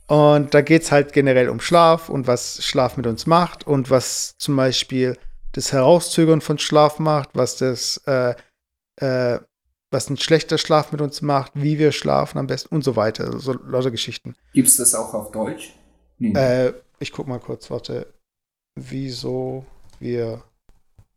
[0.06, 3.90] Und da geht es halt generell um Schlaf und was Schlaf mit uns macht und
[3.90, 5.16] was zum Beispiel
[5.52, 8.35] das Herauszögern von Schlaf macht, was das, äh,
[8.97, 9.39] äh,
[9.90, 13.24] was ein schlechter Schlaf mit uns macht, wie wir schlafen am besten und so weiter.
[13.27, 14.35] Also so lauter Geschichten.
[14.52, 15.74] Gibt es das auch auf Deutsch?
[16.18, 16.32] Nee.
[16.32, 18.12] Äh, ich guck mal kurz, warte.
[18.74, 19.64] Wieso
[20.01, 20.43] wir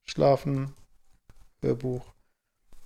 [0.04, 0.74] schlafen?
[1.62, 2.13] Hörbuch.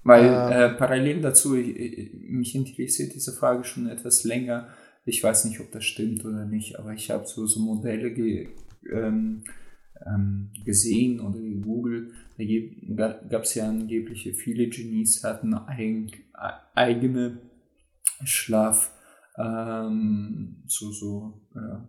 [0.07, 4.69] Weil ähm, äh, parallel dazu, ich, ich, mich interessiert diese Frage schon etwas länger.
[5.05, 8.49] Ich weiß nicht, ob das stimmt oder nicht, aber ich habe so, so Modelle ge,
[8.91, 9.43] ähm,
[10.05, 12.11] ähm, gesehen oder gegoogelt.
[12.37, 16.11] Da gab es ja angeblich viele Genies hatten eigen,
[16.75, 17.39] eigene
[18.23, 18.91] Schlaf
[19.37, 21.79] ähm, so, so äh,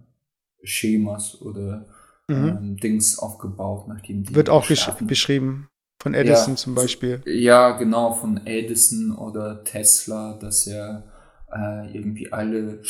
[0.65, 1.87] Schemas oder
[2.29, 2.59] Mhm.
[2.59, 4.67] ähm, Dings aufgebaut, nachdem die Wird auch
[5.07, 5.69] beschrieben.
[6.01, 7.23] Von Edison Ja, zum Beispiel.
[7.27, 11.05] Ja, genau, von Edison oder Tesla, dass er
[11.53, 12.81] äh, irgendwie alle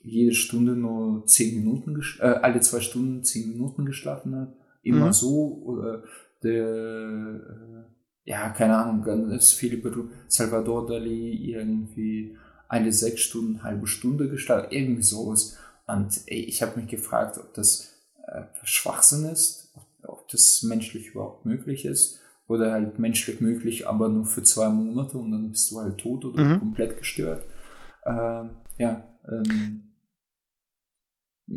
[0.00, 4.52] jede Stunde nur zehn Minuten, äh, alle zwei Stunden zehn Minuten geschlafen hat.
[4.82, 5.12] Immer Mhm.
[5.12, 5.62] so.
[5.64, 6.04] Oder
[6.42, 12.36] der, äh, ja, keine Ahnung, ganz viele Beru Salvador Dali irgendwie
[12.68, 15.56] alle sechs Stunden, halbe Stunde geschlafen, irgendwie sowas.
[15.86, 17.92] Und ey, ich habe mich gefragt, ob das
[18.26, 22.20] äh, Schwachsinn ist, ob, ob das menschlich überhaupt möglich ist
[22.52, 26.24] oder halt menschlich möglich, aber nur für zwei Monate und dann bist du halt tot
[26.24, 26.58] oder Mhm.
[26.60, 27.44] komplett gestört.
[28.06, 29.88] Ähm, ja, ähm,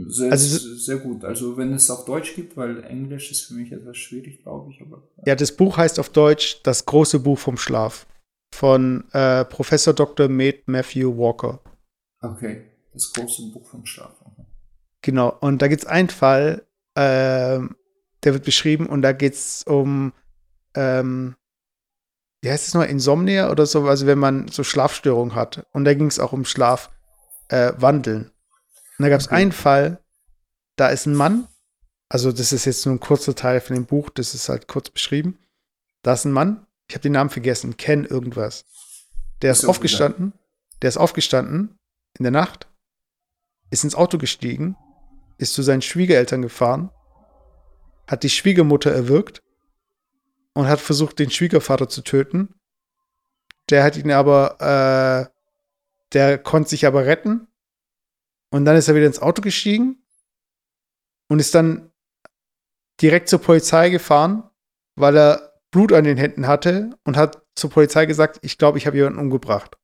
[0.07, 1.23] sehr, Also- sehr gut.
[1.23, 4.81] Also wenn es auf Deutsch gibt, weil Englisch ist für mich etwas schwierig, glaube ich,
[4.81, 8.07] aber Ja, das Buch heißt auf Deutsch Das große Buch vom Schlaf
[8.53, 10.27] von äh, Professor Dr.
[10.29, 11.59] Matthew Walker.
[12.21, 12.63] okay,
[12.93, 14.15] das große Buch vom Schlaf.
[14.21, 14.45] Okay.
[15.01, 15.37] Genau.
[15.41, 16.65] Und da gibt es einen Fall,
[16.95, 17.75] ähm,
[18.23, 20.13] der wird beschrieben und da geht es um,
[20.75, 21.35] ähm,
[22.41, 25.65] wie heißt es nochmal, Insomnia oder so, also wenn man so Schlafstörungen hat.
[25.71, 28.25] Und da ging es auch um Schlafwandeln.
[28.25, 28.29] Äh,
[28.97, 29.35] und da gab es Okay.
[29.35, 29.99] einen Fall,
[30.75, 31.47] da ist ein Mann,
[32.07, 34.89] also das ist jetzt nur ein kurzer Teil von dem Buch, das ist halt kurz
[34.89, 35.39] beschrieben.
[36.03, 38.65] Da ist ein Mann, ich habe den Namen vergessen, Ken irgendwas.
[39.41, 40.33] Der ist Ist aufgestanden,
[40.81, 41.79] der ist aufgestanden
[42.17, 42.67] in der Nacht,
[43.71, 44.77] ist ins Auto gestiegen,
[45.37, 46.91] ist zu seinen Schwiegereltern gefahren,
[48.07, 49.41] hat die Schwiegermutter erwürgt
[50.55, 52.55] und hat versucht, den Schwiegervater zu töten.
[53.69, 55.31] Der hat ihn aber, äh,
[56.13, 57.47] der konnte sich aber retten.
[58.51, 60.01] Und dann ist er wieder ins Auto gestiegen
[61.27, 61.91] und ist dann
[63.01, 64.49] direkt zur Polizei gefahren,
[64.95, 68.87] weil er Blut an den Händen hatte und hat zur Polizei gesagt, ich glaube, ich
[68.87, 69.77] habe jemanden umgebracht.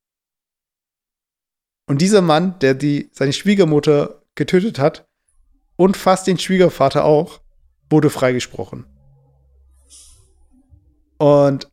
[1.86, 5.06] Und dieser Mann, der die, seine Schwiegermutter getötet hat
[5.76, 7.42] und fast den Schwiegervater auch,
[7.90, 8.86] wurde freigesprochen.
[11.22, 11.72] Und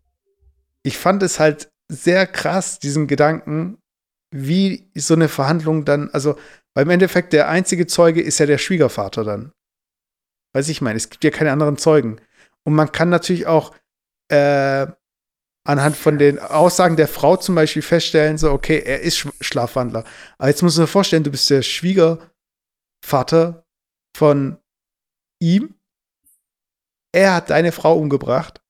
[0.83, 3.79] ich fand es halt sehr krass, diesen Gedanken,
[4.31, 6.39] wie so eine Verhandlung dann, also,
[6.75, 9.53] weil im Endeffekt der einzige Zeuge ist ja der Schwiegervater dann.
[10.55, 12.21] Weiß ich meine, es gibt ja keine anderen Zeugen.
[12.63, 13.75] Und man kann natürlich auch
[14.31, 14.87] äh,
[15.65, 20.05] anhand von den Aussagen der Frau zum Beispiel feststellen, so, okay, er ist Sch Schlafwandler.
[20.37, 23.65] Aber jetzt du dir vorstellen, du bist der Schwiegervater
[24.15, 24.59] von
[25.41, 25.75] ihm.
[27.15, 28.61] Er hat deine Frau umgebracht.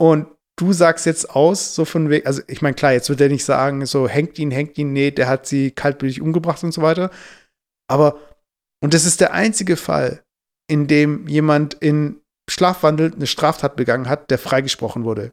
[0.00, 3.28] Und du sagst jetzt aus, so von wegen, also ich meine, klar, jetzt wird er
[3.28, 6.80] nicht sagen, so hängt ihn, hängt ihn, nee, der hat sie kaltblütig umgebracht und so
[6.80, 7.10] weiter.
[7.86, 8.18] Aber,
[8.82, 10.24] und das ist der einzige Fall,
[10.70, 15.32] in dem jemand in Schlafwandel eine Straftat begangen hat, der freigesprochen wurde.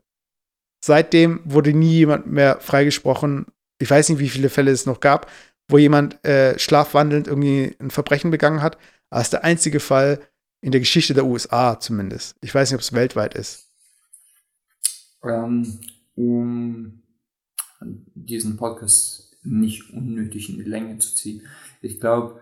[0.83, 3.45] Seitdem wurde nie jemand mehr freigesprochen.
[3.81, 5.31] Ich weiß nicht, wie viele Fälle es noch gab,
[5.69, 8.77] wo jemand äh, schlafwandelnd irgendwie ein Verbrechen begangen hat.
[9.09, 10.19] Aber es ist der einzige Fall
[10.61, 12.35] in der Geschichte der USA zumindest.
[12.41, 13.66] Ich weiß nicht, ob es weltweit ist.
[15.23, 15.79] Ähm,
[16.15, 17.03] um
[18.15, 21.41] diesen Podcast nicht unnötig in die Länge zu ziehen.
[21.81, 22.41] Ich glaube,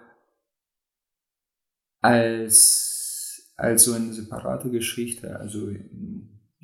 [2.01, 5.71] als, als so eine separate Geschichte, also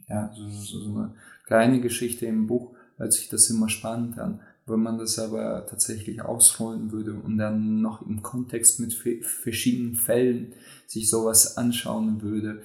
[0.08, 1.16] ja, so, so, so eine
[1.46, 4.42] kleine Geschichte im Buch, hört sich das immer spannend an.
[4.66, 10.54] Wenn man das aber tatsächlich ausrollen würde und dann noch im Kontext mit verschiedenen Fällen
[10.86, 12.62] sich sowas anschauen würde,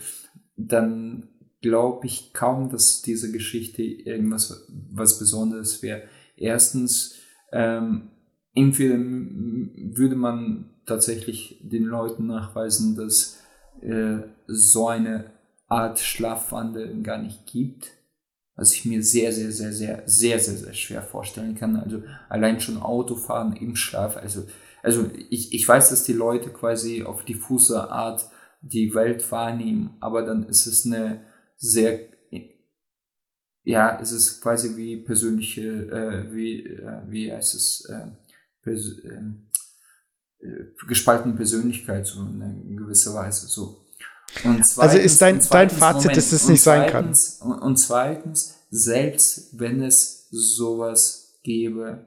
[0.56, 1.28] dann
[1.66, 6.02] glaube ich kaum, dass diese Geschichte irgendwas was Besonderes wäre.
[6.36, 7.16] Erstens,
[7.52, 8.10] ähm,
[8.54, 13.38] entweder würde man tatsächlich den Leuten nachweisen, dass
[13.82, 15.32] äh, so eine
[15.66, 17.88] Art Schlafwandel gar nicht gibt,
[18.54, 21.76] was ich mir sehr, sehr, sehr, sehr, sehr, sehr, sehr schwer vorstellen kann.
[21.76, 24.16] Also allein schon Autofahren im Schlaf.
[24.16, 24.46] Also,
[24.82, 28.30] also ich, ich weiß, dass die Leute quasi auf diffuse Art
[28.62, 31.20] die Welt wahrnehmen, aber dann ist es eine
[31.56, 32.00] sehr,
[33.64, 38.06] ja, es ist quasi wie persönliche, äh, wie, äh, wie heißt es, äh,
[38.62, 39.48] pers ähm,
[40.40, 43.82] äh, gespaltene Persönlichkeit, so in gewisser Weise, so.
[44.32, 47.06] Zweitens, also ist dein, dein Fazit, Moment, dass es nicht sein kann.
[47.06, 52.06] Und, und zweitens, selbst wenn es sowas gäbe,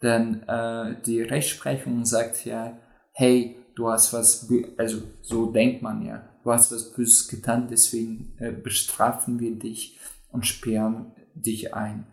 [0.00, 2.78] dann äh, die Rechtsprechung sagt ja,
[3.12, 8.34] hey, du hast was, also so denkt man ja, du hast was Böses getan, deswegen
[8.38, 9.98] äh, bestrafen wir dich
[10.30, 12.06] und sperren dich ein.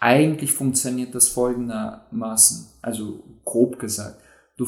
[0.00, 4.20] Eigentlich funktioniert das folgendermaßen, also grob gesagt,
[4.56, 4.66] du,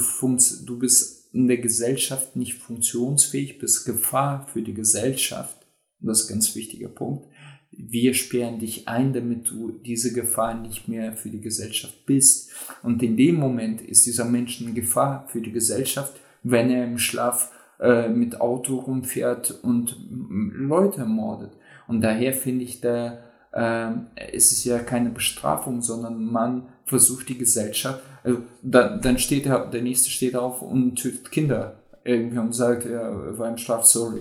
[0.65, 5.57] du bist in der Gesellschaft nicht funktionsfähig, bist Gefahr für die Gesellschaft.
[6.01, 7.27] Das ist ein ganz wichtiger Punkt.
[7.71, 12.51] Wir sperren dich ein, damit du diese Gefahr nicht mehr für die Gesellschaft bist.
[12.83, 16.99] Und in dem Moment ist dieser Mensch eine Gefahr für die Gesellschaft, wenn er im
[16.99, 17.52] Schlaf
[17.83, 21.51] äh, mit Auto rumfährt und Leute ermordet.
[21.89, 23.19] Und daher finde ich, da
[23.53, 23.91] äh,
[24.33, 29.67] ist es ja keine Bestrafung, sondern man versucht die Gesellschaft, also da, dann steht der,
[29.67, 34.21] der nächste steht auf und tötet Kinder irgendwie und sagt, er war im Schlaf, sorry,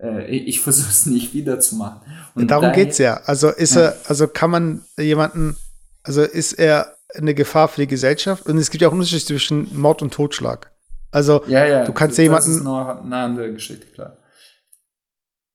[0.00, 2.00] äh, ich versuche es nicht wieder zu machen.
[2.34, 3.20] Und Darum daher, geht's ja.
[3.26, 3.82] Also ist ja.
[3.82, 5.56] er, also kann man jemanden,
[6.02, 8.46] also ist er eine Gefahr für die Gesellschaft?
[8.46, 10.71] Und es gibt ja auch Unterschiede zwischen Mord und Totschlag.
[11.12, 12.48] Also ja, ja, du kannst das jemanden.
[12.48, 14.16] Das ist noch eine andere Geschichte, klar.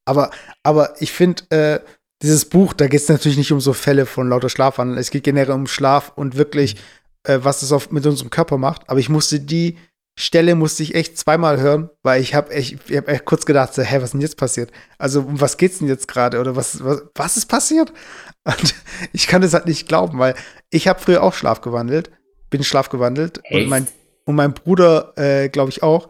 [0.05, 0.31] Aber,
[0.63, 1.79] aber ich finde, äh,
[2.21, 4.97] dieses Buch, da geht es natürlich nicht um so Fälle von lauter Schlafwandel.
[4.97, 6.77] Es geht generell um Schlaf und wirklich,
[7.23, 8.89] äh, was das auf, mit unserem Körper macht.
[8.89, 9.77] Aber ich musste die
[10.19, 13.75] Stelle musste ich echt zweimal hören, weil ich habe echt, ich hab echt kurz gedacht,
[13.75, 14.71] so, hä, was ist denn jetzt passiert?
[14.97, 17.93] Also um was geht's denn jetzt gerade oder was, was, was ist passiert?
[18.43, 18.73] Und
[19.13, 20.34] ich kann das halt nicht glauben, weil
[20.71, 22.09] ich habe früher auch Schlaf gewandelt,
[22.49, 23.88] bin Schlaf gewandelt und mein
[24.28, 26.10] und mein Bruder, äh, glaube ich, auch.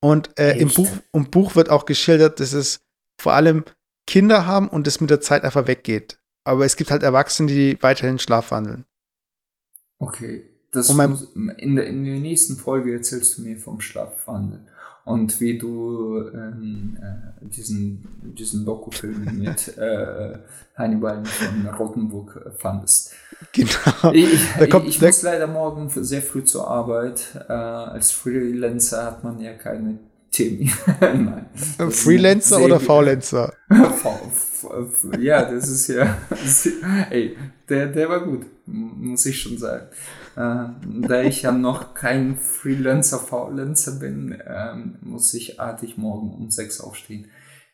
[0.00, 2.80] Und äh, im Buch, im Buch wird auch geschildert, dass es
[3.20, 3.64] vor allem
[4.06, 6.18] Kinder haben und es mit der Zeit einfach weggeht.
[6.44, 8.84] Aber es gibt halt Erwachsene, die weiterhin schlafwandeln.
[9.98, 10.44] Okay.
[10.70, 14.68] Das muss, in, der, in der nächsten Folge erzählst du mir vom Schlafwandeln
[15.06, 18.06] und wie du ähm, äh, diesen,
[18.36, 20.38] diesen Dokufilm mit äh,
[20.74, 23.14] Hannibal von Rottenburg fandest.
[23.52, 24.12] Genau.
[24.12, 27.22] Ich, ich, ich muss leider morgen sehr früh zur Arbeit.
[27.48, 29.98] Äh, als Freelancer hat man ja keine
[30.30, 30.68] Themen.
[31.90, 33.54] Freelancer oder Faulenzer?
[35.18, 36.16] ja, das ist ja.
[37.10, 37.36] ey,
[37.68, 39.86] der, der war gut, muss ich schon sagen.
[40.36, 46.50] Äh, da ich ja noch kein Freelancer, Faulenzer bin, ähm, muss ich artig morgen um
[46.50, 47.30] sechs aufstehen.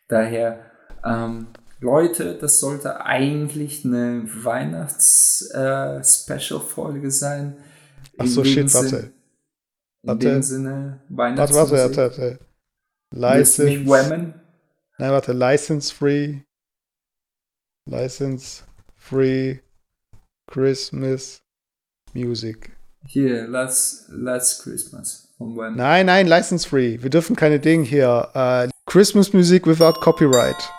[0.07, 0.61] Daher,
[1.05, 1.49] ähm,
[1.83, 7.57] Leute, das sollte eigentlich eine Weihnachts-Special-Folge äh, sein.
[8.19, 9.13] Ach so, shit, warte.
[10.03, 10.29] In warte.
[10.29, 12.39] dem Sinne, Weihnachts Warte, warte, warte.
[13.13, 13.83] License.
[14.99, 16.43] Nein, warte, License Free.
[17.87, 18.63] License
[18.97, 19.59] Free
[20.47, 21.43] Christmas
[22.15, 22.71] Music.
[23.07, 25.29] Hier, Last, Last Christmas.
[25.41, 27.03] Nein, nein, License Free.
[27.03, 28.31] Wir dürfen keine Dinge hier.
[28.35, 30.71] Äh, Christmas Music without Copyright.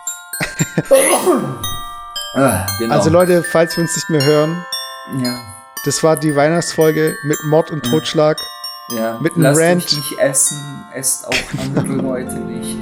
[2.78, 2.94] Genau.
[2.94, 4.64] Also Leute, falls wir uns nicht mehr hören,
[5.22, 5.38] Ja,
[5.84, 8.36] das war die Weihnachtsfolge mit Mord und Totschlag.
[8.96, 9.18] ja.
[9.20, 9.76] Mit einem Lasst Rant.
[9.84, 12.76] euch nicht essen, esst auch andere Leute nicht.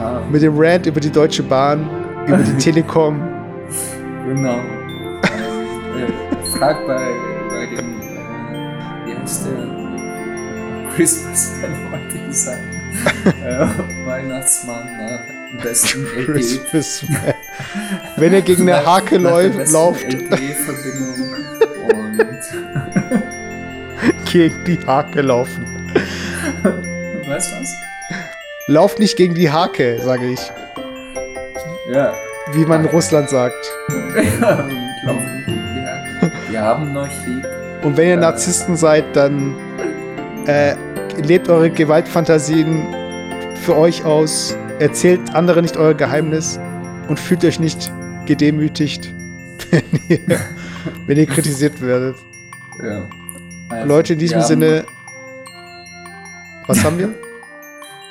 [0.00, 1.88] Ah, Mit dem Rant über die Deutsche Bahn,
[2.26, 3.20] über die Telekom.
[4.26, 4.54] genau.
[4.54, 5.22] Ähm,
[5.96, 7.10] äh, frag bei,
[7.50, 10.94] bei dem, äh, wie heißt der?
[10.94, 11.50] Christmas,
[11.90, 12.70] wollte ich sagen.
[13.44, 15.20] äh, Weihnachtsmann nach
[15.54, 17.34] dem besten LTE.
[18.16, 21.34] Wenn er gegen eine Hake läuft, besten lauft LTE-Verbindung
[21.88, 22.40] und
[24.32, 25.64] gegen die Hake laufen.
[27.26, 27.74] weißt du was?
[28.66, 30.40] Lauft nicht gegen die Hake, sage ich.
[31.92, 32.14] Ja.
[32.52, 33.70] Wie man in Russland sagt.
[34.40, 34.66] ja,
[36.48, 37.46] wir haben euch lieb.
[37.82, 39.54] Und wenn ihr Narzissten seid, dann
[40.46, 40.74] äh,
[41.22, 42.86] lebt eure Gewaltfantasien
[43.62, 44.56] für euch aus.
[44.78, 46.58] Erzählt anderen nicht euer Geheimnis
[47.08, 47.92] und fühlt euch nicht
[48.26, 49.12] gedemütigt,
[49.70, 50.40] wenn ihr,
[51.06, 52.16] wenn ihr kritisiert werdet.
[52.82, 53.08] Ja.
[53.68, 54.84] Also, Leute, in diesem Sinne,
[56.66, 57.14] was haben wir?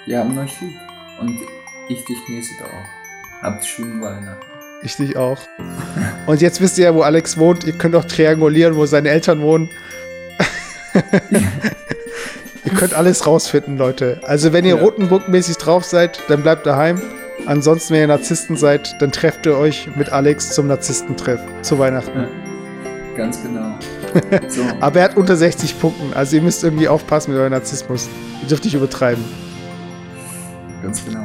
[0.05, 0.73] Wir haben euch lieb.
[1.21, 1.39] Und
[1.87, 3.41] ich dich mäßig auch.
[3.41, 4.45] Habt schönen Weihnachten.
[4.81, 5.39] Ich dich auch.
[6.25, 7.63] Und jetzt wisst ihr ja, wo Alex wohnt.
[7.63, 9.69] Ihr könnt auch triangulieren, wo seine Eltern wohnen.
[12.65, 14.19] ihr könnt alles rausfinden, Leute.
[14.23, 14.81] Also wenn ihr Ja.
[14.81, 17.01] Rotenburg-mäßig drauf seid, dann bleibt daheim.
[17.45, 22.19] Ansonsten, wenn ihr Narzissten seid, dann trefft ihr euch mit Alex zum Narzisstentreff zu Weihnachten.
[22.19, 22.27] Ja.
[23.17, 23.77] Ganz genau.
[24.47, 24.61] So.
[24.79, 28.07] Aber er hat unter 60 Punkten, also ihr müsst irgendwie aufpassen mit eurem Narzissmus.
[28.43, 29.23] Ihr dürft nicht übertreiben.
[30.83, 31.23] Ganz genau.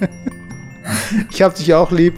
[1.30, 2.14] Ich hab dich auch lieb.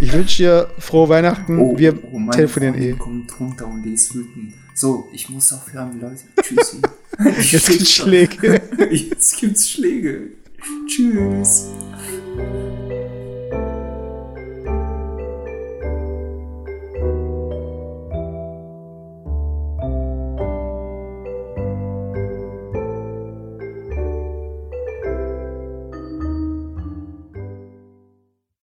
[0.00, 1.78] Ich wünsche dir frohe Weihnachten.
[1.78, 2.98] Wir meine telefonieren Freundin eh.
[2.98, 4.54] kommt runter und die ist wütend.
[4.74, 6.22] So, ich muss aufhören, Leute.
[6.42, 6.80] Tschüssi.
[7.50, 8.62] Jetzt gibt's Schläge.
[8.90, 10.30] Jetzt gibt's Schläge.
[10.86, 11.66] Tschüss.